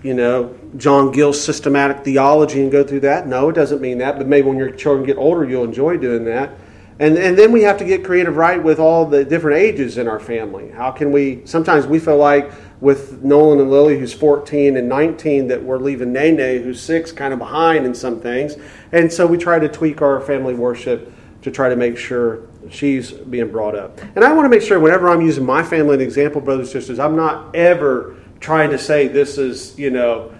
you 0.01 0.13
know, 0.13 0.57
John 0.77 1.11
Gill's 1.11 1.43
systematic 1.43 2.03
theology 2.03 2.61
and 2.61 2.71
go 2.71 2.83
through 2.83 3.01
that? 3.01 3.27
No, 3.27 3.49
it 3.49 3.53
doesn't 3.53 3.81
mean 3.81 3.97
that. 3.99 4.17
But 4.17 4.27
maybe 4.27 4.47
when 4.47 4.57
your 4.57 4.71
children 4.71 5.05
get 5.05 5.17
older, 5.17 5.43
you'll 5.43 5.65
enjoy 5.65 5.97
doing 5.97 6.23
that. 6.25 6.51
And, 6.99 7.17
and 7.17 7.37
then 7.37 7.51
we 7.51 7.61
have 7.61 7.77
to 7.77 7.85
get 7.85 8.03
creative 8.03 8.37
right 8.37 8.61
with 8.61 8.79
all 8.79 9.05
the 9.05 9.23
different 9.23 9.57
ages 9.57 9.97
in 9.97 10.07
our 10.07 10.19
family. 10.19 10.69
How 10.69 10.89
can 10.91 11.11
we, 11.11 11.45
sometimes 11.45 11.85
we 11.85 11.99
feel 11.99 12.17
like 12.17 12.51
with 12.81 13.23
Nolan 13.23 13.59
and 13.59 13.69
Lily, 13.69 13.99
who's 13.99 14.13
14 14.13 14.77
and 14.77 14.89
19, 14.89 15.47
that 15.47 15.63
we're 15.63 15.77
leaving 15.77 16.11
Nene, 16.11 16.63
who's 16.63 16.81
six, 16.81 17.11
kind 17.11 17.33
of 17.33 17.39
behind 17.39 17.85
in 17.85 17.93
some 17.93 18.19
things. 18.19 18.55
And 18.91 19.11
so 19.11 19.27
we 19.27 19.37
try 19.37 19.59
to 19.59 19.67
tweak 19.67 20.01
our 20.01 20.19
family 20.21 20.55
worship 20.55 21.13
to 21.43 21.51
try 21.51 21.69
to 21.69 21.75
make 21.75 21.97
sure 21.97 22.47
she's 22.69 23.11
being 23.11 23.51
brought 23.51 23.75
up. 23.75 23.99
And 24.15 24.23
I 24.23 24.33
want 24.33 24.45
to 24.45 24.49
make 24.49 24.61
sure 24.61 24.79
whenever 24.79 25.09
I'm 25.09 25.21
using 25.21 25.45
my 25.45 25.63
family 25.63 25.95
an 25.95 26.01
example, 26.01 26.41
brothers 26.41 26.73
and 26.73 26.81
sisters, 26.81 26.99
I'm 26.99 27.15
not 27.15 27.55
ever 27.55 28.17
trying 28.39 28.71
to 28.71 28.77
say 28.77 29.07
this 29.07 29.37
is, 29.37 29.77
you 29.77 29.91
know, 29.91 30.33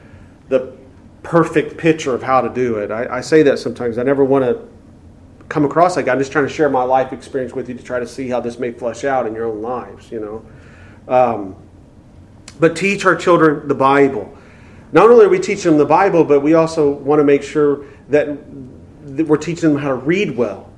the 0.50 0.76
perfect 1.24 1.78
picture 1.78 2.14
of 2.14 2.24
how 2.24 2.42
to 2.42 2.50
do 2.50 2.78
it. 2.78 2.92
I, 2.92 3.18
I 3.18 3.22
say 3.22 3.44
that 3.44 3.60
sometimes. 3.60 3.98
I 3.98 4.04
never 4.04 4.24
want 4.24 4.46
to 4.46 4.67
come 5.50 5.66
across 5.66 5.96
like 5.96 6.08
I'm 6.08 6.20
just 6.20 6.32
trying 6.32 6.48
to 6.48 6.54
share 6.54 6.70
my 6.70 6.84
life 6.84 7.14
experience 7.14 7.54
with 7.54 7.70
you 7.70 7.76
to 7.76 7.84
try 7.84 8.00
to 8.00 8.08
see 8.08 8.28
how 8.28 8.40
this 8.40 8.60
may 8.60 8.72
flesh 8.72 9.04
out 9.04 9.26
in 9.26 9.34
your 9.34 9.46
own 9.46 9.62
lives, 9.62 10.12
you 10.12 10.20
know. 10.20 10.46
Um, 11.14 11.56
but 12.60 12.76
teach 12.76 13.06
our 13.06 13.16
children 13.16 13.68
the 13.68 13.76
Bible. 13.76 14.36
Not 14.92 15.10
only 15.10 15.26
are 15.26 15.30
we 15.30 15.40
teaching 15.40 15.72
them 15.72 15.78
the 15.78 15.86
Bible, 15.86 16.24
but 16.24 16.42
we 16.42 16.54
also 16.54 16.90
want 16.90 17.20
to 17.20 17.24
make 17.24 17.44
sure 17.44 17.86
that, 18.10 18.28
that 19.16 19.28
we're 19.28 19.38
teaching 19.38 19.74
them 19.74 19.82
how 19.82 19.90
to 19.90 19.96
read 19.96 20.36
well. 20.36 20.70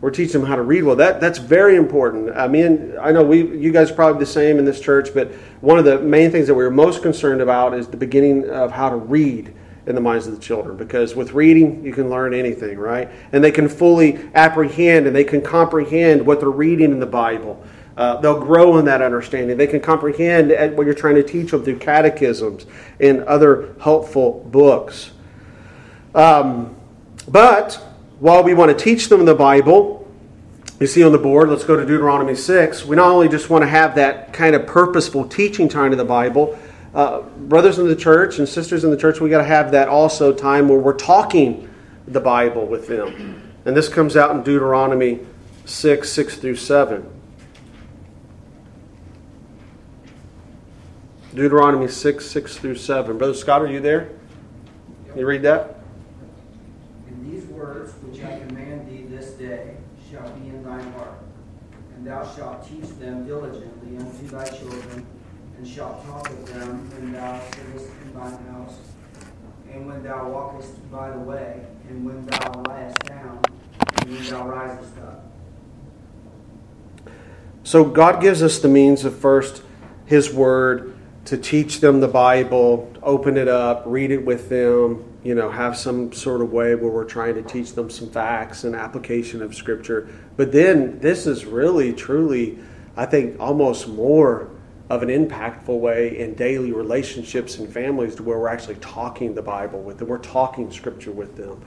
We're 0.00 0.10
teaching 0.10 0.40
them 0.40 0.48
how 0.48 0.56
to 0.56 0.62
read 0.62 0.84
well. 0.84 0.94
That 0.94 1.20
that's 1.20 1.38
very 1.38 1.74
important. 1.74 2.36
I 2.36 2.46
mean, 2.46 2.94
I 3.00 3.10
know 3.10 3.24
we 3.24 3.58
you 3.58 3.72
guys 3.72 3.90
are 3.90 3.94
probably 3.94 4.20
the 4.20 4.30
same 4.30 4.58
in 4.58 4.64
this 4.64 4.80
church, 4.80 5.12
but 5.12 5.32
one 5.60 5.76
of 5.76 5.84
the 5.84 5.98
main 5.98 6.30
things 6.30 6.46
that 6.46 6.54
we're 6.54 6.70
most 6.70 7.02
concerned 7.02 7.40
about 7.40 7.74
is 7.74 7.88
the 7.88 7.96
beginning 7.96 8.48
of 8.48 8.70
how 8.70 8.90
to 8.90 8.96
read 8.96 9.52
in 9.88 9.94
the 9.94 10.00
minds 10.00 10.26
of 10.26 10.34
the 10.34 10.40
children 10.40 10.76
because 10.76 11.16
with 11.16 11.32
reading 11.32 11.82
you 11.84 11.92
can 11.92 12.10
learn 12.10 12.34
anything 12.34 12.78
right 12.78 13.08
and 13.32 13.42
they 13.42 13.50
can 13.50 13.68
fully 13.68 14.18
apprehend 14.34 15.06
and 15.06 15.16
they 15.16 15.24
can 15.24 15.40
comprehend 15.40 16.24
what 16.24 16.40
they're 16.40 16.50
reading 16.50 16.92
in 16.92 17.00
the 17.00 17.06
bible 17.06 17.64
uh, 17.98 18.20
they'll 18.20 18.38
grow 18.38 18.78
in 18.78 18.84
that 18.84 19.02
understanding. 19.02 19.56
They 19.56 19.66
can 19.66 19.80
comprehend 19.80 20.50
what 20.76 20.86
you're 20.86 20.94
trying 20.94 21.16
to 21.16 21.24
teach 21.24 21.50
them 21.50 21.64
through 21.64 21.80
catechisms 21.80 22.64
and 23.00 23.24
other 23.24 23.74
helpful 23.80 24.48
books. 24.52 25.10
Um, 26.14 26.76
but 27.26 27.74
while 28.20 28.44
we 28.44 28.54
want 28.54 28.70
to 28.70 28.84
teach 28.84 29.08
them 29.08 29.24
the 29.24 29.34
Bible, 29.34 30.08
you 30.78 30.86
see 30.86 31.02
on 31.02 31.10
the 31.10 31.18
board, 31.18 31.48
let's 31.48 31.64
go 31.64 31.74
to 31.74 31.84
Deuteronomy 31.84 32.36
6. 32.36 32.84
We 32.84 32.94
not 32.94 33.10
only 33.10 33.28
just 33.28 33.50
want 33.50 33.62
to 33.62 33.68
have 33.68 33.96
that 33.96 34.32
kind 34.32 34.54
of 34.54 34.64
purposeful 34.64 35.26
teaching 35.26 35.68
time 35.68 35.90
of 35.90 35.98
the 35.98 36.04
Bible, 36.04 36.56
uh, 36.94 37.20
brothers 37.20 37.78
in 37.78 37.88
the 37.88 37.96
church 37.96 38.38
and 38.38 38.48
sisters 38.48 38.84
in 38.84 38.90
the 38.90 38.96
church, 38.96 39.20
we 39.20 39.30
got 39.30 39.38
to 39.38 39.44
have 39.44 39.70
that 39.72 39.88
also 39.88 40.32
time 40.32 40.68
where 40.68 40.78
we're 40.78 40.96
talking 40.96 41.68
the 42.06 42.20
Bible 42.20 42.66
with 42.66 42.86
them. 42.86 43.52
And 43.64 43.76
this 43.76 43.88
comes 43.88 44.16
out 44.16 44.30
in 44.30 44.42
Deuteronomy 44.42 45.20
6 45.66 46.10
6 46.10 46.36
through 46.36 46.56
7. 46.56 47.14
Deuteronomy 51.34 51.88
6, 51.88 52.26
6 52.26 52.56
through 52.56 52.74
7. 52.74 53.18
Brother 53.18 53.34
Scott, 53.34 53.62
are 53.62 53.66
you 53.66 53.80
there? 53.80 54.10
You 55.14 55.26
read 55.26 55.42
that? 55.42 55.76
And 57.06 57.30
these 57.30 57.44
words 57.46 57.92
which 58.02 58.24
I 58.24 58.38
command 58.40 58.88
thee 58.88 59.04
this 59.14 59.32
day 59.32 59.76
shall 60.10 60.28
be 60.30 60.48
in 60.48 60.64
thine 60.64 60.90
heart 60.92 61.18
and 61.98 62.06
thou 62.06 62.24
shalt 62.36 62.66
teach 62.68 62.88
them 63.00 63.26
diligently 63.26 63.96
unto 63.96 64.26
thy 64.28 64.48
children, 64.48 65.04
shalt 65.74 66.04
talk 66.06 66.28
of 66.30 66.46
them 66.54 66.90
when 66.90 67.12
thou 67.12 67.40
sittest 67.50 67.90
in 68.02 68.14
thine 68.14 68.38
house, 68.50 68.78
and 69.70 69.86
when 69.86 70.02
thou 70.02 70.28
walkest 70.30 70.90
by 70.90 71.10
the 71.10 71.18
way, 71.18 71.60
and 71.88 72.04
when 72.04 72.24
thou 72.26 72.62
liest 72.62 72.98
down, 73.04 73.40
and 73.96 74.10
when 74.10 74.24
thou 74.30 74.48
risest 74.48 74.98
up. 74.98 75.24
So 77.64 77.84
God 77.84 78.22
gives 78.22 78.42
us 78.42 78.60
the 78.60 78.68
means 78.68 79.04
of 79.04 79.14
first 79.16 79.62
His 80.06 80.32
Word 80.32 80.96
to 81.26 81.36
teach 81.36 81.80
them 81.80 82.00
the 82.00 82.08
Bible, 82.08 82.90
open 83.02 83.36
it 83.36 83.48
up, 83.48 83.82
read 83.84 84.10
it 84.10 84.24
with 84.24 84.48
them, 84.48 85.04
you 85.22 85.34
know, 85.34 85.50
have 85.50 85.76
some 85.76 86.12
sort 86.12 86.40
of 86.40 86.50
way 86.50 86.74
where 86.74 86.90
we're 86.90 87.04
trying 87.04 87.34
to 87.34 87.42
teach 87.42 87.74
them 87.74 87.90
some 87.90 88.08
facts 88.08 88.64
and 88.64 88.74
application 88.74 89.42
of 89.42 89.54
Scripture. 89.54 90.08
But 90.38 90.50
then 90.52 90.98
this 91.00 91.26
is 91.26 91.44
really, 91.44 91.92
truly, 91.92 92.58
I 92.96 93.04
think, 93.04 93.38
almost 93.38 93.86
more 93.86 94.50
of 94.90 95.02
an 95.02 95.08
impactful 95.08 95.78
way 95.78 96.18
in 96.18 96.34
daily 96.34 96.72
relationships 96.72 97.58
and 97.58 97.70
families 97.70 98.14
to 98.14 98.22
where 98.22 98.38
we're 98.38 98.48
actually 98.48 98.76
talking 98.76 99.34
the 99.34 99.42
Bible 99.42 99.82
with 99.82 99.98
them. 99.98 100.08
We're 100.08 100.18
talking 100.18 100.70
Scripture 100.70 101.12
with 101.12 101.36
them. 101.36 101.62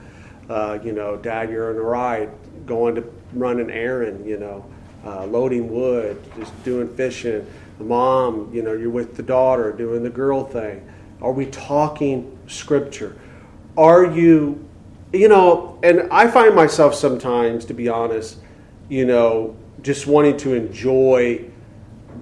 Uh, 0.48 0.78
you 0.82 0.92
know, 0.92 1.16
Dad, 1.16 1.50
you're 1.50 1.70
on 1.70 1.76
a 1.76 1.80
ride, 1.80 2.30
going 2.66 2.96
to 2.96 3.04
run 3.32 3.60
an 3.60 3.70
errand, 3.70 4.26
you 4.26 4.38
know, 4.38 4.64
uh, 5.04 5.24
loading 5.26 5.72
wood, 5.72 6.22
just 6.36 6.64
doing 6.64 6.88
fishing. 6.96 7.46
Mom, 7.78 8.50
you 8.52 8.62
know, 8.62 8.72
you're 8.72 8.90
with 8.90 9.16
the 9.16 9.22
daughter 9.22 9.72
doing 9.72 10.02
the 10.02 10.10
girl 10.10 10.44
thing. 10.44 10.86
Are 11.20 11.32
we 11.32 11.46
talking 11.46 12.36
Scripture? 12.48 13.16
Are 13.76 14.04
you, 14.04 14.68
you 15.12 15.28
know, 15.28 15.78
and 15.82 16.08
I 16.10 16.28
find 16.28 16.54
myself 16.54 16.94
sometimes, 16.94 17.64
to 17.66 17.74
be 17.74 17.88
honest, 17.88 18.38
you 18.88 19.04
know, 19.04 19.56
just 19.80 20.06
wanting 20.06 20.36
to 20.38 20.54
enjoy 20.54 21.51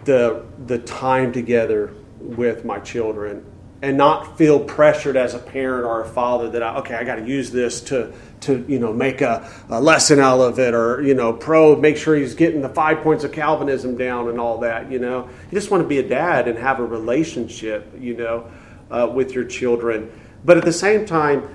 the 0.04 0.44
the 0.66 0.78
time 0.78 1.32
together 1.32 1.92
with 2.18 2.64
my 2.64 2.78
children 2.78 3.44
and 3.82 3.96
not 3.96 4.36
feel 4.36 4.60
pressured 4.60 5.16
as 5.16 5.34
a 5.34 5.38
parent 5.38 5.86
or 5.86 6.02
a 6.02 6.08
father 6.08 6.50
that 6.50 6.62
I, 6.62 6.76
okay 6.78 6.94
I 6.94 7.04
got 7.04 7.16
to 7.16 7.26
use 7.26 7.50
this 7.50 7.80
to 7.82 8.12
to 8.42 8.64
you 8.68 8.78
know 8.78 8.92
make 8.92 9.20
a, 9.20 9.50
a, 9.68 9.80
lesson 9.80 10.18
out 10.18 10.40
of 10.40 10.58
it 10.58 10.74
or 10.74 11.02
you 11.02 11.14
know 11.14 11.32
probe 11.32 11.80
make 11.80 11.96
sure 11.96 12.14
he's 12.14 12.34
getting 12.34 12.62
the 12.62 12.68
five 12.68 13.02
points 13.02 13.24
of 13.24 13.32
Calvinism 13.32 13.96
down 13.96 14.28
and 14.28 14.38
all 14.38 14.58
that 14.60 14.90
you 14.90 14.98
know. 14.98 15.28
You 15.50 15.58
just 15.58 15.70
want 15.70 15.82
to 15.82 15.88
be 15.88 15.98
a 15.98 16.08
dad 16.08 16.48
and 16.48 16.58
have 16.58 16.80
a 16.80 16.84
relationship 16.84 17.92
you 17.98 18.16
know 18.16 18.50
uh, 18.90 19.10
with 19.12 19.32
your 19.32 19.44
children. 19.44 20.10
But 20.44 20.56
at 20.56 20.64
the 20.64 20.72
same 20.72 21.06
time 21.06 21.48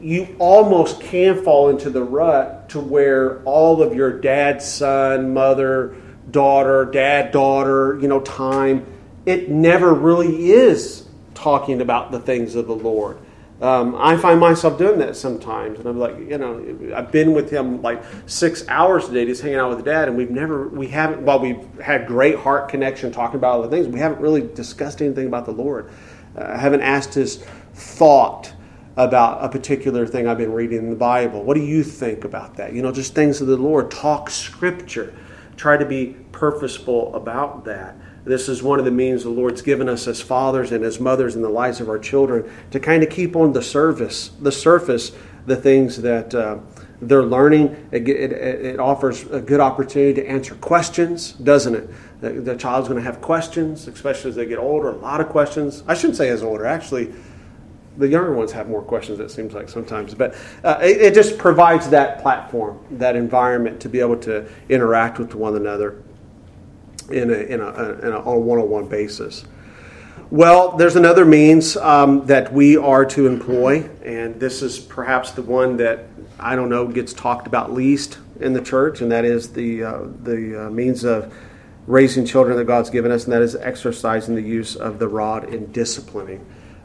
you 0.00 0.36
almost 0.38 1.00
can 1.00 1.42
fall 1.42 1.70
into 1.70 1.88
the 1.88 2.02
rut 2.02 2.68
to 2.68 2.80
where 2.80 3.42
all 3.44 3.82
of 3.82 3.94
your 3.94 4.20
dad 4.20 4.60
son 4.60 5.32
mother 5.32 5.96
daughter, 6.30 6.84
dad, 6.86 7.32
daughter, 7.32 7.98
you 8.00 8.08
know, 8.08 8.20
time. 8.20 8.86
It 9.26 9.48
never 9.48 9.94
really 9.94 10.52
is 10.52 11.06
talking 11.34 11.80
about 11.80 12.10
the 12.10 12.20
things 12.20 12.54
of 12.54 12.66
the 12.66 12.74
Lord. 12.74 13.18
Um, 13.60 13.94
I 13.96 14.16
find 14.16 14.40
myself 14.40 14.78
doing 14.78 14.98
that 14.98 15.16
sometimes, 15.16 15.78
and 15.78 15.88
I'm 15.88 15.98
like, 15.98 16.18
you 16.18 16.36
know, 16.36 16.94
I've 16.94 17.12
been 17.12 17.32
with 17.32 17.50
him 17.50 17.80
like 17.82 18.02
six 18.26 18.66
hours 18.68 19.06
today, 19.06 19.24
just 19.24 19.42
hanging 19.42 19.58
out 19.58 19.74
with 19.74 19.84
dad, 19.84 20.08
and 20.08 20.16
we've 20.16 20.30
never, 20.30 20.68
we 20.68 20.88
haven't, 20.88 21.22
while 21.22 21.38
we've 21.38 21.62
had 21.78 22.06
great 22.06 22.36
heart 22.36 22.68
connection 22.68 23.12
talking 23.12 23.36
about 23.36 23.60
other 23.60 23.70
things, 23.70 23.86
we 23.86 24.00
haven't 24.00 24.20
really 24.20 24.42
discussed 24.54 25.00
anything 25.00 25.28
about 25.28 25.46
the 25.46 25.52
Lord. 25.52 25.88
Uh, 26.36 26.44
I 26.48 26.58
haven't 26.58 26.82
asked 26.82 27.14
his 27.14 27.36
thought 27.74 28.52
about 28.96 29.42
a 29.44 29.48
particular 29.48 30.06
thing 30.06 30.28
I've 30.28 30.38
been 30.38 30.52
reading 30.52 30.78
in 30.78 30.90
the 30.90 30.96
Bible. 30.96 31.42
What 31.42 31.54
do 31.54 31.62
you 31.62 31.84
think 31.84 32.24
about 32.24 32.56
that? 32.56 32.72
You 32.72 32.82
know, 32.82 32.92
just 32.92 33.14
things 33.14 33.40
of 33.40 33.46
the 33.46 33.56
Lord. 33.56 33.90
Talk 33.90 34.30
Scripture 34.30 35.14
try 35.56 35.76
to 35.76 35.84
be 35.84 36.16
purposeful 36.32 37.14
about 37.14 37.64
that. 37.64 37.96
This 38.24 38.48
is 38.48 38.62
one 38.62 38.78
of 38.78 38.84
the 38.84 38.90
means 38.90 39.22
the 39.22 39.30
Lord's 39.30 39.60
given 39.60 39.88
us 39.88 40.06
as 40.08 40.20
fathers 40.20 40.72
and 40.72 40.82
as 40.82 40.98
mothers 40.98 41.36
in 41.36 41.42
the 41.42 41.48
lives 41.48 41.80
of 41.80 41.88
our 41.88 41.98
children 41.98 42.50
to 42.70 42.80
kind 42.80 43.02
of 43.02 43.10
keep 43.10 43.36
on 43.36 43.52
the 43.52 43.62
surface, 43.62 44.30
the 44.40 44.52
surface, 44.52 45.12
the 45.46 45.56
things 45.56 46.00
that 46.00 46.34
uh, 46.34 46.58
they're 47.02 47.22
learning. 47.22 47.88
It, 47.92 48.08
it, 48.08 48.32
it, 48.32 48.80
offers 48.80 49.24
a 49.30 49.40
good 49.40 49.60
opportunity 49.60 50.14
to 50.14 50.26
answer 50.26 50.54
questions, 50.54 51.32
doesn't 51.32 51.74
it? 51.74 51.90
The, 52.20 52.30
the 52.32 52.56
child's 52.56 52.88
going 52.88 53.02
to 53.02 53.04
have 53.04 53.20
questions, 53.20 53.86
especially 53.88 54.30
as 54.30 54.36
they 54.36 54.46
get 54.46 54.58
older. 54.58 54.88
A 54.88 54.96
lot 54.96 55.20
of 55.20 55.28
questions. 55.28 55.82
I 55.86 55.92
shouldn't 55.92 56.16
say 56.16 56.30
as 56.30 56.42
older. 56.42 56.64
Actually, 56.64 57.12
the 57.96 58.08
younger 58.08 58.34
ones 58.34 58.52
have 58.52 58.68
more 58.68 58.82
questions 58.82 59.20
it 59.20 59.30
seems 59.30 59.54
like 59.54 59.68
sometimes. 59.68 60.14
But 60.14 60.34
uh, 60.62 60.78
it, 60.82 61.00
it, 61.00 61.14
just 61.14 61.38
provides 61.38 61.88
that 61.90 62.20
platform 62.20 62.78
that 62.92 63.16
environment 63.16 63.80
to 63.82 63.88
be 63.88 64.00
able 64.00 64.18
to 64.18 64.48
interact 64.68 65.18
with 65.18 65.34
one 65.34 65.56
another 65.56 66.02
in 67.10 67.30
a, 67.30 67.34
in 67.34 67.60
a, 67.60 67.68
in 68.00 68.12
a 68.12 68.20
on 68.20 68.36
a 68.36 68.38
one-on-one 68.38 68.88
basis. 68.88 69.44
Well 70.30 70.76
there's 70.76 70.96
another 70.96 71.24
means 71.24 71.76
um, 71.76 72.26
that 72.26 72.52
we 72.52 72.76
are 72.76 73.04
to 73.06 73.26
employ 73.26 73.88
and 74.04 74.40
this 74.40 74.62
is 74.62 74.78
perhaps 74.78 75.30
the 75.32 75.42
one 75.42 75.76
that 75.76 76.06
i 76.40 76.56
don't 76.56 76.68
know 76.68 76.88
gets 76.88 77.12
talked 77.12 77.46
about 77.46 77.72
least 77.72 78.18
in 78.40 78.52
the 78.52 78.60
church 78.60 79.00
and 79.00 79.12
that 79.12 79.24
is 79.24 79.52
the, 79.52 79.84
uh, 79.84 80.02
the 80.22 80.66
uh, 80.66 80.70
means 80.70 81.04
of 81.04 81.32
raising 81.86 82.24
children 82.24 82.56
that 82.56 82.64
god's 82.64 82.90
given 82.90 83.12
us 83.12 83.24
and 83.24 83.32
that 83.32 83.42
is 83.42 83.54
exercising 83.54 84.34
the 84.34 84.42
use 84.42 84.74
of 84.74 84.98
the 84.98 85.06
rod 85.06 85.52
in 85.52 85.70
disciplining 85.72 86.44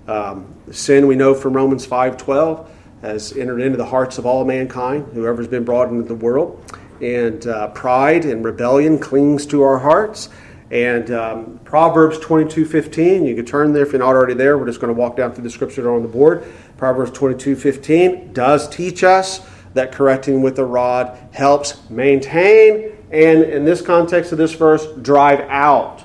um, 0.10 0.56
sin, 0.72 1.08
we 1.08 1.16
know 1.16 1.34
from 1.34 1.54
Romans 1.54 1.86
5.12, 1.86 2.68
has 3.02 3.32
entered 3.38 3.62
into 3.62 3.78
the 3.78 3.86
hearts 3.86 4.18
of 4.18 4.26
all 4.26 4.44
mankind, 4.44 5.06
whoever's 5.14 5.48
been 5.48 5.64
brought 5.64 5.90
into 5.90 6.04
the 6.04 6.16
world. 6.16 6.64
And 7.02 7.46
uh, 7.48 7.70
pride 7.70 8.26
and 8.26 8.44
rebellion 8.44 9.00
clings 9.00 9.46
to 9.48 9.62
our 9.62 9.78
hearts. 9.80 10.30
And 10.72 11.10
um, 11.12 11.60
Proverbs 11.64 12.18
22.15, 12.20 13.28
you 13.28 13.36
can 13.36 13.46
turn 13.46 13.72
there 13.72 13.84
if 13.84 13.94
you're 13.94 14.00
not 14.00 14.10
already 14.10 14.34
there. 14.34 14.58
We're 14.58 14.66
just 14.66 14.82
going 14.82 14.94
to 14.94 15.00
walk 15.00 15.16
down 15.16 15.32
through 15.32 15.44
the 15.44 15.50
scripture 15.50 15.90
on 15.94 16.02
the 16.02 16.08
board. 16.08 16.44
Proverbs 16.78 17.12
22.15 17.12 18.34
does 18.34 18.68
teach 18.68 19.04
us 19.04 19.48
that 19.74 19.92
correcting 19.92 20.42
with 20.42 20.60
a 20.60 20.66
rod 20.66 21.18
helps 21.32 21.90
maintain 21.90 22.98
and, 23.12 23.44
in 23.44 23.66
this 23.66 23.82
context 23.82 24.32
of 24.32 24.38
this 24.38 24.54
verse, 24.54 24.86
drive 25.02 25.42
out 25.42 26.04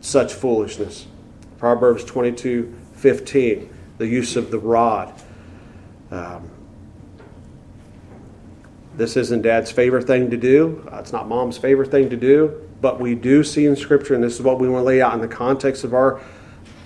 such 0.00 0.32
foolishness. 0.32 1.06
Proverbs 1.58 2.04
22 2.04 2.77
15, 2.98 3.72
the 3.98 4.06
use 4.06 4.36
of 4.36 4.50
the 4.50 4.58
rod. 4.58 5.12
Um, 6.10 6.50
this 8.96 9.16
isn't 9.16 9.42
dad's 9.42 9.70
favorite 9.70 10.06
thing 10.06 10.30
to 10.30 10.36
do. 10.36 10.86
Uh, 10.92 10.98
it's 10.98 11.12
not 11.12 11.28
mom's 11.28 11.56
favorite 11.56 11.90
thing 11.90 12.10
to 12.10 12.16
do. 12.16 12.68
But 12.80 13.00
we 13.00 13.14
do 13.14 13.44
see 13.44 13.66
in 13.66 13.76
Scripture, 13.76 14.14
and 14.14 14.22
this 14.22 14.34
is 14.34 14.42
what 14.42 14.58
we 14.58 14.68
want 14.68 14.82
to 14.82 14.86
lay 14.86 15.00
out 15.00 15.14
in 15.14 15.20
the 15.20 15.28
context 15.28 15.84
of 15.84 15.94
our 15.94 16.20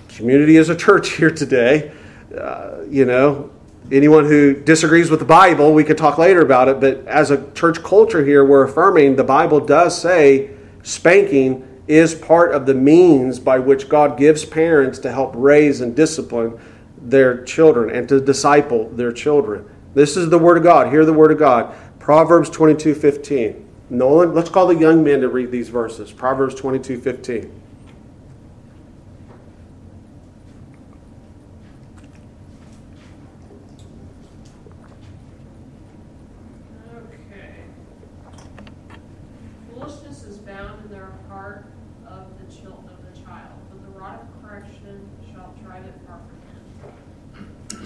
community 0.09 0.59
as 0.59 0.69
a 0.69 0.77
church 0.77 1.11
here 1.17 1.31
today. 1.31 1.93
Uh, 2.39 2.83
you 2.89 3.05
know, 3.05 3.51
anyone 3.91 4.27
who 4.27 4.55
disagrees 4.55 5.11
with 5.11 5.21
the 5.21 5.27
Bible, 5.27 5.73
we 5.73 5.85
could 5.85 5.99
talk 5.99 6.19
later 6.19 6.43
about 6.43 6.69
it. 6.69 6.81
But 6.81 7.07
as 7.07 7.31
a 7.31 7.51
church 7.53 7.83
culture 7.83 8.25
here, 8.25 8.45
we're 8.45 8.65
affirming 8.65 9.17
the 9.17 9.25
Bible 9.25 9.61
does 9.61 9.99
say 9.99 10.51
spanking 10.83 11.67
is 11.89 12.15
part 12.15 12.53
of 12.53 12.67
the 12.67 12.75
means 12.75 13.39
by 13.39 13.59
which 13.59 13.89
God 13.89 14.17
gives 14.17 14.45
parents 14.45 14.99
to 15.01 15.13
help 15.13 15.33
raise 15.35 15.81
and 15.81 15.97
discipline 15.97 16.59
their 17.01 17.45
children 17.45 17.95
and 17.95 18.09
to 18.09 18.21
disciple 18.21 18.89
their 18.91 19.13
children. 19.13 19.69
This 19.95 20.17
is 20.17 20.31
the 20.31 20.39
Word 20.39 20.57
of 20.57 20.63
God. 20.63 20.93
Hear 20.93 21.05
the 21.05 21.13
Word 21.13 21.33
of 21.33 21.39
God. 21.39 21.75
Proverbs 21.99 22.49
22 22.51 22.95
15. 22.95 23.69
Nolan, 23.91 24.33
let's 24.33 24.49
call 24.49 24.69
the 24.69 24.77
young 24.77 25.05
men 25.05 25.21
to 25.21 25.29
read 25.29 25.51
these 25.51 25.69
verses. 25.69 26.13
Proverbs 26.13 26.55
22 26.55 27.01
15. 27.01 27.62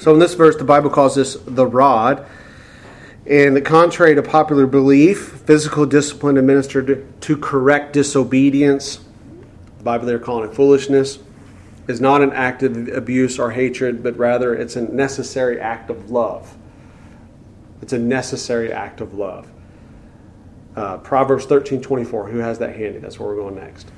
So 0.07 0.15
in 0.15 0.21
this 0.21 0.35
verse, 0.35 0.55
the 0.55 0.63
Bible 0.63 0.89
calls 0.89 1.17
this 1.17 1.35
the 1.35 1.67
rod. 1.67 2.25
And 3.27 3.65
contrary 3.65 4.15
to 4.15 4.23
popular 4.23 4.65
belief, 4.65 5.19
physical 5.19 5.85
discipline 5.85 6.37
administered 6.37 7.21
to 7.23 7.37
correct 7.37 7.93
disobedience, 7.93 9.01
the 9.79 9.83
Bible 9.83 10.07
they're 10.07 10.21
calling 10.21 10.49
it 10.49 10.55
foolishness, 10.55 11.19
is 11.89 12.01
not 12.01 12.23
an 12.23 12.33
act 12.33 12.63
of 12.63 12.87
abuse 12.87 13.41
or 13.41 13.51
hatred, 13.51 14.05
but 14.05 14.17
rather 14.17 14.55
it's 14.55 14.77
a 14.77 14.83
necessary 14.83 15.59
act 15.59 15.91
of 15.91 16.09
love. 16.09 16.57
It's 17.83 17.93
a 17.93 17.99
necessary 17.99 18.73
act 18.73 19.01
of 19.01 19.13
love. 19.15 19.51
Uh, 20.77 20.99
Proverbs 20.99 21.47
13 21.47 21.83
24. 21.83 22.29
Who 22.29 22.39
has 22.39 22.61
that 22.61 22.77
handy? 22.77 23.01
That's 23.01 23.19
where 23.19 23.29
we're 23.29 23.43
going 23.43 23.57
next. 23.57 23.91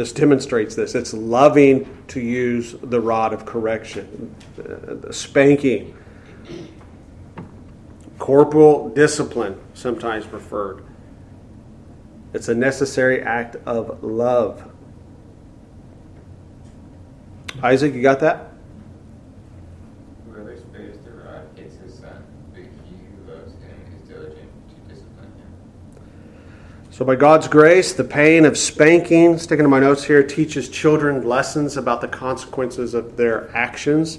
This 0.00 0.12
demonstrates 0.12 0.74
this. 0.74 0.94
It's 0.94 1.12
loving 1.12 2.04
to 2.08 2.20
use 2.20 2.74
the 2.82 2.98
rod 2.98 3.34
of 3.34 3.44
correction, 3.44 4.34
uh, 4.58 4.94
the 4.94 5.12
spanking, 5.12 5.94
corporal 8.18 8.88
discipline, 8.88 9.60
sometimes 9.74 10.24
preferred. 10.24 10.86
It's 12.32 12.48
a 12.48 12.54
necessary 12.54 13.20
act 13.20 13.56
of 13.66 14.02
love. 14.02 14.72
Isaac, 17.62 17.92
you 17.92 18.00
got 18.00 18.20
that? 18.20 18.54
Whoever 20.30 20.56
spares 20.56 20.96
the 21.04 21.10
rod 21.10 21.46
hates 21.54 21.76
his 21.76 21.98
son, 21.98 22.24
but 22.54 22.62
he 22.62 22.96
who 22.96 23.30
loves 23.30 23.52
him 23.52 24.00
is 24.00 24.08
diligent 24.08 24.48
to 24.70 24.94
discipline 24.94 25.26
him. 25.26 26.89
So, 27.00 27.06
by 27.06 27.16
God's 27.16 27.48
grace, 27.48 27.94
the 27.94 28.04
pain 28.04 28.44
of 28.44 28.58
spanking, 28.58 29.38
sticking 29.38 29.62
to 29.62 29.70
my 29.70 29.80
notes 29.80 30.04
here, 30.04 30.22
teaches 30.22 30.68
children 30.68 31.26
lessons 31.26 31.78
about 31.78 32.02
the 32.02 32.08
consequences 32.08 32.92
of 32.92 33.16
their 33.16 33.50
actions, 33.56 34.18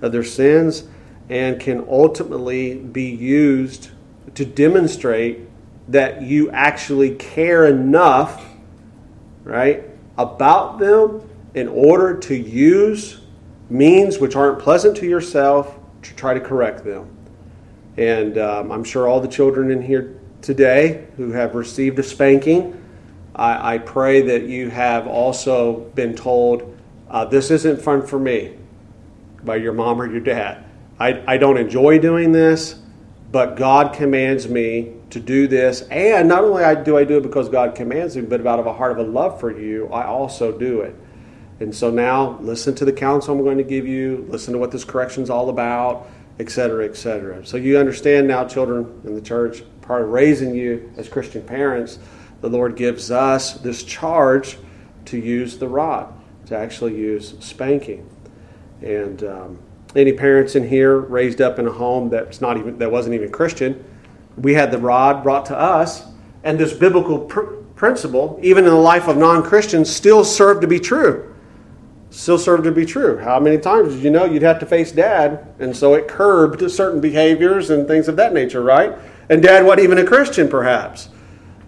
of 0.00 0.12
their 0.12 0.22
sins, 0.22 0.84
and 1.28 1.58
can 1.58 1.84
ultimately 1.88 2.76
be 2.76 3.10
used 3.10 3.90
to 4.36 4.44
demonstrate 4.44 5.40
that 5.88 6.22
you 6.22 6.48
actually 6.52 7.16
care 7.16 7.66
enough, 7.66 8.46
right, 9.42 9.90
about 10.16 10.78
them 10.78 11.28
in 11.54 11.66
order 11.66 12.16
to 12.16 12.36
use 12.36 13.22
means 13.70 14.20
which 14.20 14.36
aren't 14.36 14.60
pleasant 14.60 14.96
to 14.98 15.06
yourself 15.06 15.80
to 16.02 16.14
try 16.14 16.32
to 16.32 16.38
correct 16.38 16.84
them. 16.84 17.10
And 17.96 18.38
um, 18.38 18.70
I'm 18.70 18.84
sure 18.84 19.08
all 19.08 19.20
the 19.20 19.26
children 19.26 19.72
in 19.72 19.82
here 19.82 20.19
today 20.42 21.06
who 21.16 21.32
have 21.32 21.54
received 21.54 21.98
a 21.98 22.02
spanking, 22.02 22.76
I, 23.34 23.74
I 23.74 23.78
pray 23.78 24.22
that 24.22 24.42
you 24.42 24.70
have 24.70 25.06
also 25.06 25.80
been 25.94 26.14
told, 26.14 26.76
uh, 27.08 27.24
this 27.24 27.50
isn't 27.50 27.80
fun 27.80 28.06
for 28.06 28.18
me 28.18 28.56
by 29.42 29.56
your 29.56 29.72
mom 29.72 30.00
or 30.00 30.10
your 30.10 30.20
dad. 30.20 30.64
I, 30.98 31.22
I 31.26 31.36
don't 31.38 31.56
enjoy 31.56 31.98
doing 31.98 32.32
this, 32.32 32.80
but 33.32 33.56
God 33.56 33.94
commands 33.94 34.48
me 34.48 34.94
to 35.10 35.20
do 35.20 35.46
this. 35.46 35.82
And 35.82 36.28
not 36.28 36.44
only 36.44 36.62
do 36.84 36.96
I 36.96 37.04
do 37.04 37.18
it 37.18 37.22
because 37.22 37.48
God 37.48 37.74
commands 37.74 38.16
me, 38.16 38.22
but 38.22 38.46
out 38.46 38.58
of 38.58 38.66
a 38.66 38.72
heart 38.72 38.92
of 38.92 38.98
a 38.98 39.10
love 39.10 39.40
for 39.40 39.56
you, 39.58 39.88
I 39.88 40.06
also 40.06 40.56
do 40.56 40.80
it. 40.80 40.94
And 41.60 41.74
so 41.74 41.90
now 41.90 42.38
listen 42.40 42.74
to 42.76 42.84
the 42.84 42.92
counsel 42.92 43.34
I'm 43.34 43.44
going 43.44 43.58
to 43.58 43.64
give 43.64 43.86
you, 43.86 44.26
listen 44.28 44.52
to 44.54 44.58
what 44.58 44.70
this 44.70 44.84
correction 44.84 45.22
is 45.22 45.30
all 45.30 45.50
about, 45.50 46.08
etc., 46.38 46.86
etc. 46.86 47.44
So 47.44 47.58
you 47.58 47.78
understand 47.78 48.26
now, 48.26 48.46
children 48.46 49.00
in 49.04 49.14
the 49.14 49.20
church, 49.20 49.62
part 49.90 50.02
of 50.02 50.10
raising 50.10 50.54
you 50.54 50.88
as 50.96 51.08
Christian 51.08 51.42
parents, 51.42 51.98
the 52.42 52.48
Lord 52.48 52.76
gives 52.76 53.10
us 53.10 53.54
this 53.54 53.82
charge 53.82 54.56
to 55.06 55.18
use 55.18 55.58
the 55.58 55.66
rod, 55.66 56.14
to 56.46 56.56
actually 56.56 56.96
use 56.96 57.34
spanking. 57.40 58.08
And 58.82 59.24
um, 59.24 59.58
any 59.96 60.12
parents 60.12 60.54
in 60.54 60.68
here 60.68 61.00
raised 61.00 61.40
up 61.40 61.58
in 61.58 61.66
a 61.66 61.72
home 61.72 62.08
that's 62.08 62.40
not 62.40 62.56
even 62.56 62.78
that 62.78 62.88
wasn't 62.88 63.16
even 63.16 63.32
Christian, 63.32 63.84
we 64.36 64.54
had 64.54 64.70
the 64.70 64.78
rod 64.78 65.24
brought 65.24 65.46
to 65.46 65.58
us, 65.58 66.04
and 66.44 66.56
this 66.56 66.72
biblical 66.72 67.18
pr- 67.18 67.54
principle, 67.74 68.38
even 68.40 68.66
in 68.66 68.70
the 68.70 68.76
life 68.76 69.08
of 69.08 69.16
non-Christians, 69.16 69.90
still 69.90 70.24
served 70.24 70.60
to 70.60 70.68
be 70.68 70.78
true 70.78 71.26
still 72.12 72.38
served 72.38 72.64
to 72.64 72.72
be 72.72 72.84
true. 72.84 73.16
How 73.18 73.38
many 73.38 73.56
times 73.56 73.94
did 73.94 74.02
you 74.02 74.10
know 74.10 74.24
you'd 74.24 74.42
have 74.42 74.58
to 74.58 74.66
face 74.66 74.90
dad? 74.90 75.46
And 75.60 75.76
so 75.76 75.94
it 75.94 76.08
curbed 76.08 76.68
certain 76.68 77.00
behaviors 77.00 77.70
and 77.70 77.86
things 77.86 78.08
of 78.08 78.16
that 78.16 78.32
nature, 78.32 78.62
right? 78.62 78.98
And 79.30 79.40
dad 79.40 79.64
wasn't 79.64 79.84
even 79.84 79.98
a 79.98 80.04
Christian, 80.04 80.48
perhaps. 80.48 81.08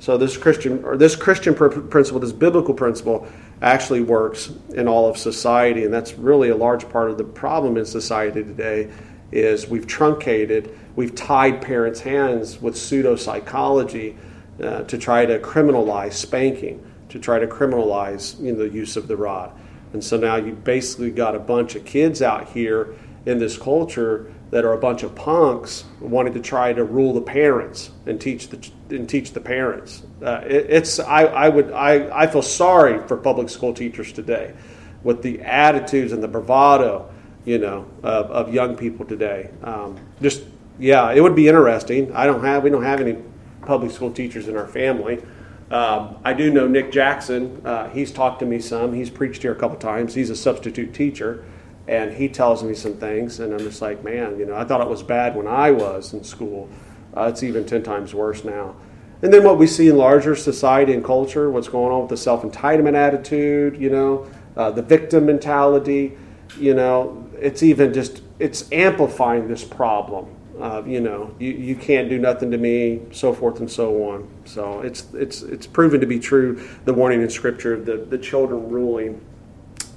So 0.01 0.19
this 0.19 0.37
Christian 0.37 0.85
or 0.85 0.97
this 0.97 1.15
Christian 1.15 1.55
pr- 1.55 1.69
principle, 1.69 2.21
this 2.21 2.33
biblical 2.33 2.75
principle, 2.75 3.29
actually 3.63 4.03
works 4.03 4.51
in 4.75 4.89
all 4.89 5.09
of 5.09 5.17
society, 5.17 5.85
and 5.85 5.95
that's 5.95 6.15
really 6.15 6.49
a 6.49 6.57
large 6.57 6.89
part 6.89 7.09
of 7.09 7.19
the 7.19 7.25
problem 7.25 7.77
in 7.77 7.87
society 7.87 8.43
today. 8.43 8.91
Is 9.31 9.69
we've 9.69 9.87
truncated, 9.87 10.77
we've 10.97 11.15
tied 11.15 11.63
parents' 11.63 12.01
hands 12.01 12.61
with 12.61 12.77
pseudo 12.77 13.15
psychology 13.15 14.19
uh, 14.63 14.83
to 14.83 14.99
try 14.99 15.25
to 15.25 15.39
criminalize 15.39 16.15
spanking, 16.15 16.85
to 17.11 17.21
try 17.21 17.39
to 17.39 17.47
criminalize 17.47 18.39
you 18.43 18.53
know, 18.53 18.59
the 18.59 18.69
use 18.69 18.97
of 18.97 19.07
the 19.07 19.17
rod. 19.17 19.53
And 19.93 20.03
so 20.03 20.17
now 20.17 20.37
you 20.37 20.53
basically 20.53 21.13
got 21.13 21.37
a 21.37 21.39
bunch 21.39 21.77
of 21.77 21.85
kids 21.85 22.21
out 22.23 22.49
here 22.49 22.95
in 23.25 23.39
this 23.39 23.57
culture 23.57 24.33
that 24.53 24.67
are 24.67 24.75
a 24.75 24.79
bunch 24.79 25.03
of 25.03 25.15
punks 25.15 25.85
wanting 25.99 26.35
to 26.35 26.41
try 26.41 26.75
to 26.75 26.85
rule 26.85 27.15
the 27.15 27.23
parents 27.23 27.91
and 28.05 28.21
teach 28.21 28.49
the 28.49 28.71
and 28.91 29.09
teach 29.09 29.33
the 29.33 29.41
parents. 29.41 30.03
Uh, 30.23 30.43
it, 30.45 30.67
it's 30.69 31.01
I, 31.01 31.25
I 31.25 31.49
would 31.49 31.73
I, 31.73 32.23
I 32.25 32.27
feel 32.27 32.43
sorry 32.43 33.05
for 33.09 33.17
public 33.17 33.49
school 33.49 33.73
teachers 33.73 34.13
today 34.13 34.55
with 35.03 35.23
the 35.23 35.41
attitudes 35.41 36.13
and 36.13 36.23
the 36.23 36.29
bravado 36.29 37.11
you 37.47 37.59
know 37.59 37.89
of, 38.03 38.31
of 38.31 38.55
young 38.55 38.77
people 38.77 39.07
today. 39.07 39.51
Um, 39.63 39.99
just 40.21 40.45
yeah, 40.79 41.11
it 41.11 41.23
would 41.23 41.35
be 41.35 41.49
interesting. 41.49 42.15
I 42.15 42.27
don't 42.27 42.45
have 42.45 42.63
we 42.63 42.69
don't 42.69 42.85
have 42.85 43.01
any 43.01 43.17
public 43.63 43.91
school 43.91 44.13
teachers 44.13 44.49
in 44.49 44.57
our 44.57 44.69
family. 44.69 45.23
Um, 45.71 46.19
I 46.23 46.35
do 46.35 46.51
know 46.51 46.69
Nick 46.69 46.93
Jackson. 46.93 47.63
Uh, 47.65 47.89
he's 47.89 48.13
talked 48.13 48.41
to 48.41 48.47
me 48.47 48.61
some. 48.61 48.93
He's 48.93 49.09
preached 49.09 49.41
here 49.41 49.53
a 49.53 49.57
couple 49.57 49.79
times. 49.79 50.13
He's 50.13 50.29
a 50.29 50.37
substitute 50.37 50.93
teacher, 50.93 51.43
and 51.89 52.13
he 52.13 52.29
tells 52.29 52.63
me 52.63 52.75
some 52.75 52.95
things, 52.95 53.41
and 53.41 53.53
I'm 53.53 53.59
just 53.59 53.83
like, 53.83 54.05
man, 54.05 54.39
you 54.39 54.47
know, 54.47 54.55
I 54.55 54.65
thought 54.65 54.81
it 54.81 54.89
was 54.89 55.03
bad 55.03 55.35
when 55.35 55.47
I 55.47 55.71
was 55.71 56.13
in 56.13 56.23
school. 56.25 56.69
Uh, 57.17 57.25
it's 57.25 57.43
even 57.43 57.67
ten 57.67 57.83
times 57.83 58.15
worse 58.15 58.45
now. 58.45 58.77
And 59.23 59.33
then 59.33 59.45
what 59.45 59.59
we 59.59 59.67
see 59.67 59.89
in 59.89 59.97
larger 59.97 60.35
society 60.35 60.93
and 60.93 61.05
culture, 61.05 61.51
what's 61.51 61.69
going 61.69 61.93
on 61.93 62.03
with 62.03 62.11
the 62.11 62.17
self 62.17 62.43
entitlement 62.43 62.95
attitude, 62.95 63.77
you 63.77 63.91
know, 63.91 64.27
uh, 64.57 64.71
the 64.71 64.83
victim 64.83 65.27
mentality, 65.27 66.17
you 66.59 66.75
know, 66.75 67.29
it's 67.39 67.63
even 67.63 67.93
just 67.93 68.23
it's 68.39 68.71
amplifying 68.73 69.49
this 69.49 69.65
problem 69.65 70.29
uh, 70.61 70.83
you 70.87 71.01
know, 71.01 71.35
you, 71.39 71.51
you 71.51 71.75
can't 71.75 72.09
do 72.09 72.19
nothing 72.19 72.51
to 72.51 72.59
me, 72.59 73.01
so 73.11 73.33
forth 73.33 73.59
and 73.61 73.71
so 73.71 74.11
on. 74.11 74.29
So 74.45 74.81
it's 74.81 75.07
it's 75.15 75.43
it's 75.43 75.67
proven 75.67 76.01
to 76.01 76.07
be 76.07 76.21
true. 76.21 76.63
The 76.85 76.93
warning 76.93 77.23
in 77.23 77.31
Scripture 77.31 77.75
of 77.75 77.87
the 77.87 77.97
the 77.97 78.19
children 78.19 78.69
ruling 78.69 79.21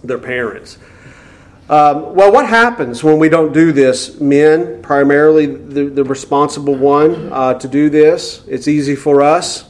their 0.03 0.17
parents. 0.17 0.77
Um, 1.67 2.13
well, 2.13 2.31
what 2.31 2.47
happens 2.47 3.03
when 3.03 3.17
we 3.17 3.27
don't 3.27 3.51
do 3.51 3.71
this? 3.71 4.19
Men, 4.19 4.83
primarily 4.83 5.47
the, 5.47 5.85
the 5.85 6.03
responsible 6.03 6.75
one 6.75 7.33
uh, 7.33 7.55
to 7.55 7.67
do 7.67 7.89
this. 7.89 8.43
It's 8.47 8.67
easy 8.67 8.95
for 8.95 9.23
us 9.23 9.67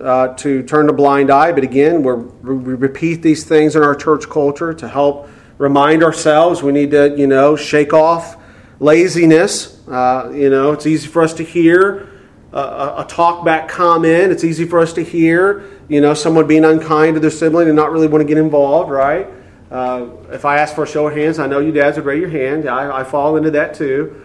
uh, 0.00 0.28
to 0.36 0.62
turn 0.62 0.88
a 0.88 0.92
blind 0.94 1.30
eye, 1.30 1.52
but 1.52 1.64
again, 1.64 2.02
we 2.02 2.74
repeat 2.74 3.20
these 3.20 3.44
things 3.44 3.76
in 3.76 3.82
our 3.82 3.94
church 3.94 4.26
culture 4.30 4.72
to 4.72 4.88
help 4.88 5.28
remind 5.58 6.02
ourselves 6.02 6.62
we 6.62 6.72
need 6.72 6.92
to, 6.92 7.14
you 7.18 7.26
know, 7.26 7.56
shake 7.56 7.92
off 7.92 8.38
laziness. 8.80 9.86
Uh, 9.86 10.32
you 10.34 10.48
know, 10.48 10.72
it's 10.72 10.86
easy 10.86 11.08
for 11.08 11.20
us 11.20 11.34
to 11.34 11.44
hear 11.44 12.08
a, 12.54 12.58
a 12.58 13.06
talk 13.06 13.44
back 13.44 13.68
comment. 13.68 14.32
It's 14.32 14.44
easy 14.44 14.64
for 14.64 14.78
us 14.78 14.94
to 14.94 15.04
hear, 15.04 15.68
you 15.88 16.00
know, 16.00 16.14
someone 16.14 16.46
being 16.46 16.64
unkind 16.64 17.16
to 17.16 17.20
their 17.20 17.30
sibling 17.30 17.66
and 17.66 17.76
not 17.76 17.92
really 17.92 18.06
want 18.06 18.22
to 18.22 18.26
get 18.26 18.38
involved, 18.38 18.90
right? 18.90 19.28
Uh, 19.70 20.06
if 20.30 20.44
I 20.44 20.58
ask 20.58 20.74
for 20.74 20.84
a 20.84 20.86
show 20.86 21.08
of 21.08 21.14
hands, 21.14 21.38
I 21.38 21.46
know 21.46 21.60
you 21.60 21.72
dads 21.72 21.96
would 21.96 22.06
raise 22.06 22.20
your 22.20 22.30
hand. 22.30 22.68
I, 22.68 23.00
I 23.00 23.04
fall 23.04 23.36
into 23.36 23.50
that 23.52 23.74
too. 23.74 24.24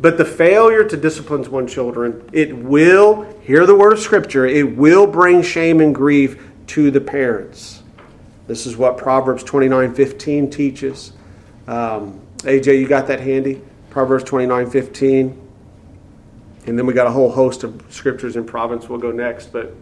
But 0.00 0.18
the 0.18 0.24
failure 0.24 0.84
to 0.84 0.96
discipline 0.96 1.50
one's 1.50 1.72
children, 1.72 2.28
it 2.32 2.56
will, 2.56 3.22
hear 3.42 3.66
the 3.66 3.74
word 3.74 3.92
of 3.92 3.98
Scripture, 3.98 4.46
it 4.46 4.76
will 4.76 5.06
bring 5.06 5.42
shame 5.42 5.80
and 5.80 5.94
grief 5.94 6.40
to 6.68 6.90
the 6.90 7.00
parents. 7.00 7.82
This 8.46 8.66
is 8.66 8.76
what 8.76 8.98
Proverbs 8.98 9.42
29 9.42 9.94
15 9.94 10.50
teaches. 10.50 11.12
Um, 11.66 12.20
AJ, 12.38 12.78
you 12.78 12.86
got 12.86 13.06
that 13.06 13.20
handy? 13.20 13.62
Proverbs 13.90 14.24
29 14.24 14.70
15. 14.70 15.40
And 16.66 16.78
then 16.78 16.86
we 16.86 16.92
got 16.92 17.06
a 17.06 17.10
whole 17.10 17.30
host 17.30 17.62
of 17.64 17.82
scriptures 17.90 18.36
in 18.36 18.44
Proverbs. 18.44 18.88
We'll 18.88 18.98
go 18.98 19.10
next. 19.10 19.52
But 19.52 19.74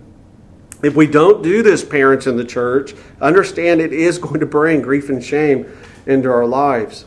if 0.82 0.96
we 0.96 1.06
don't 1.06 1.42
do 1.42 1.62
this, 1.62 1.84
parents 1.84 2.26
in 2.26 2.36
the 2.36 2.44
church, 2.44 2.94
understand 3.20 3.80
it 3.80 3.92
is 3.92 4.18
going 4.18 4.40
to 4.40 4.46
bring 4.46 4.82
grief 4.82 5.08
and 5.08 5.24
shame 5.24 5.66
into 6.06 6.30
our 6.30 6.46
lives. 6.46 7.04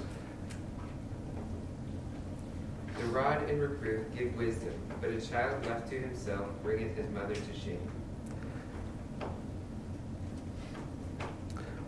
The 2.97 3.05
rod 3.05 3.49
and 3.49 3.61
reproof 3.61 4.05
give 4.17 4.35
wisdom, 4.35 4.73
but 5.01 5.09
a 5.09 5.19
child 5.19 5.65
left 5.65 5.89
to 5.89 5.99
himself 5.99 6.47
bringeth 6.63 6.95
his 6.95 7.09
mother 7.11 7.35
to 7.35 7.59
shame. 7.59 7.91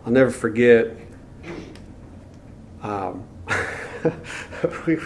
I'll 0.04 0.12
never 0.12 0.30
forget. 0.30 0.94
Um, 2.82 3.26
we, 4.86 4.98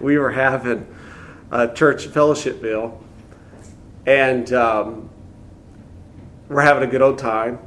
we 0.00 0.18
were 0.18 0.30
having 0.30 0.86
a 1.50 1.68
church 1.68 2.06
fellowship 2.06 2.62
meal, 2.62 3.02
and 4.06 4.52
um, 4.52 5.09
we're 6.50 6.62
having 6.62 6.82
a 6.82 6.90
good 6.90 7.00
old 7.00 7.16
time. 7.16 7.58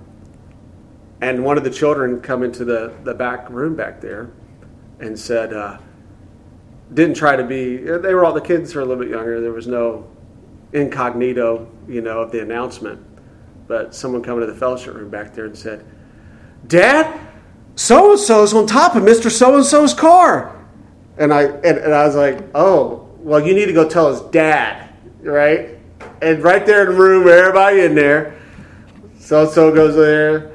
And 1.21 1.43
one 1.45 1.57
of 1.57 1.63
the 1.63 1.69
children 1.69 2.19
come 2.19 2.43
into 2.43 2.65
the, 2.65 2.93
the 3.03 3.13
back 3.13 3.49
room 3.49 3.75
back 3.75 4.01
there 4.01 4.29
and 4.99 5.17
said, 5.17 5.53
uh, 5.53 5.77
didn't 6.93 7.15
try 7.15 7.37
to 7.37 7.45
be, 7.45 7.77
they 7.77 8.13
were 8.13 8.25
all, 8.25 8.33
the 8.33 8.41
kids 8.41 8.75
were 8.75 8.81
a 8.81 8.85
little 8.85 9.01
bit 9.01 9.09
younger. 9.09 9.39
There 9.39 9.53
was 9.53 9.67
no 9.67 10.05
incognito, 10.73 11.71
you 11.87 12.01
know, 12.01 12.19
of 12.19 12.31
the 12.33 12.41
announcement. 12.41 13.01
But 13.67 13.95
someone 13.95 14.21
come 14.21 14.41
into 14.41 14.51
the 14.51 14.59
fellowship 14.59 14.95
room 14.95 15.09
back 15.09 15.33
there 15.33 15.45
and 15.45 15.57
said, 15.57 15.85
Dad, 16.67 17.19
so 17.75 18.11
and 18.11 18.19
so's 18.19 18.53
on 18.53 18.67
top 18.67 18.95
of 18.95 19.03
Mr. 19.03 19.31
So 19.31 19.55
and 19.55 19.65
so's 19.65 19.93
car. 19.93 20.61
And 21.17 21.33
I 21.33 21.43
and, 21.43 21.77
and, 21.77 21.93
I 21.93 22.05
was 22.05 22.15
like, 22.15 22.43
oh, 22.53 23.09
well, 23.19 23.39
you 23.45 23.53
need 23.53 23.67
to 23.67 23.73
go 23.73 23.87
tell 23.87 24.11
his 24.11 24.21
dad, 24.31 24.93
right? 25.21 25.77
And 26.21 26.43
right 26.43 26.65
there 26.65 26.83
in 26.83 26.89
the 26.89 27.01
room, 27.01 27.27
everybody 27.27 27.81
in 27.81 27.95
there. 27.95 28.39
So 29.23 29.49
so 29.49 29.73
goes 29.73 29.95
there, 29.95 30.51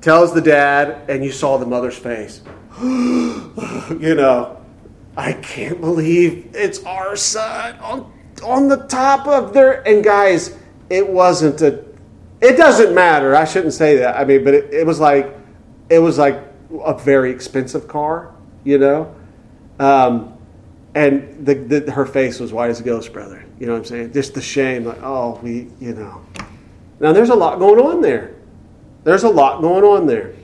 tells 0.00 0.32
the 0.32 0.40
dad, 0.40 1.10
and 1.10 1.24
you 1.24 1.32
saw 1.32 1.58
the 1.58 1.66
mother's 1.66 1.98
face. 1.98 2.40
you 2.80 4.14
know, 4.14 4.64
I 5.16 5.32
can't 5.32 5.80
believe 5.80 6.52
it's 6.54 6.84
our 6.84 7.16
son 7.16 7.76
on 7.80 8.12
on 8.44 8.68
the 8.68 8.76
top 8.86 9.26
of 9.26 9.52
their. 9.52 9.86
And 9.88 10.04
guys, 10.04 10.56
it 10.88 11.08
wasn't 11.08 11.60
a. 11.62 11.84
It 12.40 12.56
doesn't 12.56 12.94
matter. 12.94 13.34
I 13.34 13.44
shouldn't 13.44 13.72
say 13.72 13.96
that. 13.96 14.16
I 14.16 14.24
mean, 14.24 14.44
but 14.44 14.54
it, 14.54 14.72
it 14.72 14.86
was 14.86 15.00
like, 15.00 15.36
it 15.90 15.98
was 15.98 16.16
like 16.16 16.40
a 16.84 16.96
very 16.96 17.32
expensive 17.32 17.88
car. 17.88 18.32
You 18.62 18.78
know, 18.78 19.16
um, 19.80 20.38
and 20.94 21.44
the, 21.44 21.54
the, 21.54 21.90
her 21.90 22.06
face 22.06 22.38
was 22.38 22.52
white 22.52 22.70
as 22.70 22.78
a 22.78 22.84
ghost, 22.84 23.12
brother. 23.12 23.44
You 23.58 23.66
know 23.66 23.72
what 23.72 23.78
I'm 23.78 23.84
saying? 23.84 24.12
Just 24.12 24.34
the 24.34 24.40
shame, 24.40 24.84
like, 24.84 25.02
oh, 25.02 25.40
we, 25.42 25.70
you 25.80 25.92
know. 25.92 26.24
Now, 26.98 27.12
there's 27.12 27.30
a 27.30 27.34
lot 27.34 27.58
going 27.58 27.78
on 27.78 28.00
there. 28.00 28.34
There's 29.04 29.24
a 29.24 29.28
lot 29.28 29.60
going 29.60 29.84
on 29.84 30.06
there. 30.06 30.34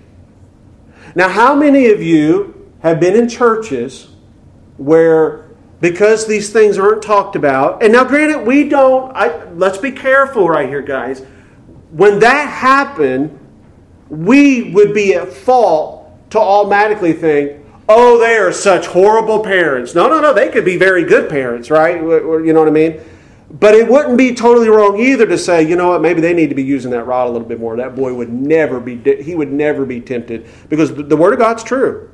Now, 1.14 1.28
how 1.28 1.55
many 1.55 1.90
of 1.90 2.03
you 2.03 2.70
have 2.80 3.00
been 3.00 3.16
in 3.16 3.28
churches 3.28 4.09
where, 4.76 5.48
because 5.80 6.26
these 6.26 6.50
things 6.50 6.78
aren't 6.78 7.03
talked 7.03 7.36
about, 7.36 7.82
and 7.82 7.92
now 7.92 8.05
granted, 8.05 8.46
we 8.46 8.68
don't, 8.68 9.14
I, 9.16 9.44
let's 9.53 9.78
be 9.78 9.92
careful 9.92 10.48
right 10.48 10.68
here, 10.68 10.82
guys. 10.82 11.24
When 11.90 12.20
that 12.20 12.48
happened, 12.48 13.38
we 14.09 14.72
would 14.72 14.94
be 14.94 15.14
at 15.14 15.32
fault 15.32 16.30
to 16.30 16.38
automatically 16.38 17.12
think, 17.12 17.61
oh, 17.88 18.18
they 18.18 18.36
are 18.36 18.53
such 18.53 18.86
horrible 18.86 19.40
parents. 19.40 19.94
No, 19.94 20.09
no, 20.09 20.20
no, 20.20 20.32
they 20.32 20.50
could 20.50 20.64
be 20.64 20.76
very 20.76 21.05
good 21.05 21.28
parents, 21.28 21.70
right? 21.70 21.96
You 21.96 22.53
know 22.53 22.61
what 22.61 22.68
I 22.68 22.72
mean? 22.72 23.00
But 23.53 23.74
it 23.74 23.86
wouldn't 23.86 24.16
be 24.16 24.34
totally 24.34 24.68
wrong 24.68 24.98
either 24.98 25.26
to 25.26 25.36
say, 25.36 25.62
you 25.62 25.76
know 25.76 25.88
what, 25.90 26.00
maybe 26.00 26.22
they 26.22 26.32
need 26.32 26.48
to 26.48 26.55
be 26.55 26.62
using 26.62 26.90
that 26.92 27.05
rod 27.05 27.28
a 27.28 27.30
little 27.30 27.46
bit 27.46 27.61
more. 27.61 27.76
That 27.76 27.94
boy 27.94 28.14
would 28.14 28.32
never 28.32 28.80
be, 28.80 28.96
he 29.22 29.34
would 29.34 29.53
never 29.53 29.84
be 29.84 30.00
tempted 30.00 30.48
because 30.70 30.94
the 30.94 31.16
Word 31.16 31.34
of 31.34 31.38
God's 31.38 31.62
true. 31.62 32.11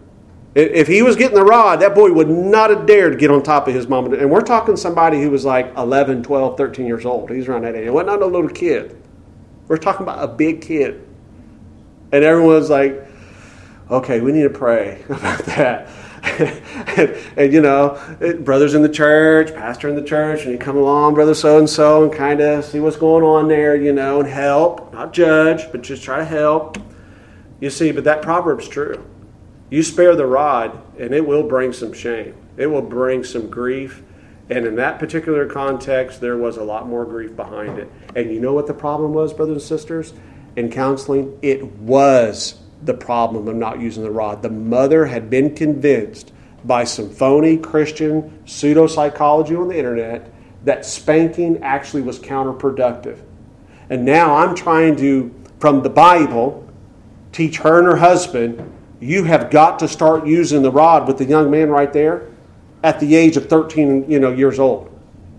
If 0.57 0.89
he 0.89 1.03
was 1.03 1.15
getting 1.15 1.37
the 1.37 1.45
rod, 1.45 1.81
that 1.81 1.95
boy 1.95 2.13
would 2.13 2.29
not 2.29 2.71
have 2.71 2.87
dared 2.87 3.13
to 3.13 3.19
get 3.19 3.31
on 3.31 3.45
top 3.45 3.69
of 3.69 3.75
his 3.75 3.87
mom. 3.87 4.13
And 4.13 4.29
we're 4.29 4.41
talking 4.41 4.77
somebody 4.77 5.23
who 5.23 5.31
was 5.31 5.45
like 5.45 5.73
11, 5.77 6.25
12, 6.25 6.57
13 6.57 6.87
years 6.87 7.05
old. 7.05 7.31
He's 7.31 7.47
around 7.47 7.63
that 7.63 7.77
age. 7.77 7.87
It 7.87 7.93
wasn't 7.93 8.23
a 8.23 8.27
little 8.27 8.49
kid. 8.49 9.01
We're 9.69 9.77
talking 9.77 10.03
about 10.03 10.25
a 10.25 10.27
big 10.27 10.61
kid. 10.61 11.07
And 12.11 12.25
everyone's 12.25 12.71
like, 12.71 13.07
okay, 13.91 14.21
we 14.21 14.33
need 14.33 14.43
to 14.43 14.51
pray 14.51 15.05
about 15.09 15.45
that. 15.45 15.89
And, 16.29 17.11
and, 17.37 17.53
you 17.53 17.61
know, 17.61 18.01
brothers 18.41 18.75
in 18.75 18.83
the 18.83 18.89
church, 18.89 19.55
pastor 19.55 19.89
in 19.89 19.97
the 19.97 20.03
church, 20.03 20.43
and 20.43 20.53
you 20.53 20.59
come 20.59 20.77
along, 20.77 21.15
brother 21.15 21.35
so 21.35 21.59
and 21.59 21.69
so, 21.69 22.05
and 22.05 22.13
kind 22.13 22.41
of 22.41 22.65
see 22.65 22.81
what's 22.81 22.97
going 22.97 23.25
on 23.25 23.49
there, 23.49 23.77
you 23.77 23.93
know, 23.93 24.21
and 24.21 24.29
help, 24.29 24.93
not 24.93 25.13
judge, 25.13 25.71
but 25.73 25.83
just 25.83 26.03
try 26.03 26.19
to 26.19 26.25
help. 26.25 26.79
You 27.61 27.71
see, 27.71 27.93
but 27.93 28.05
that 28.05 28.23
proverb's 28.23 28.69
true. 28.69 29.05
You 29.71 29.83
spare 29.83 30.17
the 30.17 30.27
rod, 30.27 30.81
and 30.99 31.13
it 31.13 31.27
will 31.27 31.43
bring 31.43 31.73
some 31.73 31.93
shame. 31.93 32.35
It 32.57 32.67
will 32.67 32.83
bring 32.83 33.25
some 33.25 33.51
grief. 33.51 34.03
And 34.51 34.65
in 34.65 34.77
that 34.77 34.99
particular 34.99 35.47
context, 35.47 36.21
there 36.21 36.39
was 36.39 36.57
a 36.57 36.65
lot 36.65 36.87
more 36.87 37.05
grief 37.05 37.37
behind 37.37 37.79
it. 37.79 37.91
And 38.17 38.33
you 38.33 38.41
know 38.41 38.55
what 38.55 38.67
the 38.67 38.75
problem 38.75 39.13
was, 39.13 39.35
brothers 39.35 39.55
and 39.55 39.63
sisters? 39.63 40.15
In 40.57 40.71
counseling, 40.71 41.39
it 41.43 41.65
was 41.65 42.59
the 42.83 42.95
problem 42.95 43.49
of 43.49 43.57
not 43.57 43.81
using 43.81 44.03
the 44.03 44.11
rod. 44.11 44.43
The 44.43 44.51
mother 44.51 45.07
had 45.07 45.31
been 45.31 45.55
convinced 45.55 46.33
by 46.65 46.85
some 46.85 47.11
phony 47.11 47.57
Christian 47.57 48.47
pseudo 48.47 48.87
psychology 48.87 49.55
on 49.55 49.69
the 49.69 49.79
internet 49.79 50.33
that 50.65 50.85
spanking 50.85 51.63
actually 51.63 52.03
was 52.03 52.19
counterproductive. 52.19 53.19
And 53.91 54.05
now 54.05 54.37
I'm 54.37 54.55
trying 54.55 54.97
to, 54.97 55.35
from 55.61 55.83
the 55.83 55.91
Bible, 55.91 56.69
teach 57.33 57.59
her 57.59 57.79
and 57.79 57.87
her 57.87 57.97
husband 57.97 58.75
you 59.01 59.25
have 59.25 59.51
got 59.51 59.79
to 59.79 59.89
start 59.89 60.27
using 60.27 60.63
the 60.63 60.73
rod 60.73 61.07
with 61.07 61.19
the 61.19 61.25
young 61.25 61.51
man 61.51 61.71
right 61.71 61.93
there 61.93 62.29
at 62.83 62.99
the 63.01 63.15
age 63.15 63.37
of 63.37 63.49
13 63.49 64.11
you 64.11 64.19
know, 64.19 64.33
years 64.33 64.59
old. 64.59 64.93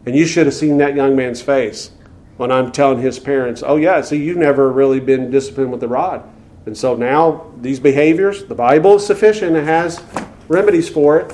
And 0.06 0.16
you 0.16 0.26
should 0.26 0.46
have 0.46 0.56
seen 0.56 0.78
that 0.78 0.96
young 0.96 1.16
man's 1.16 1.42
face 1.42 1.92
when 2.38 2.52
I'm 2.52 2.72
telling 2.72 3.00
his 3.00 3.20
parents, 3.20 3.62
oh, 3.66 3.76
yeah, 3.76 4.02
see, 4.02 4.18
you've 4.18 4.38
never 4.38 4.72
really 4.72 5.02
been 5.02 5.30
disciplined 5.30 5.72
with 5.72 5.82
the 5.82 5.90
rod. 5.90 6.24
And 6.70 6.78
so 6.78 6.96
now 6.96 7.52
these 7.62 7.80
behaviors, 7.80 8.46
the 8.46 8.54
Bible 8.54 8.98
is 8.98 9.04
sufficient. 9.08 9.56
It 9.56 9.64
has 9.64 10.04
remedies 10.48 10.88
for 10.88 11.20
it. 11.20 11.34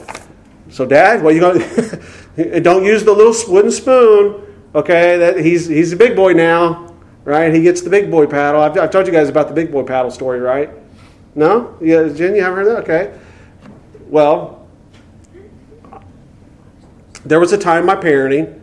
So, 0.70 0.86
Dad, 0.86 1.22
what 1.22 1.36
you 1.36 1.42
going 1.42 1.60
to 2.38 2.62
don't 2.62 2.86
use 2.86 3.04
the 3.04 3.12
little 3.12 3.36
wooden 3.54 3.70
spoon. 3.70 4.42
Okay, 4.74 5.18
that 5.18 5.42
he's 5.42 5.68
he's 5.68 5.92
a 5.92 5.98
big 5.98 6.16
boy 6.16 6.32
now, 6.32 6.96
right? 7.26 7.54
He 7.54 7.64
gets 7.64 7.82
the 7.82 7.90
big 7.90 8.10
boy 8.10 8.28
paddle. 8.28 8.62
I've, 8.62 8.78
I've 8.78 8.92
told 8.92 9.08
you 9.08 9.12
guys 9.12 9.28
about 9.28 9.50
the 9.50 9.54
big 9.54 9.74
boy 9.74 9.84
paddle 9.84 10.10
story, 10.10 10.40
right? 10.40 10.70
No, 11.36 11.78
yeah, 11.82 12.08
Jen, 12.08 12.34
you 12.34 12.42
haven't 12.42 12.60
heard 12.60 12.68
that? 12.68 12.84
Okay. 12.84 13.20
Well, 14.08 14.66
there 17.26 17.42
was 17.42 17.52
a 17.52 17.58
time 17.58 17.82
in 17.82 17.86
my 17.88 17.98
parenting 17.98 18.62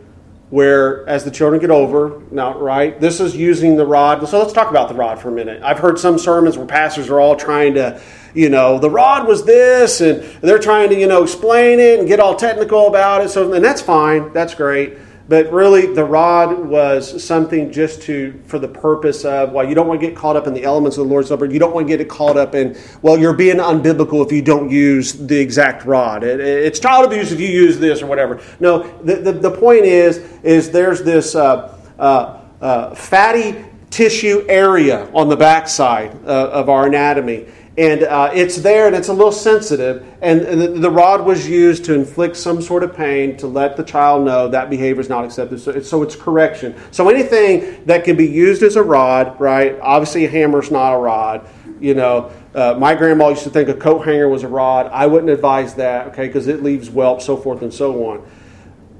where 0.53 1.03
as 1.09 1.23
the 1.23 1.31
children 1.31 1.59
get 1.59 1.71
over, 1.71 2.21
now, 2.29 2.55
right, 2.59 3.01
this 3.01 3.19
is 3.19 3.35
using 3.35 3.75
the 3.75 3.83
rod. 3.83 4.23
So 4.29 4.37
let's 4.37 4.53
talk 4.53 4.69
about 4.69 4.87
the 4.87 4.93
rod 4.93 5.17
for 5.19 5.29
a 5.29 5.31
minute. 5.31 5.63
I've 5.63 5.79
heard 5.79 5.97
some 5.97 6.19
sermons 6.19 6.59
where 6.59 6.67
pastors 6.67 7.09
are 7.09 7.19
all 7.19 7.35
trying 7.35 7.73
to, 7.73 7.99
you 8.35 8.49
know, 8.49 8.77
the 8.77 8.87
rod 8.87 9.27
was 9.27 9.45
this, 9.45 9.99
and 9.99 10.21
they're 10.41 10.59
trying 10.59 10.89
to, 10.89 10.95
you 10.95 11.07
know, 11.07 11.23
explain 11.23 11.79
it 11.79 11.97
and 11.97 12.07
get 12.07 12.19
all 12.19 12.35
technical 12.35 12.85
about 12.85 13.25
it. 13.25 13.29
So, 13.29 13.51
and 13.51 13.65
that's 13.65 13.81
fine, 13.81 14.31
that's 14.31 14.53
great. 14.53 14.95
But 15.29 15.51
really, 15.53 15.93
the 15.93 16.03
rod 16.03 16.59
was 16.59 17.23
something 17.23 17.71
just 17.71 18.01
to, 18.03 18.41
for 18.45 18.59
the 18.59 18.67
purpose 18.67 19.23
of, 19.23 19.53
well, 19.53 19.67
you 19.67 19.73
don't 19.73 19.87
want 19.87 20.01
to 20.01 20.07
get 20.07 20.17
caught 20.17 20.35
up 20.35 20.47
in 20.47 20.53
the 20.53 20.63
elements 20.63 20.97
of 20.97 21.05
the 21.05 21.09
Lord's 21.09 21.29
Supper. 21.29 21.45
You 21.45 21.59
don't 21.59 21.73
want 21.73 21.87
to 21.87 21.97
get 21.97 22.09
caught 22.09 22.35
up 22.35 22.55
in, 22.55 22.77
well, 23.01 23.17
you're 23.17 23.33
being 23.33 23.57
unbiblical 23.57 24.25
if 24.25 24.33
you 24.33 24.41
don't 24.41 24.69
use 24.69 25.13
the 25.13 25.39
exact 25.39 25.85
rod. 25.85 26.23
It, 26.23 26.41
it's 26.41 26.77
child 26.77 27.05
abuse 27.05 27.31
if 27.31 27.39
you 27.39 27.47
use 27.47 27.79
this 27.79 28.01
or 28.01 28.07
whatever. 28.07 28.41
No, 28.59 28.83
the, 29.03 29.15
the, 29.15 29.31
the 29.31 29.51
point 29.51 29.85
is, 29.85 30.17
is 30.43 30.71
there's 30.71 31.03
this 31.03 31.35
uh, 31.35 31.79
uh, 31.97 32.41
uh, 32.59 32.93
fatty 32.93 33.63
tissue 33.91 34.43
area 34.49 35.09
on 35.13 35.29
the 35.29 35.37
backside 35.37 36.13
uh, 36.25 36.49
of 36.49 36.67
our 36.67 36.87
anatomy 36.87 37.47
and 37.77 38.03
uh, 38.03 38.29
it's 38.33 38.57
there 38.57 38.85
and 38.85 38.95
it's 38.95 39.07
a 39.07 39.13
little 39.13 39.31
sensitive. 39.31 40.05
And, 40.21 40.41
and 40.41 40.61
the, 40.61 40.67
the, 40.67 40.91
rod 40.91 41.25
was 41.25 41.49
used 41.49 41.85
to 41.85 41.95
inflict 41.95 42.37
some 42.37 42.61
sort 42.61 42.83
of 42.83 42.95
pain 42.95 43.35
to 43.37 43.47
let 43.47 43.77
the 43.77 43.83
child 43.83 44.25
know 44.25 44.47
that 44.47 44.69
behavior 44.69 45.01
is 45.01 45.09
not 45.09 45.25
accepted. 45.25 45.59
So 45.59 45.71
it's, 45.71 45.89
so 45.89 46.03
it's 46.03 46.15
correction. 46.15 46.75
So 46.91 47.09
anything 47.09 47.83
that 47.85 48.03
can 48.03 48.15
be 48.15 48.27
used 48.27 48.61
as 48.61 48.75
a 48.75 48.83
rod 48.83 49.39
right? 49.39 49.79
Obviously 49.81 50.25
a 50.25 50.29
hammer's 50.29 50.69
not 50.69 50.93
a 50.93 50.97
rod. 50.97 51.47
You 51.79 51.95
know 51.95 52.31
uh, 52.53 52.75
my 52.77 52.93
grandma 52.93 53.29
used 53.29 53.43
to 53.43 53.49
think 53.49 53.69
a 53.69 53.73
coat 53.73 54.05
hanger 54.05 54.29
was 54.29 54.43
a 54.43 54.47
rod. 54.47 54.87
I 54.93 55.07
wouldn't 55.07 55.31
advise 55.31 55.73
that 55.75 56.07
okay 56.07 56.27
because 56.27 56.47
it 56.47 56.61
leaves 56.61 56.89
whelps 56.89 57.25
so 57.25 57.35
forth 57.35 57.63
and 57.63 57.73
so 57.73 58.05
on. 58.05 58.29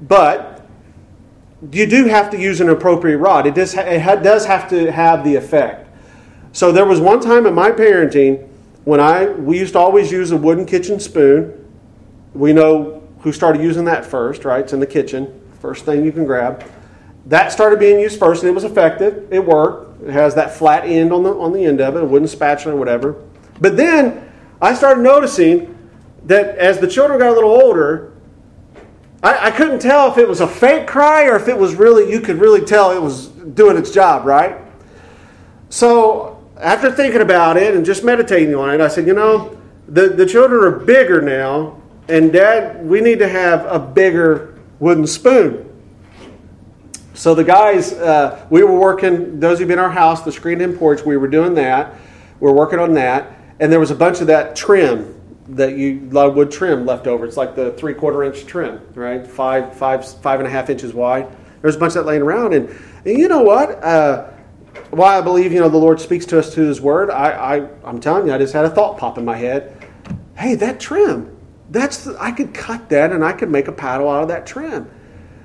But 0.02 0.66
you 1.70 1.86
do 1.86 2.06
have 2.06 2.28
to 2.30 2.38
use 2.38 2.60
an 2.60 2.68
appropriate 2.68 3.18
rod. 3.18 3.46
It 3.46 3.56
it 3.56 4.22
does 4.24 4.46
have 4.46 4.68
to 4.70 4.90
have 4.90 5.22
the 5.22 5.36
effect. 5.36 5.88
So 6.50 6.72
there 6.72 6.84
was 6.84 6.98
one 6.98 7.20
time 7.20 7.46
in 7.46 7.54
my 7.54 7.70
parenting 7.70 8.48
when 8.84 9.00
I 9.00 9.26
we 9.26 9.58
used 9.58 9.72
to 9.72 9.78
always 9.78 10.12
use 10.12 10.30
a 10.30 10.36
wooden 10.36 10.66
kitchen 10.66 11.00
spoon. 11.00 11.60
We 12.34 12.52
know 12.52 13.02
who 13.20 13.32
started 13.32 13.62
using 13.62 13.84
that 13.86 14.04
first, 14.04 14.44
right? 14.44 14.60
It's 14.60 14.72
in 14.72 14.80
the 14.80 14.86
kitchen. 14.86 15.40
First 15.60 15.84
thing 15.84 16.04
you 16.04 16.12
can 16.12 16.24
grab. 16.24 16.64
That 17.26 17.52
started 17.52 17.78
being 17.78 17.98
used 17.98 18.18
first, 18.18 18.42
and 18.42 18.50
it 18.50 18.54
was 18.54 18.64
effective. 18.64 19.32
It 19.32 19.44
worked. 19.44 20.02
It 20.02 20.10
has 20.10 20.34
that 20.34 20.54
flat 20.54 20.84
end 20.84 21.12
on 21.12 21.22
the 21.22 21.34
on 21.34 21.52
the 21.52 21.64
end 21.64 21.80
of 21.80 21.96
it, 21.96 22.02
a 22.02 22.06
wooden 22.06 22.28
spatula 22.28 22.74
or 22.74 22.78
whatever. 22.78 23.22
But 23.60 23.76
then 23.76 24.30
I 24.60 24.74
started 24.74 25.02
noticing 25.02 25.70
that 26.24 26.56
as 26.58 26.78
the 26.78 26.88
children 26.88 27.18
got 27.18 27.30
a 27.30 27.34
little 27.34 27.50
older, 27.50 28.12
I, 29.22 29.46
I 29.46 29.50
couldn't 29.50 29.78
tell 29.78 30.10
if 30.10 30.18
it 30.18 30.28
was 30.28 30.40
a 30.40 30.46
fake 30.46 30.86
cry 30.86 31.24
or 31.24 31.36
if 31.36 31.48
it 31.48 31.56
was 31.56 31.74
really 31.74 32.10
you 32.10 32.20
could 32.20 32.36
really 32.36 32.64
tell 32.64 32.90
it 32.90 33.00
was 33.00 33.28
doing 33.28 33.76
its 33.78 33.90
job, 33.90 34.26
right? 34.26 34.58
So 35.70 36.33
after 36.64 36.90
thinking 36.90 37.20
about 37.20 37.58
it 37.58 37.74
and 37.74 37.84
just 37.84 38.02
meditating 38.02 38.54
on 38.54 38.70
it, 38.70 38.80
I 38.80 38.88
said, 38.88 39.06
you 39.06 39.12
know, 39.12 39.60
the, 39.86 40.08
the 40.08 40.24
children 40.24 40.64
are 40.64 40.78
bigger 40.78 41.20
now, 41.20 41.80
and 42.08 42.32
dad, 42.32 42.84
we 42.84 43.02
need 43.02 43.18
to 43.18 43.28
have 43.28 43.66
a 43.66 43.78
bigger 43.78 44.58
wooden 44.78 45.06
spoon. 45.06 45.70
So 47.12 47.34
the 47.34 47.44
guys, 47.44 47.92
uh, 47.92 48.46
we 48.48 48.64
were 48.64 48.78
working, 48.78 49.38
those 49.38 49.58
who've 49.58 49.68
been 49.68 49.78
in 49.78 49.84
our 49.84 49.90
house, 49.90 50.22
the 50.22 50.32
screened 50.32 50.62
in 50.62 50.76
porch, 50.76 51.04
we 51.04 51.18
were 51.18 51.28
doing 51.28 51.54
that. 51.54 51.94
We 52.40 52.48
are 52.50 52.54
working 52.54 52.78
on 52.78 52.94
that. 52.94 53.38
And 53.60 53.70
there 53.70 53.78
was 53.78 53.90
a 53.90 53.94
bunch 53.94 54.20
of 54.20 54.26
that 54.28 54.56
trim 54.56 55.20
that 55.48 55.76
you 55.76 56.08
wood 56.10 56.50
trim 56.50 56.86
left 56.86 57.06
over. 57.06 57.26
It's 57.26 57.36
like 57.36 57.54
the 57.54 57.72
three 57.72 57.94
quarter 57.94 58.24
inch 58.24 58.46
trim, 58.46 58.80
right? 58.94 59.24
Five, 59.24 59.76
five, 59.76 60.06
five 60.20 60.40
and 60.40 60.46
a 60.46 60.50
half 60.50 60.70
inches 60.70 60.94
wide. 60.94 61.28
There's 61.60 61.76
a 61.76 61.78
bunch 61.78 61.90
of 61.90 62.04
that 62.04 62.06
laying 62.06 62.22
around. 62.22 62.54
And, 62.54 62.68
and 63.04 63.18
you 63.18 63.28
know 63.28 63.42
what? 63.42 63.82
Uh, 63.84 64.30
why 64.90 65.18
I 65.18 65.20
believe 65.20 65.52
you 65.52 65.60
know 65.60 65.68
the 65.68 65.76
Lord 65.76 66.00
speaks 66.00 66.26
to 66.26 66.38
us 66.38 66.54
through 66.54 66.68
His 66.68 66.80
Word. 66.80 67.10
I, 67.10 67.56
I 67.56 67.68
I'm 67.84 68.00
telling 68.00 68.26
you, 68.26 68.32
I 68.34 68.38
just 68.38 68.52
had 68.52 68.64
a 68.64 68.70
thought 68.70 68.98
pop 68.98 69.18
in 69.18 69.24
my 69.24 69.36
head. 69.36 69.88
Hey, 70.36 70.54
that 70.56 70.80
trim, 70.80 71.36
that's 71.70 72.04
the, 72.04 72.16
I 72.20 72.32
could 72.32 72.54
cut 72.54 72.88
that 72.90 73.12
and 73.12 73.24
I 73.24 73.32
could 73.32 73.50
make 73.50 73.68
a 73.68 73.72
paddle 73.72 74.08
out 74.08 74.22
of 74.22 74.28
that 74.28 74.46
trim. 74.46 74.90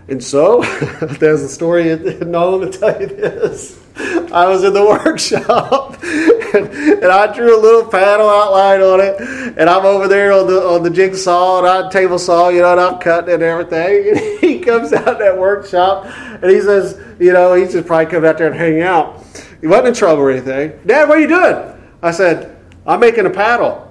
And 0.08 0.24
so 0.24 0.64
there's 1.20 1.42
a 1.42 1.50
story. 1.50 1.96
Nolan 2.20 2.72
to 2.72 2.78
tell 2.78 3.00
you 3.00 3.08
this. 3.08 3.80
I 3.96 4.48
was 4.48 4.64
in 4.64 4.74
the 4.74 4.84
workshop 4.84 6.02
and, 6.54 7.06
I 7.06 7.34
drew 7.34 7.58
a 7.58 7.62
little 7.62 7.86
paddle 7.86 8.30
outline 8.30 8.82
on 8.82 9.00
it, 9.00 9.58
and 9.58 9.70
I'm 9.70 9.86
over 9.86 10.08
there 10.08 10.32
on 10.32 10.48
the 10.48 10.62
on 10.62 10.84
the 10.84 10.90
jigsaw 10.90 11.60
and 11.60 11.68
I 11.68 11.90
table 11.90 12.20
saw, 12.20 12.50
you 12.50 12.62
know, 12.62 12.72
and 12.72 12.80
I'm 12.82 13.00
cutting 13.00 13.34
and 13.34 13.44
everything. 13.44 14.18
And 14.20 14.40
he 14.40 14.60
comes 14.60 14.94
out 14.94 15.20
that 15.20 15.38
workshop 15.38 16.06
and 16.06 16.50
he 16.50 16.62
says, 16.62 17.00
you 17.20 17.34
know, 17.34 17.54
he's 17.54 17.74
just 17.74 17.88
probably 17.88 18.08
come 18.08 18.26
out 18.26 18.38
there 18.38 18.48
and 18.48 18.56
hang 18.56 18.82
out. 18.82 19.24
He 19.62 19.68
wasn't 19.68 19.90
in 19.90 19.94
trouble 19.94 20.24
or 20.24 20.32
anything. 20.32 20.80
Dad, 20.86 21.08
what 21.08 21.18
are 21.18 21.22
you 21.22 21.28
doing? 21.28 21.82
I 22.02 22.12
said, 22.12 22.58
I'm 22.86 23.00
making 23.00 23.26
a 23.26 23.30
paddle. 23.30 23.86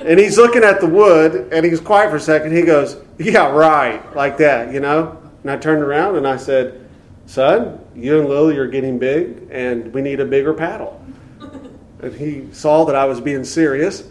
And 0.00 0.18
he's 0.18 0.36
looking 0.36 0.64
at 0.64 0.80
the 0.80 0.86
wood 0.86 1.52
and 1.52 1.64
he's 1.64 1.80
quiet 1.80 2.10
for 2.10 2.16
a 2.16 2.20
second. 2.20 2.54
He 2.54 2.62
goes, 2.62 2.96
Yeah, 3.18 3.50
right, 3.50 4.14
like 4.14 4.36
that, 4.38 4.72
you 4.72 4.80
know? 4.80 5.20
And 5.42 5.50
I 5.50 5.56
turned 5.56 5.82
around 5.82 6.16
and 6.16 6.26
I 6.26 6.36
said, 6.36 6.86
Son, 7.26 7.83
you 7.94 8.20
and 8.20 8.28
Lily 8.28 8.56
are 8.56 8.66
getting 8.66 8.98
big 8.98 9.48
and 9.50 9.92
we 9.92 10.02
need 10.02 10.20
a 10.20 10.24
bigger 10.24 10.52
paddle. 10.52 11.00
And 12.00 12.14
he 12.14 12.52
saw 12.52 12.84
that 12.84 12.96
I 12.96 13.04
was 13.06 13.20
being 13.20 13.44
serious. 13.44 14.08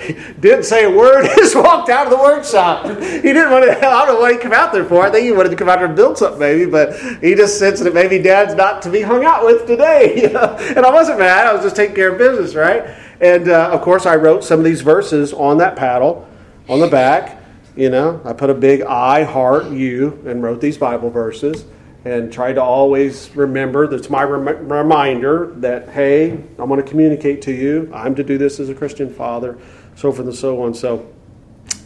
He 0.00 0.12
didn't 0.40 0.64
say 0.64 0.84
a 0.84 0.90
word, 0.90 1.28
just 1.36 1.54
walked 1.54 1.88
out 1.88 2.06
of 2.06 2.10
the 2.10 2.18
workshop. 2.18 2.86
He 3.00 3.20
didn't 3.20 3.50
want 3.50 3.64
to, 3.64 3.76
I 3.86 4.06
don't 4.06 4.14
know 4.14 4.20
what 4.20 4.32
he 4.32 4.38
came 4.38 4.52
out 4.52 4.72
there 4.72 4.84
for. 4.84 5.02
I 5.02 5.10
think 5.10 5.24
he 5.24 5.32
wanted 5.32 5.50
to 5.50 5.56
come 5.56 5.68
out 5.68 5.78
there 5.78 5.86
and 5.86 5.96
build 5.96 6.18
something 6.18 6.40
maybe, 6.40 6.68
but 6.68 6.98
he 7.22 7.34
just 7.34 7.58
sensed 7.58 7.84
that 7.84 7.94
maybe 7.94 8.18
dad's 8.18 8.54
not 8.54 8.82
to 8.82 8.90
be 8.90 9.02
hung 9.02 9.24
out 9.24 9.44
with 9.44 9.66
today. 9.66 10.24
And 10.24 10.84
I 10.84 10.90
wasn't 10.90 11.18
mad, 11.18 11.46
I 11.46 11.52
was 11.52 11.62
just 11.62 11.76
taking 11.76 11.94
care 11.94 12.12
of 12.12 12.18
business, 12.18 12.54
right? 12.54 12.84
And 13.20 13.48
uh, 13.48 13.70
of 13.70 13.82
course, 13.82 14.06
I 14.06 14.16
wrote 14.16 14.42
some 14.42 14.58
of 14.58 14.64
these 14.64 14.80
verses 14.80 15.32
on 15.32 15.58
that 15.58 15.76
paddle 15.76 16.28
on 16.68 16.80
the 16.80 16.88
back. 16.88 17.40
You 17.76 17.88
know, 17.88 18.20
I 18.24 18.32
put 18.32 18.50
a 18.50 18.54
big 18.54 18.82
I, 18.82 19.22
heart, 19.22 19.70
you, 19.70 20.20
and 20.26 20.42
wrote 20.42 20.60
these 20.60 20.76
Bible 20.76 21.08
verses 21.08 21.64
and 22.04 22.32
try 22.32 22.52
to 22.52 22.62
always 22.62 23.34
remember 23.36 23.86
that's 23.86 24.10
my 24.10 24.24
rem- 24.24 24.68
reminder 24.68 25.52
that, 25.56 25.88
hey, 25.90 26.42
I 26.58 26.64
want 26.64 26.84
to 26.84 26.90
communicate 26.90 27.42
to 27.42 27.52
you. 27.52 27.90
I'm 27.94 28.14
to 28.16 28.24
do 28.24 28.38
this 28.38 28.58
as 28.58 28.68
a 28.68 28.74
Christian 28.74 29.12
father, 29.12 29.58
so 29.94 30.10
forth 30.12 30.26
and 30.26 30.36
so 30.36 30.62
on. 30.62 30.74
So, 30.74 31.12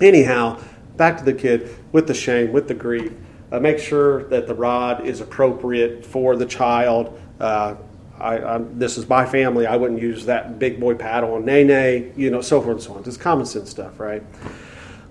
anyhow, 0.00 0.60
back 0.96 1.18
to 1.18 1.24
the 1.24 1.34
kid 1.34 1.76
with 1.92 2.06
the 2.06 2.14
shame, 2.14 2.52
with 2.52 2.68
the 2.68 2.74
grief. 2.74 3.12
Uh, 3.52 3.60
make 3.60 3.78
sure 3.78 4.24
that 4.24 4.46
the 4.46 4.54
rod 4.54 5.06
is 5.06 5.20
appropriate 5.20 6.04
for 6.04 6.34
the 6.34 6.46
child. 6.46 7.20
Uh, 7.38 7.76
I, 8.18 8.38
I, 8.38 8.58
this 8.58 8.96
is 8.96 9.08
my 9.08 9.26
family. 9.26 9.66
I 9.66 9.76
wouldn't 9.76 10.00
use 10.00 10.24
that 10.26 10.58
big 10.58 10.80
boy 10.80 10.94
paddle 10.94 11.34
on 11.34 11.44
Nene, 11.44 12.12
you 12.16 12.30
know, 12.30 12.40
so 12.40 12.60
forth 12.60 12.76
and 12.76 12.82
so 12.82 12.94
on. 12.94 13.04
It's 13.04 13.16
common 13.16 13.46
sense 13.46 13.70
stuff, 13.70 14.00
right? 14.00 14.22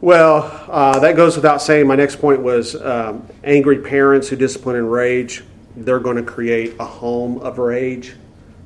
Well, 0.02 0.66
uh, 0.70 1.00
that 1.00 1.16
goes 1.16 1.38
without 1.38 1.62
saying. 1.62 1.88
My 1.88 1.96
next 1.96 2.18
point 2.18 2.41
was 2.41 2.76
um, 2.76 3.26
angry 3.46 3.80
parents 3.80 4.28
who 4.28 4.36
discipline 4.36 4.76
in 4.76 4.86
rage. 4.88 5.43
They're 5.78 6.02
going 6.02 6.18
to 6.18 6.24
create 6.24 6.76
a 6.80 6.86
home 6.86 7.39
of 7.39 7.60
rage, 7.60 8.16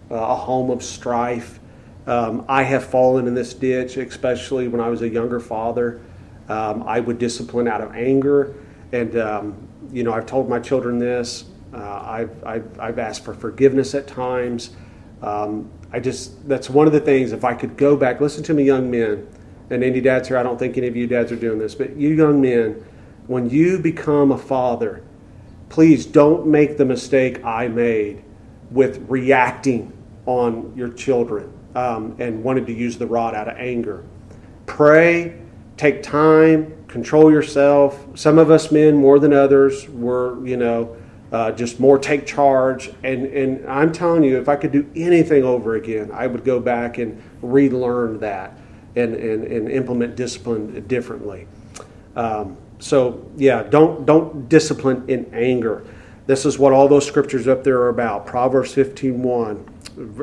uh, 0.09 0.15
a 0.15 0.36
home 0.36 0.71
of 0.71 0.84
strife. 0.84 1.59
Um, 2.07 2.45
I 2.49 2.63
have 2.63 2.84
fallen 2.84 3.27
in 3.27 3.36
this 3.36 3.53
ditch, 3.53 3.97
especially 3.97 4.67
when 4.67 4.82
I 4.82 4.89
was 4.89 5.03
a 5.03 5.09
younger 5.09 5.39
father. 5.39 6.01
Um, 6.49 6.82
I 6.84 6.99
would 6.99 7.19
discipline 7.19 7.67
out 7.67 7.82
of 7.82 7.93
anger. 7.93 8.55
And, 8.91 9.15
um, 9.17 9.67
you 9.91 10.03
know, 10.03 10.13
I've 10.13 10.25
told 10.25 10.49
my 10.49 10.59
children 10.59 10.97
this. 10.97 11.45
Uh, 11.71 12.01
I've, 12.03 12.43
I've, 12.43 12.80
I've, 12.80 12.97
asked 12.97 13.23
for 13.23 13.36
forgiveness 13.36 13.93
at 13.93 14.07
times. 14.07 14.71
Um, 15.21 15.69
I 15.93 15.99
just, 15.99 16.47
that's 16.49 16.71
one 16.71 16.88
of 16.88 16.93
the 16.93 16.99
things, 16.99 17.32
if 17.32 17.43
I 17.43 17.53
could 17.53 17.77
go 17.77 17.95
back, 17.95 18.19
listen 18.19 18.43
to 18.45 18.53
me, 18.55 18.63
young 18.63 18.89
men, 18.89 19.27
and 19.70 19.84
any 19.84 20.01
dads 20.01 20.28
here, 20.28 20.38
I 20.38 20.43
don't 20.43 20.57
think 20.57 20.78
any 20.78 20.88
of 20.88 20.95
you 20.95 21.07
dads 21.07 21.32
are 21.32 21.36
doing 21.36 21.59
this, 21.59 21.76
but 21.76 21.95
you 21.95 22.09
young 22.09 22.41
men, 22.41 22.84
when 23.28 23.49
you 23.49 23.78
become 23.80 24.32
a 24.32 24.38
father, 24.38 25.03
please 25.70 26.05
don't 26.05 26.47
make 26.47 26.78
the 26.78 26.86
mistake 26.86 27.43
I 27.45 27.67
made 27.67 28.24
with 28.72 29.05
reacting 29.07 29.93
on 30.26 30.74
your 30.76 30.89
children 30.89 31.53
um, 31.76 32.15
and 32.20 32.43
wanted 32.43 32.65
to 32.67 32.74
use 32.74 32.97
the 32.97 33.05
rod 33.05 33.36
out 33.36 33.47
of 33.47 33.57
anger. 33.57 34.03
Pray, 34.65 35.39
take 35.78 36.01
time, 36.01 36.86
control 36.88 37.32
yourself. 37.32 38.07
Some 38.15 38.39
of 38.39 38.49
us 38.49 38.72
men, 38.72 38.95
more 38.95 39.20
than 39.20 39.34
others, 39.34 39.88
were, 39.89 40.45
you 40.45 40.57
know, 40.57 40.97
uh, 41.32 41.51
just 41.51 41.80
more 41.80 41.99
take 41.99 42.26
charge. 42.26 42.91
And, 43.03 43.28
and 43.28 43.67
I'm 43.70 43.91
telling 43.91 44.24
you, 44.24 44.39
if 44.39 44.49
I 44.49 44.55
could 44.55 44.72
do 44.72 44.89
anything 44.95 45.43
over 45.43 45.76
again, 45.76 46.09
I 46.11 46.26
would 46.26 46.43
go 46.43 46.59
back 46.59 46.97
and 46.97 47.22
relearn 47.43 48.20
that 48.20 48.59
and, 48.95 49.15
and, 49.15 49.43
and 49.43 49.71
implement 49.71 50.15
discipline 50.15 50.85
differently. 50.87 51.47
Um, 52.15 52.57
so 52.79 53.29
yeah, 53.35 53.63
don't 53.63 54.05
don't 54.05 54.49
discipline 54.49 55.03
in 55.07 55.29
anger. 55.33 55.85
This 56.27 56.45
is 56.45 56.59
what 56.59 56.73
all 56.73 56.87
those 56.87 57.05
scriptures 57.05 57.47
up 57.47 57.63
there 57.63 57.79
are 57.81 57.89
about. 57.89 58.25
Proverbs 58.25 58.73
15, 58.73 59.23
1, 59.23 59.69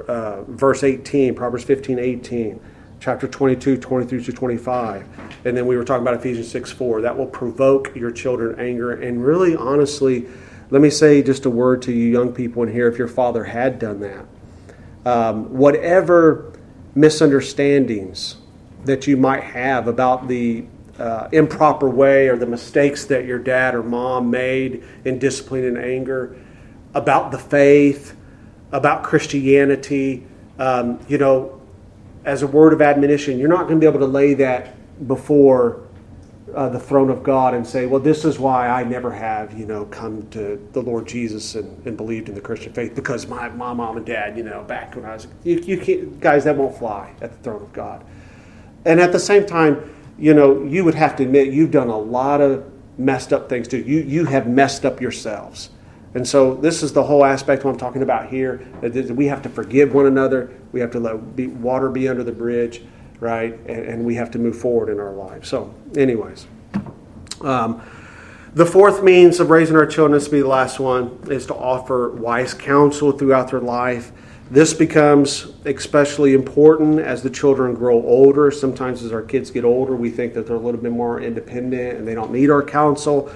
uh, 0.06 0.42
verse 0.42 0.84
18, 0.84 1.34
Proverbs 1.34 1.64
15, 1.64 1.98
18, 1.98 2.60
chapter 3.00 3.26
22, 3.26 3.76
23 3.76 4.22
to 4.22 4.32
25. 4.32 5.04
And 5.44 5.56
then 5.56 5.66
we 5.66 5.76
were 5.76 5.84
talking 5.84 6.02
about 6.02 6.14
Ephesians 6.14 6.48
6, 6.48 6.70
4. 6.70 7.00
That 7.02 7.18
will 7.18 7.26
provoke 7.26 7.94
your 7.96 8.12
children 8.12 8.58
anger. 8.60 8.92
And 8.92 9.24
really, 9.24 9.56
honestly, 9.56 10.26
let 10.70 10.80
me 10.80 10.90
say 10.90 11.22
just 11.22 11.44
a 11.44 11.50
word 11.50 11.82
to 11.82 11.92
you 11.92 12.04
young 12.04 12.32
people 12.32 12.62
in 12.62 12.72
here 12.72 12.86
if 12.88 12.98
your 12.98 13.08
father 13.08 13.42
had 13.42 13.80
done 13.80 14.00
that. 14.00 14.26
Um, 15.04 15.52
whatever 15.56 16.52
misunderstandings 16.94 18.36
that 18.86 19.06
you 19.06 19.16
might 19.16 19.42
have 19.42 19.88
about 19.88 20.28
the 20.28 20.64
uh, 20.98 21.28
improper 21.32 21.88
way 21.88 22.28
or 22.28 22.36
the 22.36 22.46
mistakes 22.46 23.04
that 23.06 23.26
your 23.26 23.38
dad 23.38 23.74
or 23.74 23.82
mom 23.82 24.30
made 24.30 24.82
in 25.04 25.18
discipline 25.18 25.64
and 25.64 25.76
anger, 25.76 26.36
about 26.94 27.30
the 27.30 27.38
faith, 27.38 28.16
about 28.72 29.02
Christianity. 29.02 30.26
Um, 30.58 30.98
you 31.08 31.18
know, 31.18 31.60
as 32.24 32.42
a 32.42 32.46
word 32.46 32.72
of 32.72 32.80
admonition, 32.80 33.38
you're 33.38 33.48
not 33.48 33.68
going 33.68 33.78
to 33.78 33.80
be 33.80 33.86
able 33.86 34.00
to 34.00 34.06
lay 34.06 34.34
that 34.34 34.74
before 35.06 35.86
uh, 36.54 36.68
the 36.68 36.80
throne 36.80 37.10
of 37.10 37.22
God 37.22 37.54
and 37.54 37.66
say, 37.66 37.86
well, 37.86 38.00
this 38.00 38.24
is 38.24 38.38
why 38.38 38.68
I 38.68 38.82
never 38.84 39.12
have, 39.12 39.58
you 39.58 39.66
know, 39.66 39.84
come 39.86 40.26
to 40.30 40.56
the 40.72 40.80
Lord 40.80 41.06
Jesus 41.06 41.54
and, 41.54 41.86
and 41.86 41.96
believed 41.96 42.28
in 42.28 42.34
the 42.34 42.40
Christian 42.40 42.72
faith 42.72 42.94
because 42.94 43.26
my, 43.26 43.48
my 43.50 43.74
mom 43.74 43.96
and 43.96 44.06
dad, 44.06 44.38
you 44.38 44.44
know, 44.44 44.62
back 44.62 44.94
when 44.96 45.04
I 45.04 45.14
was, 45.14 45.26
you, 45.44 45.58
you 45.58 45.78
can't, 45.78 46.18
guys, 46.20 46.44
that 46.44 46.56
won't 46.56 46.78
fly 46.78 47.14
at 47.20 47.32
the 47.32 47.38
throne 47.38 47.62
of 47.62 47.72
God. 47.72 48.04
And 48.86 49.00
at 49.00 49.12
the 49.12 49.18
same 49.18 49.44
time, 49.44 49.92
you 50.18 50.32
know, 50.32 50.62
you 50.62 50.84
would 50.84 50.94
have 50.94 51.16
to 51.16 51.24
admit 51.24 51.52
you've 51.52 51.72
done 51.72 51.88
a 51.88 51.98
lot 51.98 52.40
of 52.40 52.64
messed 52.96 53.32
up 53.32 53.48
things 53.48 53.68
too. 53.68 53.78
You, 53.78 54.00
you 54.00 54.24
have 54.24 54.46
messed 54.46 54.86
up 54.86 55.00
yourselves. 55.00 55.70
And 56.14 56.26
so 56.26 56.54
this 56.54 56.82
is 56.82 56.94
the 56.94 57.02
whole 57.02 57.24
aspect 57.24 57.64
what 57.64 57.72
I'm 57.72 57.78
talking 57.78 58.02
about 58.02 58.28
here. 58.30 58.66
We 58.80 59.26
have 59.26 59.42
to 59.42 59.50
forgive 59.50 59.92
one 59.92 60.06
another. 60.06 60.56
We 60.72 60.80
have 60.80 60.90
to 60.92 61.00
let 61.00 61.36
be, 61.36 61.48
water 61.48 61.90
be 61.90 62.08
under 62.08 62.24
the 62.24 62.32
bridge, 62.32 62.82
right? 63.20 63.52
And, 63.66 63.84
and, 63.86 64.04
we 64.06 64.14
have 64.14 64.30
to 64.30 64.38
move 64.38 64.58
forward 64.58 64.88
in 64.88 64.98
our 64.98 65.12
lives. 65.12 65.48
So, 65.48 65.74
anyways. 65.94 66.46
Um, 67.42 67.82
the 68.54 68.64
fourth 68.64 69.02
means 69.02 69.40
of 69.40 69.50
raising 69.50 69.76
our 69.76 69.84
children, 69.84 70.12
this 70.12 70.24
will 70.24 70.38
be 70.38 70.40
the 70.40 70.48
last 70.48 70.80
one, 70.80 71.18
is 71.28 71.44
to 71.46 71.54
offer 71.54 72.10
wise 72.12 72.54
counsel 72.54 73.12
throughout 73.12 73.50
their 73.50 73.60
life. 73.60 74.12
This 74.50 74.72
becomes 74.72 75.46
especially 75.64 76.32
important 76.32 77.00
as 77.00 77.22
the 77.22 77.30
children 77.30 77.74
grow 77.74 78.00
older. 78.02 78.52
Sometimes, 78.52 79.02
as 79.02 79.12
our 79.12 79.22
kids 79.22 79.50
get 79.50 79.64
older, 79.64 79.96
we 79.96 80.08
think 80.08 80.34
that 80.34 80.46
they're 80.46 80.54
a 80.54 80.60
little 80.60 80.80
bit 80.80 80.92
more 80.92 81.20
independent 81.20 81.98
and 81.98 82.06
they 82.06 82.14
don't 82.14 82.30
need 82.30 82.48
our 82.48 82.62
counsel. 82.62 83.32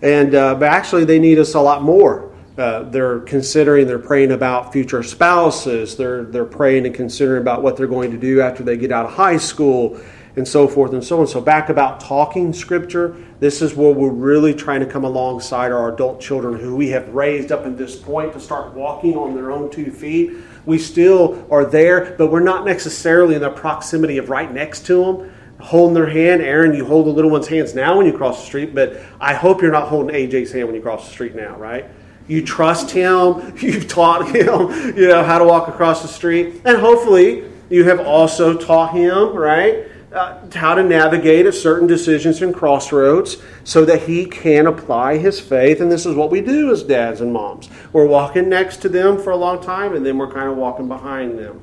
And 0.00 0.34
uh, 0.34 0.54
but 0.54 0.68
actually, 0.68 1.04
they 1.04 1.18
need 1.18 1.38
us 1.38 1.54
a 1.54 1.60
lot 1.60 1.82
more. 1.82 2.32
Uh, 2.56 2.84
they're 2.84 3.20
considering, 3.20 3.86
they're 3.86 3.98
praying 3.98 4.30
about 4.30 4.72
future 4.72 5.02
spouses. 5.02 5.96
They're 5.96 6.24
they're 6.24 6.44
praying 6.46 6.86
and 6.86 6.94
considering 6.94 7.42
about 7.42 7.62
what 7.62 7.76
they're 7.76 7.86
going 7.86 8.10
to 8.12 8.18
do 8.18 8.40
after 8.40 8.62
they 8.62 8.78
get 8.78 8.90
out 8.90 9.04
of 9.04 9.12
high 9.12 9.36
school, 9.36 10.00
and 10.36 10.46
so 10.46 10.66
forth 10.66 10.92
and 10.92 11.04
so 11.04 11.20
on. 11.20 11.26
So 11.26 11.40
back 11.40 11.68
about 11.68 12.00
talking 12.00 12.52
scripture. 12.52 13.16
This 13.40 13.62
is 13.62 13.74
where 13.74 13.92
we're 13.92 14.10
really 14.10 14.54
trying 14.54 14.80
to 14.80 14.86
come 14.86 15.04
alongside 15.04 15.70
our 15.70 15.92
adult 15.92 16.20
children 16.20 16.58
who 16.58 16.74
we 16.74 16.88
have 16.90 17.08
raised 17.14 17.52
up 17.52 17.66
at 17.66 17.78
this 17.78 17.96
point 17.96 18.32
to 18.32 18.40
start 18.40 18.74
walking 18.74 19.16
on 19.16 19.34
their 19.34 19.52
own 19.52 19.70
two 19.70 19.92
feet 19.92 20.36
we 20.66 20.78
still 20.78 21.46
are 21.50 21.64
there, 21.64 22.14
but 22.16 22.28
we're 22.28 22.40
not 22.40 22.64
necessarily 22.64 23.34
in 23.34 23.42
the 23.42 23.50
proximity 23.50 24.18
of 24.18 24.30
right 24.30 24.52
next 24.52 24.86
to 24.86 25.04
them, 25.04 25.32
holding 25.60 25.94
their 25.94 26.08
hand. 26.08 26.42
Aaron, 26.42 26.74
you 26.74 26.84
hold 26.84 27.06
the 27.06 27.10
little 27.10 27.30
one's 27.30 27.48
hands 27.48 27.74
now 27.74 27.96
when 27.96 28.06
you 28.06 28.16
cross 28.16 28.40
the 28.40 28.46
street, 28.46 28.74
but 28.74 28.98
I 29.20 29.34
hope 29.34 29.60
you're 29.60 29.72
not 29.72 29.88
holding 29.88 30.14
AJ's 30.14 30.52
hand 30.52 30.66
when 30.66 30.74
you 30.74 30.82
cross 30.82 31.06
the 31.06 31.12
street 31.12 31.34
now, 31.34 31.56
right? 31.56 31.86
You 32.26 32.44
trust 32.44 32.90
him, 32.90 33.54
you've 33.60 33.88
taught 33.88 34.28
him, 34.28 34.96
you 34.96 35.08
know, 35.08 35.22
how 35.22 35.38
to 35.38 35.44
walk 35.44 35.68
across 35.68 36.02
the 36.02 36.08
street, 36.08 36.62
and 36.64 36.78
hopefully 36.78 37.50
you 37.68 37.84
have 37.84 38.00
also 38.00 38.56
taught 38.56 38.94
him, 38.94 39.34
right? 39.34 39.88
Uh, 40.14 40.38
how 40.54 40.74
to 40.74 40.82
navigate 40.82 41.46
at 41.46 41.54
certain 41.54 41.86
decisions 41.86 42.40
and 42.40 42.54
crossroads 42.54 43.36
so 43.64 43.84
that 43.84 44.02
he 44.04 44.24
can 44.26 44.66
apply 44.66 45.18
his 45.18 45.40
faith. 45.40 45.80
And 45.80 45.90
this 45.90 46.06
is 46.06 46.14
what 46.14 46.30
we 46.30 46.40
do 46.40 46.70
as 46.70 46.82
dads 46.82 47.20
and 47.20 47.32
moms. 47.32 47.68
We're 47.92 48.06
walking 48.06 48.48
next 48.48 48.78
to 48.82 48.88
them 48.88 49.20
for 49.20 49.30
a 49.30 49.36
long 49.36 49.62
time, 49.62 49.94
and 49.94 50.04
then 50.04 50.18
we're 50.18 50.32
kind 50.32 50.48
of 50.48 50.56
walking 50.56 50.88
behind 50.88 51.38
them. 51.38 51.62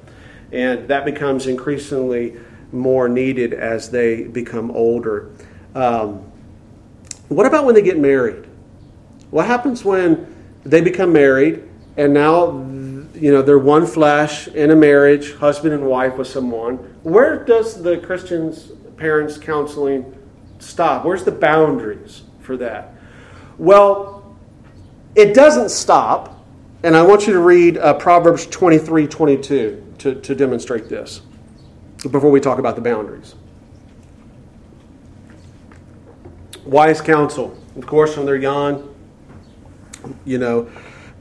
And 0.52 0.88
that 0.90 1.06
becomes 1.06 1.48
increasingly 1.48 2.36
more 2.72 3.08
needed 3.08 3.54
as 3.54 3.90
they 3.90 4.24
become 4.24 4.72
older. 4.72 5.32
Um, 5.74 6.30
what 7.30 7.46
about 7.46 7.66
when 7.66 7.76
they 7.76 7.82
get 7.82 7.98
married? 7.98 8.46
What 9.30 9.48
happens 9.48 9.86
when 9.86 10.28
they 10.66 10.82
become 10.82 11.14
married 11.14 11.64
and 11.98 12.14
now, 12.14 12.52
you 13.22 13.32
know, 13.32 13.44
they're 13.44 13.60
one 13.60 13.86
flesh 13.86 14.48
in 14.48 14.72
a 14.72 14.76
marriage, 14.76 15.36
husband 15.36 15.76
and 15.76 15.86
wife 15.86 16.18
with 16.18 16.28
someone. 16.28 16.78
Where 17.04 17.46
does 17.46 17.82
the 17.82 18.00
Christian's 18.00 18.72
parents' 18.98 19.38
counseling 19.38 20.18
stop? 20.58 21.06
Where's 21.06 21.24
the 21.24 21.32
boundaries 21.32 22.24
for 22.40 22.58
that? 22.58 22.96
Well, 23.60 24.36
it 25.14 25.36
doesn't 25.36 25.70
stop, 25.70 26.44
and 26.82 26.98
I 26.98 27.04
want 27.04 27.28
you 27.28 27.34
to 27.34 27.40
read 27.40 27.78
uh, 27.78 27.94
Proverbs 27.94 28.48
23 28.48 29.06
22 29.06 29.94
to, 30.00 30.16
to 30.16 30.36
demonstrate 30.36 30.90
this 30.90 31.22
before 32.10 32.32
we 32.32 32.40
talk 32.40 32.58
about 32.58 32.76
the 32.76 32.82
boundaries. 32.82 33.36
Wise 36.66 37.02
counsel. 37.02 37.56
Of 37.76 37.86
course, 37.86 38.18
when 38.18 38.26
they're 38.26 38.36
young, 38.36 38.96
you 40.26 40.40
know, 40.40 40.72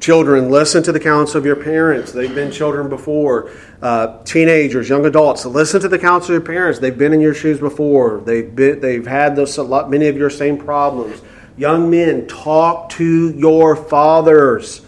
children, 0.01 0.51
listen 0.51 0.83
to 0.83 0.93
the 0.93 0.99
counsel 0.99 1.39
of 1.39 1.45
your 1.45 1.57
parents. 1.57 2.11
They've 2.13 2.35
been 2.35 2.51
children 2.51 2.89
before. 2.89 3.53
Uh, 3.83 4.23
teenagers, 4.25 4.89
young 4.89 5.05
adults, 5.05 5.45
listen 5.45 5.81
to 5.83 5.89
the 5.89 5.99
counsel 5.99 6.35
of 6.35 6.43
your 6.43 6.55
parents. 6.55 6.79
They've 6.79 6.97
been 6.97 7.13
in 7.13 7.21
your 7.21 7.35
shoes 7.35 7.61
before. 7.61 8.21
They've 8.21 8.55
been, 8.55 8.81
they've 8.81 9.07
had 9.07 9.37
those 9.37 9.59
many 9.89 10.09
of 10.09 10.17
your 10.17 10.31
same 10.31 10.57
problems. 10.57 11.21
Young 11.57 11.91
men, 11.91 12.27
talk 12.27 12.89
to 12.91 13.31
your 13.33 13.77
fathers. 13.77 14.81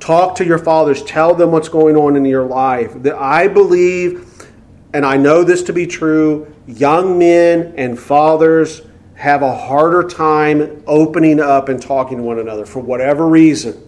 Talk 0.00 0.36
to 0.36 0.44
your 0.44 0.58
fathers. 0.58 1.02
Tell 1.02 1.34
them 1.34 1.52
what's 1.52 1.68
going 1.68 1.96
on 1.96 2.16
in 2.16 2.24
your 2.24 2.46
life. 2.46 2.96
I 3.06 3.48
believe, 3.48 4.48
and 4.94 5.04
I 5.04 5.18
know 5.18 5.44
this 5.44 5.62
to 5.64 5.74
be 5.74 5.86
true, 5.86 6.52
young 6.66 7.18
men 7.18 7.74
and 7.76 7.98
fathers 7.98 8.80
have 9.14 9.42
a 9.42 9.54
harder 9.54 10.02
time 10.02 10.82
opening 10.86 11.40
up 11.40 11.68
and 11.68 11.80
talking 11.80 12.18
to 12.18 12.22
one 12.22 12.38
another 12.38 12.64
for 12.64 12.80
whatever 12.80 13.26
reason. 13.26 13.85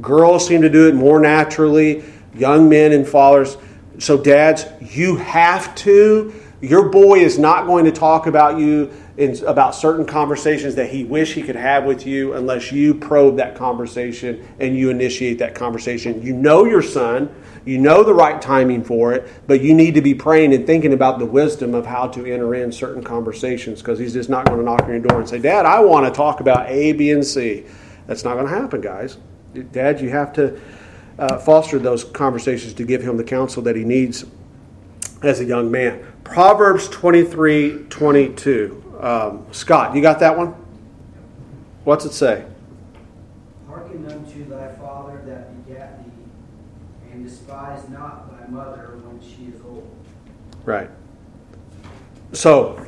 Girls 0.00 0.46
seem 0.46 0.62
to 0.62 0.68
do 0.68 0.88
it 0.88 0.94
more 0.94 1.20
naturally, 1.20 2.04
young 2.34 2.68
men 2.68 2.92
and 2.92 3.06
fathers. 3.06 3.56
So, 3.98 4.16
dads, 4.16 4.66
you 4.80 5.16
have 5.16 5.74
to. 5.76 6.32
Your 6.60 6.90
boy 6.90 7.20
is 7.20 7.38
not 7.38 7.66
going 7.66 7.86
to 7.86 7.92
talk 7.92 8.26
about 8.26 8.58
you 8.58 8.92
in, 9.16 9.44
about 9.44 9.74
certain 9.74 10.06
conversations 10.06 10.74
that 10.76 10.90
he 10.90 11.04
wish 11.04 11.34
he 11.34 11.42
could 11.42 11.56
have 11.56 11.84
with 11.84 12.06
you 12.06 12.34
unless 12.34 12.72
you 12.72 12.94
probe 12.94 13.36
that 13.36 13.54
conversation 13.54 14.46
and 14.58 14.76
you 14.76 14.90
initiate 14.90 15.38
that 15.38 15.54
conversation. 15.54 16.22
You 16.22 16.34
know 16.34 16.64
your 16.64 16.82
son, 16.82 17.34
you 17.66 17.78
know 17.78 18.02
the 18.02 18.14
right 18.14 18.40
timing 18.40 18.82
for 18.82 19.12
it, 19.12 19.28
but 19.46 19.60
you 19.60 19.74
need 19.74 19.94
to 19.94 20.00
be 20.00 20.14
praying 20.14 20.54
and 20.54 20.66
thinking 20.66 20.94
about 20.94 21.18
the 21.18 21.26
wisdom 21.26 21.74
of 21.74 21.84
how 21.84 22.08
to 22.08 22.24
enter 22.24 22.54
in 22.54 22.72
certain 22.72 23.02
conversations 23.02 23.80
because 23.80 23.98
he's 23.98 24.14
just 24.14 24.30
not 24.30 24.46
going 24.46 24.58
to 24.58 24.64
knock 24.64 24.82
on 24.82 24.90
your 24.90 25.00
door 25.00 25.20
and 25.20 25.28
say, 25.28 25.38
Dad, 25.38 25.66
I 25.66 25.80
want 25.80 26.06
to 26.06 26.12
talk 26.12 26.40
about 26.40 26.68
A, 26.68 26.92
B, 26.92 27.10
and 27.10 27.24
C. 27.24 27.66
That's 28.06 28.24
not 28.24 28.34
going 28.34 28.46
to 28.46 28.54
happen, 28.54 28.80
guys. 28.80 29.18
Dad, 29.72 30.00
you 30.00 30.10
have 30.10 30.32
to 30.34 30.60
uh, 31.18 31.38
foster 31.38 31.78
those 31.78 32.04
conversations 32.04 32.72
to 32.74 32.84
give 32.84 33.02
him 33.02 33.16
the 33.16 33.24
counsel 33.24 33.62
that 33.64 33.76
he 33.76 33.84
needs 33.84 34.24
as 35.22 35.40
a 35.40 35.44
young 35.44 35.70
man. 35.70 36.04
Proverbs 36.24 36.88
23 36.88 37.86
22. 37.88 38.98
Um, 39.00 39.46
Scott, 39.50 39.94
you 39.94 40.02
got 40.02 40.20
that 40.20 40.36
one? 40.36 40.54
What's 41.84 42.04
it 42.04 42.12
say? 42.12 42.44
Hearken 43.66 44.06
unto 44.10 44.44
thy 44.48 44.72
father 44.74 45.22
that 45.26 45.66
begat 45.66 46.04
thee, 46.04 46.12
and 47.12 47.24
despise 47.24 47.88
not 47.88 48.30
thy 48.30 48.46
mother 48.48 48.98
when 49.02 49.20
she 49.20 49.54
is 49.54 49.60
old. 49.62 49.90
Right. 50.64 50.90
So, 52.32 52.86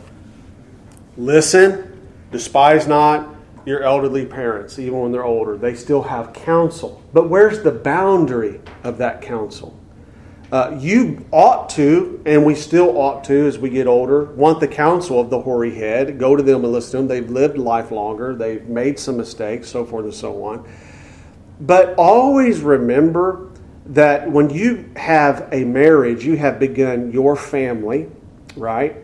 listen, 1.17 2.09
despise 2.31 2.87
not 2.87 3.32
your 3.65 3.83
elderly 3.83 4.27
parents, 4.27 4.79
even 4.79 5.01
when 5.01 5.13
they're 5.13 5.25
older. 5.25 5.57
They 5.57 5.75
still 5.75 6.03
have 6.03 6.33
counsel. 6.33 7.03
But 7.13 7.29
where's 7.29 7.63
the 7.63 7.71
boundary 7.71 8.61
of 8.83 8.99
that 8.99 9.23
counsel? 9.23 9.79
Uh, 10.51 10.77
you 10.79 11.25
ought 11.31 11.71
to, 11.71 12.21
and 12.27 12.45
we 12.45 12.55
still 12.55 12.99
ought 12.99 13.25
to 13.25 13.47
as 13.47 13.59
we 13.59 13.71
get 13.71 13.87
older, 13.87 14.25
want 14.25 14.61
the 14.61 14.69
counsel 14.69 15.19
of 15.19 15.31
the 15.31 15.41
hoary 15.41 15.75
head. 15.75 16.19
Go 16.19 16.37
to 16.37 16.43
them 16.43 16.63
and 16.63 16.73
listen 16.73 16.91
to 16.91 16.97
them. 16.99 17.09
They've 17.09 17.31
lived 17.31 17.57
life 17.57 17.91
longer, 17.91 18.35
they've 18.35 18.69
made 18.69 18.99
some 18.99 19.17
mistakes, 19.17 19.69
so 19.69 19.87
forth 19.87 20.05
and 20.05 20.15
so 20.15 20.45
on. 20.45 20.69
But 21.59 21.95
always 21.97 22.61
remember 22.61 23.49
that 23.87 24.31
when 24.31 24.51
you 24.51 24.91
have 24.97 25.49
a 25.53 25.65
marriage, 25.65 26.25
you 26.25 26.37
have 26.37 26.59
begun 26.59 27.13
your 27.13 27.35
family, 27.35 28.11
right? 28.55 29.02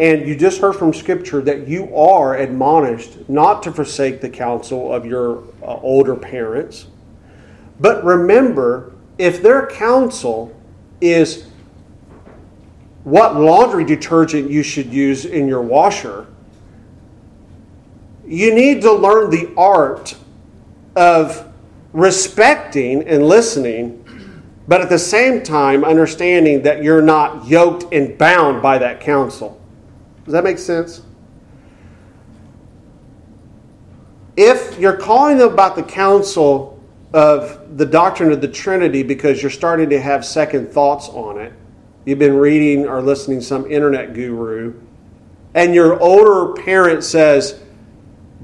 And 0.00 0.26
you 0.26 0.34
just 0.34 0.62
heard 0.62 0.76
from 0.76 0.94
Scripture 0.94 1.42
that 1.42 1.68
you 1.68 1.94
are 1.94 2.38
admonished 2.38 3.28
not 3.28 3.62
to 3.64 3.70
forsake 3.70 4.22
the 4.22 4.30
counsel 4.30 4.90
of 4.90 5.04
your 5.04 5.44
uh, 5.62 5.76
older 5.82 6.16
parents. 6.16 6.86
But 7.78 8.02
remember, 8.02 8.94
if 9.18 9.42
their 9.42 9.66
counsel 9.66 10.58
is 11.02 11.48
what 13.04 13.36
laundry 13.36 13.84
detergent 13.84 14.50
you 14.50 14.62
should 14.62 14.86
use 14.86 15.26
in 15.26 15.46
your 15.46 15.60
washer, 15.60 16.26
you 18.26 18.54
need 18.54 18.80
to 18.80 18.92
learn 18.94 19.28
the 19.28 19.52
art 19.54 20.16
of 20.96 21.46
respecting 21.92 23.06
and 23.06 23.26
listening, 23.26 24.02
but 24.66 24.80
at 24.80 24.88
the 24.88 24.98
same 24.98 25.42
time 25.42 25.84
understanding 25.84 26.62
that 26.62 26.82
you're 26.82 27.02
not 27.02 27.46
yoked 27.46 27.92
and 27.92 28.16
bound 28.16 28.62
by 28.62 28.78
that 28.78 29.02
counsel. 29.02 29.59
Does 30.30 30.34
that 30.34 30.44
make 30.44 30.58
sense? 30.58 31.02
If 34.36 34.78
you're 34.78 34.96
calling 34.96 35.38
them 35.38 35.52
about 35.52 35.74
the 35.74 35.82
counsel 35.82 36.80
of 37.12 37.76
the 37.76 37.86
doctrine 37.86 38.30
of 38.30 38.40
the 38.40 38.48
Trinity 38.48 39.02
because 39.02 39.42
you're 39.42 39.50
starting 39.50 39.90
to 39.90 40.00
have 40.00 40.24
second 40.24 40.70
thoughts 40.70 41.08
on 41.08 41.40
it. 41.40 41.52
You've 42.04 42.18
been 42.18 42.36
reading 42.36 42.86
or 42.86 43.02
listening 43.02 43.40
to 43.40 43.44
some 43.44 43.70
internet 43.70 44.14
guru, 44.14 44.80
and 45.54 45.74
your 45.74 46.00
older 46.00 46.60
parent 46.62 47.02
says 47.04 47.60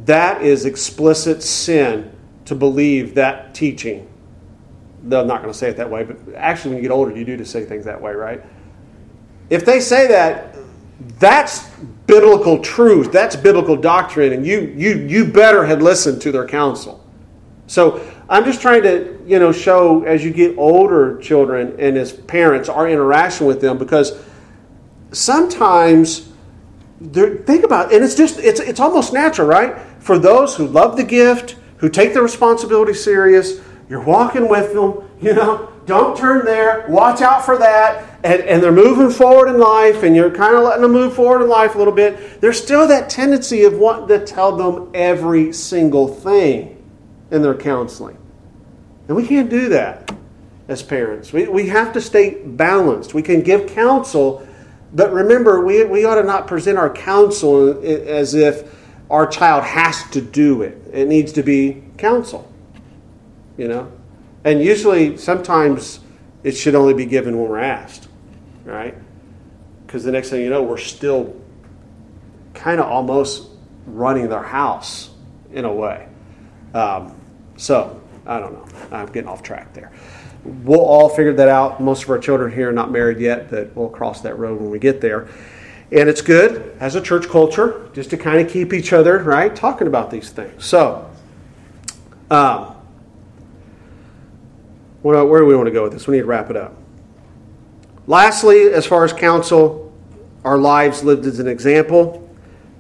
that 0.05 0.43
is 0.43 0.65
explicit 0.65 1.43
sin 1.43 2.13
to 2.47 2.55
believe 2.55 3.15
that 3.15 3.55
teaching. 3.55 4.09
They're 5.05 5.25
not 5.25 5.41
going 5.41 5.53
to 5.53 5.59
say 5.59 5.71
it 5.71 5.77
that 5.77 5.89
way, 5.89 6.03
but 6.03 6.35
actually, 6.35 6.71
when 6.71 6.79
you 6.79 6.83
get 6.83 6.91
older, 6.91 7.17
you 7.17 7.25
do 7.25 7.37
to 7.37 7.45
say 7.45 7.65
things 7.65 7.85
that 7.85 8.01
way, 8.01 8.13
right? 8.13 8.43
If 9.49 9.65
they 9.65 9.79
say 9.79 10.09
that, 10.09 10.56
that's 11.19 11.69
biblical 12.07 12.61
truth. 12.61 13.13
That's 13.13 13.37
biblical 13.37 13.77
doctrine, 13.77 14.33
and 14.33 14.47
you 14.47 14.73
you 14.77 14.99
you 15.07 15.25
better 15.27 15.65
had 15.65 15.83
listened 15.83 16.23
to 16.23 16.33
their 16.33 16.47
counsel. 16.47 17.05
So 17.67 18.01
I'm 18.29 18.45
just 18.45 18.61
trying 18.61 18.83
to, 18.83 19.21
you 19.27 19.39
know, 19.39 19.53
show 19.53 20.05
as 20.05 20.25
you 20.25 20.31
get 20.33 20.57
older 20.57 21.19
children 21.19 21.77
and 21.79 21.97
as 21.97 22.13
parents 22.13 22.69
our 22.69 22.89
interaction 22.89 23.47
with 23.47 23.61
them 23.61 23.77
because 23.77 24.19
sometimes 25.13 26.33
think 27.13 27.65
about 27.65 27.93
and 27.93 28.05
it's 28.05 28.15
just 28.15 28.39
it's 28.39 28.61
it's 28.61 28.81
almost 28.81 29.13
natural, 29.13 29.49
right? 29.49 29.79
For 29.99 30.19
those 30.19 30.57
who 30.57 30.67
love 30.67 30.97
the 30.97 31.05
gift, 31.05 31.57
who 31.79 31.89
take 31.89 32.15
the 32.15 32.23
responsibility 32.23 32.95
serious, 32.95 33.61
you're 33.89 34.03
walking 34.05 34.49
with 34.49 34.73
them, 34.73 35.06
you 35.21 35.35
know, 35.35 35.73
don't 35.87 36.17
turn 36.17 36.45
there, 36.45 36.85
watch 36.89 37.23
out 37.23 37.45
for 37.45 37.57
that, 37.59 38.19
and, 38.25 38.43
and 38.43 38.63
they're 38.63 38.73
moving 38.73 39.11
forward 39.11 39.49
in 39.49 39.59
life, 39.59 40.03
and 40.03 40.17
you're 40.17 40.31
kind 40.31 40.57
of 40.57 40.65
letting 40.65 40.83
them 40.83 40.93
move 40.93 41.15
forward 41.15 41.43
in 41.43 41.49
life 41.49 41.75
a 41.75 41.79
little 41.79 41.93
bit. 41.93 42.41
There's 42.41 42.61
still 42.61 42.87
that 42.89 43.09
tendency 43.09 43.65
of 43.65 43.75
wanting 43.75 44.09
to 44.09 44.25
tell 44.25 44.57
them 44.57 44.91
every 44.95 45.53
single 45.53 46.09
thing 46.09 46.83
in 47.31 47.43
their 47.43 47.55
counseling. 47.55 48.19
And 49.09 49.17
we 49.17 49.27
can't 49.27 49.49
do 49.49 49.69
that 49.71 50.13
as 50.69 50.83
parents. 50.83 51.33
We, 51.33 51.47
we 51.47 51.69
have 51.69 51.93
to 51.93 52.01
stay 52.01 52.43
balanced. 52.45 53.15
We 53.15 53.23
can 53.23 53.43
give 53.43 53.71
counsel, 53.71 54.47
but 54.93 55.13
remember, 55.13 55.65
we, 55.65 55.85
we 55.85 56.05
ought 56.05 56.17
to 56.17 56.25
not 56.25 56.47
present 56.49 56.79
our 56.79 56.91
counsel 56.91 57.81
as 57.85 58.35
if 58.35 58.75
our 59.09 59.27
child 59.27 59.63
has 59.65 60.03
to 60.11 60.21
do 60.21 60.63
it. 60.63 60.83
It 60.93 61.07
needs 61.07 61.33
to 61.35 61.43
be 61.43 61.85
counsel, 61.97 62.53
you 63.57 63.69
know? 63.69 63.93
And 64.47 64.63
usually, 64.63 65.17
sometimes 65.17 65.99
it 66.45 66.53
should 66.53 66.77
only 66.77 66.95
be 66.95 67.05
given 67.05 67.37
when 67.37 67.51
we're 67.51 67.59
asked, 67.59 68.07
right? 68.65 68.95
Because 69.85 70.05
the 70.05 70.13
next 70.13 70.31
thing 70.31 70.41
you 70.41 70.51
know, 70.51 70.63
we're 70.63 70.79
still 70.79 71.35
kind 72.55 72.81
of 72.81 72.87
almost 72.87 73.49
running 73.87 74.29
their 74.29 74.45
house 74.45 75.11
in 75.53 75.65
a 75.65 75.73
way. 75.73 76.07
Um, 76.75 77.21
so, 77.57 78.01
I 78.25 78.39
don't 78.39 78.53
know. 78.53 78.97
I'm 78.97 79.07
getting 79.07 79.29
off 79.29 79.43
track 79.43 79.75
there. 79.75 79.91
We'll 80.45 80.79
all 80.79 81.09
figure 81.09 81.33
that 81.35 81.49
out. 81.49 81.81
Most 81.81 82.05
of 82.05 82.11
our 82.11 82.19
children 82.19 82.53
here 82.53 82.69
are 82.69 82.73
not 82.73 82.93
married 82.93 83.19
yet, 83.19 83.51
but 83.51 83.75
we'll 83.75 83.89
cross 83.89 84.21
that 84.21 84.39
road 84.39 84.61
when 84.61 84.71
we 84.71 84.79
get 84.79 85.01
there. 85.01 85.27
And 85.91 86.09
it's 86.09 86.23
good 86.23 86.77
as 86.79 86.95
a 86.95 87.01
church 87.01 87.29
culture 87.29 87.91
just 87.95 88.11
to 88.11 88.17
kind 88.17 88.41
of 88.41 88.49
keep 88.49 88.73
each 88.73 88.93
other, 88.93 89.19
right, 89.25 89.57
talking 89.57 89.89
about 89.89 90.13
these 90.13 90.31
things. 90.31 90.65
So, 90.65 91.11
um, 92.31 92.76
where 95.07 95.41
do 95.41 95.47
we 95.47 95.55
want 95.55 95.67
to 95.67 95.73
go 95.73 95.85
with 95.85 95.93
this? 95.93 96.07
We 96.07 96.17
need 96.17 96.23
to 96.23 96.27
wrap 96.27 96.51
it 96.51 96.57
up. 96.57 96.75
Lastly, 98.07 98.73
as 98.73 98.87
far 98.87 99.05
as 99.05 99.13
counsel, 99.13 99.93
our 100.45 100.59
lives 100.59 101.03
lived 101.03 101.27
as 101.27 101.39
an 101.39 101.49
example. 101.49 102.23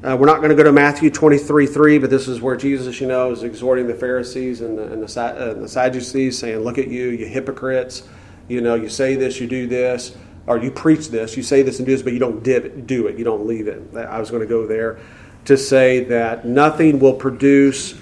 Uh, 0.04 0.16
we're 0.18 0.26
not 0.26 0.36
going 0.36 0.50
to 0.50 0.54
go 0.54 0.62
to 0.62 0.72
Matthew 0.72 1.10
23 1.10 1.66
3, 1.66 1.98
but 1.98 2.10
this 2.10 2.28
is 2.28 2.40
where 2.40 2.56
Jesus, 2.56 3.00
you 3.00 3.06
know, 3.06 3.32
is 3.32 3.42
exhorting 3.42 3.86
the 3.86 3.94
Pharisees 3.94 4.60
and 4.60 4.78
the, 4.78 4.92
and 4.92 5.02
the, 5.02 5.20
uh, 5.20 5.54
the 5.54 5.68
Sadducees, 5.68 6.38
saying, 6.38 6.60
Look 6.60 6.78
at 6.78 6.88
you, 6.88 7.10
you 7.10 7.26
hypocrites. 7.26 8.08
You 8.48 8.60
know, 8.60 8.76
you 8.76 8.88
say 8.88 9.16
this, 9.16 9.40
you 9.40 9.48
do 9.48 9.66
this, 9.66 10.16
or 10.46 10.58
you 10.58 10.70
preach 10.70 11.08
this, 11.08 11.36
you 11.36 11.42
say 11.42 11.62
this 11.62 11.78
and 11.78 11.86
do 11.86 11.92
this, 11.92 12.02
but 12.02 12.12
you 12.12 12.20
don't 12.20 12.46
it, 12.46 12.86
do 12.86 13.08
it, 13.08 13.18
you 13.18 13.24
don't 13.24 13.46
leave 13.46 13.66
it. 13.66 13.82
I 13.96 14.20
was 14.20 14.30
going 14.30 14.42
to 14.42 14.48
go 14.48 14.66
there 14.66 15.00
to 15.46 15.56
say 15.56 16.04
that 16.04 16.44
nothing 16.44 17.00
will 17.00 17.14
produce, 17.14 17.94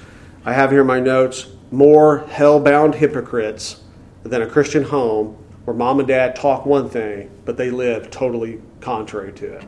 I 0.45 0.53
have 0.53 0.70
here 0.70 0.85
my 0.85 1.01
notes, 1.01 1.49
more 1.70 2.27
hell 2.27 2.61
bound 2.61 2.97
hypocrites 2.97 3.84
than 4.25 4.43
a 4.43 4.47
Christian 4.47 4.83
home 4.83 5.37
where 5.64 5.77
mom 5.77 5.99
and 5.99 6.09
dad 6.09 6.37
talk 6.37 6.66
one 6.66 6.89
thing, 6.89 7.31
but 7.45 7.57
they 7.57 7.70
live 7.70 8.11
totally 8.11 8.61
contrary 8.81 9.33
to 9.33 9.55
it. 9.55 9.64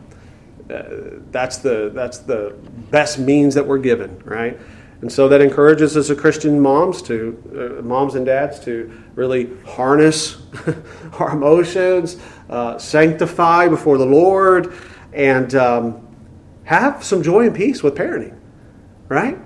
Uh, 0.70 1.20
that's 1.30 1.58
the 1.58 1.90
that's 1.94 2.18
the 2.18 2.56
best 2.90 3.18
means 3.18 3.54
that 3.54 3.66
we're 3.66 3.78
given, 3.78 4.20
right? 4.24 4.58
And 5.00 5.12
so 5.12 5.28
that 5.28 5.40
encourages 5.40 5.96
us 5.96 6.10
as 6.10 6.18
Christian 6.18 6.58
moms 6.58 7.02
to 7.02 7.78
uh, 7.78 7.82
moms 7.82 8.14
and 8.14 8.26
dads 8.26 8.58
to 8.60 8.90
really 9.14 9.50
harness 9.64 10.42
our 11.18 11.30
emotions, 11.30 12.16
uh, 12.48 12.78
sanctify 12.78 13.68
before 13.68 13.98
the 13.98 14.06
Lord, 14.06 14.72
and 15.12 15.54
um, 15.54 16.06
have 16.64 17.04
some 17.04 17.22
joy 17.22 17.46
and 17.46 17.54
peace 17.54 17.82
with 17.82 17.94
parenting, 17.94 18.36
right? 19.08 19.38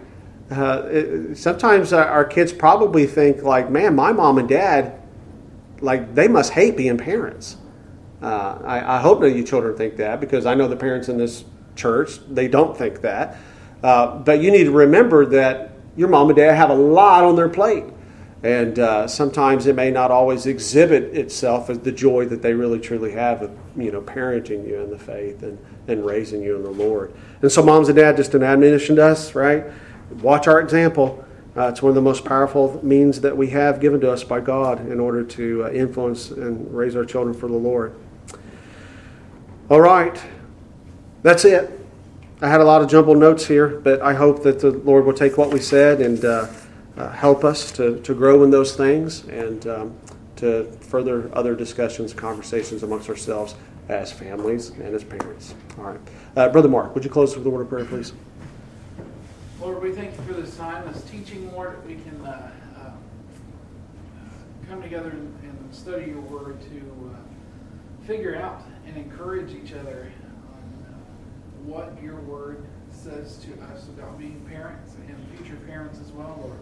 Uh, 0.51 0.83
it, 0.91 1.37
sometimes 1.37 1.93
our 1.93 2.25
kids 2.25 2.53
probably 2.53 3.07
think 3.07 3.43
like, 3.43 3.71
"Man, 3.71 3.95
my 3.95 4.13
mom 4.13 4.39
and 4.39 4.49
dad, 4.49 5.00
like 5.81 6.15
they 6.15 6.29
must 6.29 6.53
hate 6.53 6.77
being 6.77 6.99
parents." 6.99 7.57
Uh, 8.23 8.59
I, 8.65 8.97
I, 8.97 9.01
hope 9.01 9.21
none 9.21 9.31
of 9.31 9.37
you 9.37 9.43
children 9.43 9.75
think 9.79 9.97
that 9.97 10.21
because 10.21 10.45
I 10.45 10.55
know 10.55 10.69
the 10.69 10.77
parents 10.77 11.09
in 11.09 11.17
this 11.17 11.43
church, 11.75 12.19
they 12.29 12.49
don't 12.49 12.77
think 12.77 13.01
that. 13.01 13.39
Uh, 13.83 14.19
but 14.19 14.43
you 14.43 14.51
need 14.51 14.65
to 14.65 14.73
remember 14.73 15.25
that 15.27 15.73
your 15.97 16.09
mom 16.09 16.29
and 16.29 16.37
dad 16.37 16.55
have 16.55 16.69
a 16.69 16.75
lot 16.75 17.25
on 17.25 17.37
their 17.37 17.49
plate. 17.49 17.85
And 18.43 18.79
uh, 18.79 19.07
sometimes 19.07 19.67
it 19.67 19.75
may 19.75 19.91
not 19.91 20.11
always 20.11 20.47
exhibit 20.47 21.15
itself 21.15 21.69
as 21.69 21.79
the 21.81 21.93
joy 21.93 22.25
that 22.27 22.41
they 22.41 22.55
really 22.55 22.79
truly 22.79 23.13
have 23.13 23.43
of, 23.43 23.51
you 23.77 23.93
know, 23.93 24.01
parenting 24.01 24.67
you 24.67 24.81
in 24.81 24.91
the 24.91 24.99
faith 24.99 25.43
and, 25.43 25.59
and 25.89 26.07
raising 26.07 26.43
you 26.43 26.57
in 26.57 26.63
the 26.63 26.71
Lord. 26.71 27.13
And 27.43 27.53
so, 27.53 27.63
moms 27.63 27.89
and 27.89 27.97
dads, 27.97 28.17
just 28.17 28.35
an 28.35 28.43
admonition 28.43 28.97
to 28.97 29.05
us, 29.05 29.35
right? 29.35 29.65
Watch 30.23 30.47
our 30.47 30.61
example. 30.61 31.23
Uh, 31.57 31.69
it's 31.69 31.83
one 31.83 31.91
of 31.91 31.97
the 31.97 32.01
most 32.01 32.25
powerful 32.25 32.79
means 32.85 33.21
that 33.21 33.37
we 33.37 33.49
have 33.51 33.81
given 33.81 34.01
to 34.01 34.11
us 34.11 34.23
by 34.23 34.41
God 34.41 34.87
in 34.89 35.01
order 35.01 35.25
to 35.25 35.65
uh, 35.65 35.71
influence 35.71 36.31
and 36.31 36.73
raise 36.73 36.95
our 36.95 37.05
children 37.05 37.35
for 37.35 37.49
the 37.49 37.57
Lord. 37.57 37.95
All 39.69 39.81
right, 39.81 40.21
that's 41.23 41.45
it. 41.45 41.71
I 42.41 42.49
had 42.49 42.61
a 42.61 42.65
lot 42.65 42.83
of 42.83 42.89
jumbled 42.89 43.19
notes 43.19 43.47
here, 43.47 43.69
but 43.69 44.01
I 44.01 44.15
hope 44.15 44.43
that 44.45 44.61
the 44.61 44.71
Lord 44.71 45.05
will 45.05 45.13
take 45.13 45.37
what 45.37 45.53
we 45.53 45.61
said 45.61 46.01
and 46.01 46.25
uh, 46.25 46.47
uh, 46.97 47.11
help 47.11 47.45
us 47.45 47.71
to, 47.73 48.01
to 48.01 48.15
grow 48.15 48.43
in 48.45 48.51
those 48.51 48.75
things 48.77 49.25
and 49.25 49.67
um, 49.67 49.99
to 50.37 50.65
further 50.81 51.31
other 51.35 51.55
discussions, 51.55 52.13
and 52.13 52.21
conversations 52.21 52.83
amongst 52.83 53.09
ourselves 53.09 53.57
as 53.89 54.11
families 54.11 54.71
and 54.71 54.95
as 54.95 55.05
parents. 55.05 55.55
All 55.79 55.85
right. 55.85 56.01
Uh, 56.37 56.49
Brother 56.49 56.69
Mark, 56.69 56.95
would 56.95 57.05
you 57.05 57.11
close 57.11 57.37
with 57.37 57.47
a 57.47 57.51
word 57.51 57.63
of 57.63 57.69
prayer, 57.69 57.85
please? 57.85 58.13
Lord, 59.61 59.83
we 59.83 59.93
thank 59.93 60.17
you 60.17 60.23
for 60.23 60.33
this 60.33 60.57
time, 60.57 60.91
this 60.91 61.03
teaching, 61.03 61.53
Lord, 61.53 61.73
that 61.73 61.87
we 61.87 61.97
can 61.97 62.25
uh, 62.25 62.51
uh, 62.79 62.93
come 64.71 64.81
together 64.81 65.11
and, 65.11 65.37
study 65.71 66.07
your 66.07 66.21
word 66.23 66.61
to 66.63 67.13
uh, 67.15 68.07
figure 68.07 68.35
out 68.35 68.65
and 68.87 68.97
encourage 68.97 69.53
each 69.55 69.73
other 69.73 70.11
on 70.49 70.85
uh, 70.85 70.97
what 71.63 72.03
your 72.03 72.17
word 72.23 72.65
says 72.91 73.37
to 73.37 73.53
us 73.67 73.87
about 73.87 74.19
being 74.19 74.45
parents 74.51 74.97
and 75.07 75.39
future 75.39 75.55
parents 75.67 76.01
as 76.01 76.11
well, 76.11 76.41
Lord. 76.43 76.59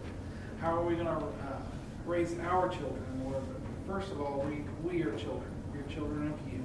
How 0.61 0.77
are 0.77 0.83
we 0.83 0.93
going 0.93 1.07
to 1.07 1.11
uh, 1.11 1.59
raise 2.05 2.37
our 2.37 2.69
children, 2.69 3.03
Lord? 3.23 3.41
But 3.47 3.91
first 3.91 4.11
of 4.11 4.21
all, 4.21 4.45
we, 4.47 4.63
we 4.87 5.01
are 5.01 5.15
children. 5.17 5.49
We 5.73 5.79
are 5.79 5.95
children 5.95 6.31
of 6.31 6.53
you. 6.53 6.63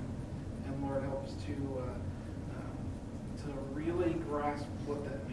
And 0.67 0.83
Lord, 0.83 1.03
help 1.05 1.25
us 1.25 1.33
to, 1.47 1.83
uh, 1.83 3.47
to 3.47 3.53
really 3.73 4.13
grasp 4.29 4.67
what 4.85 5.03
that 5.05 5.24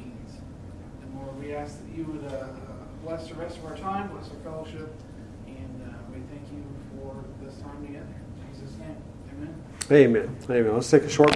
Lord, 1.23 1.39
we 1.39 1.53
ask 1.53 1.77
that 1.79 1.97
you 1.97 2.05
would 2.05 2.31
uh, 2.31 2.47
bless 3.03 3.27
the 3.27 3.35
rest 3.35 3.57
of 3.57 3.65
our 3.65 3.77
time, 3.77 4.09
bless 4.09 4.29
our 4.29 4.37
fellowship, 4.43 4.93
and 5.47 5.81
uh, 5.83 5.93
we 6.11 6.19
thank 6.31 6.47
you 6.51 6.63
for 6.95 7.23
this 7.43 7.59
time 7.61 7.85
together. 7.85 8.05
In 8.05 8.53
Jesus' 8.53 8.77
name, 8.79 8.95
amen. 9.31 9.55
Amen. 9.91 10.37
Amen. 10.49 10.73
Let's 10.73 10.89
take 10.89 11.03
a 11.03 11.09
short 11.09 11.29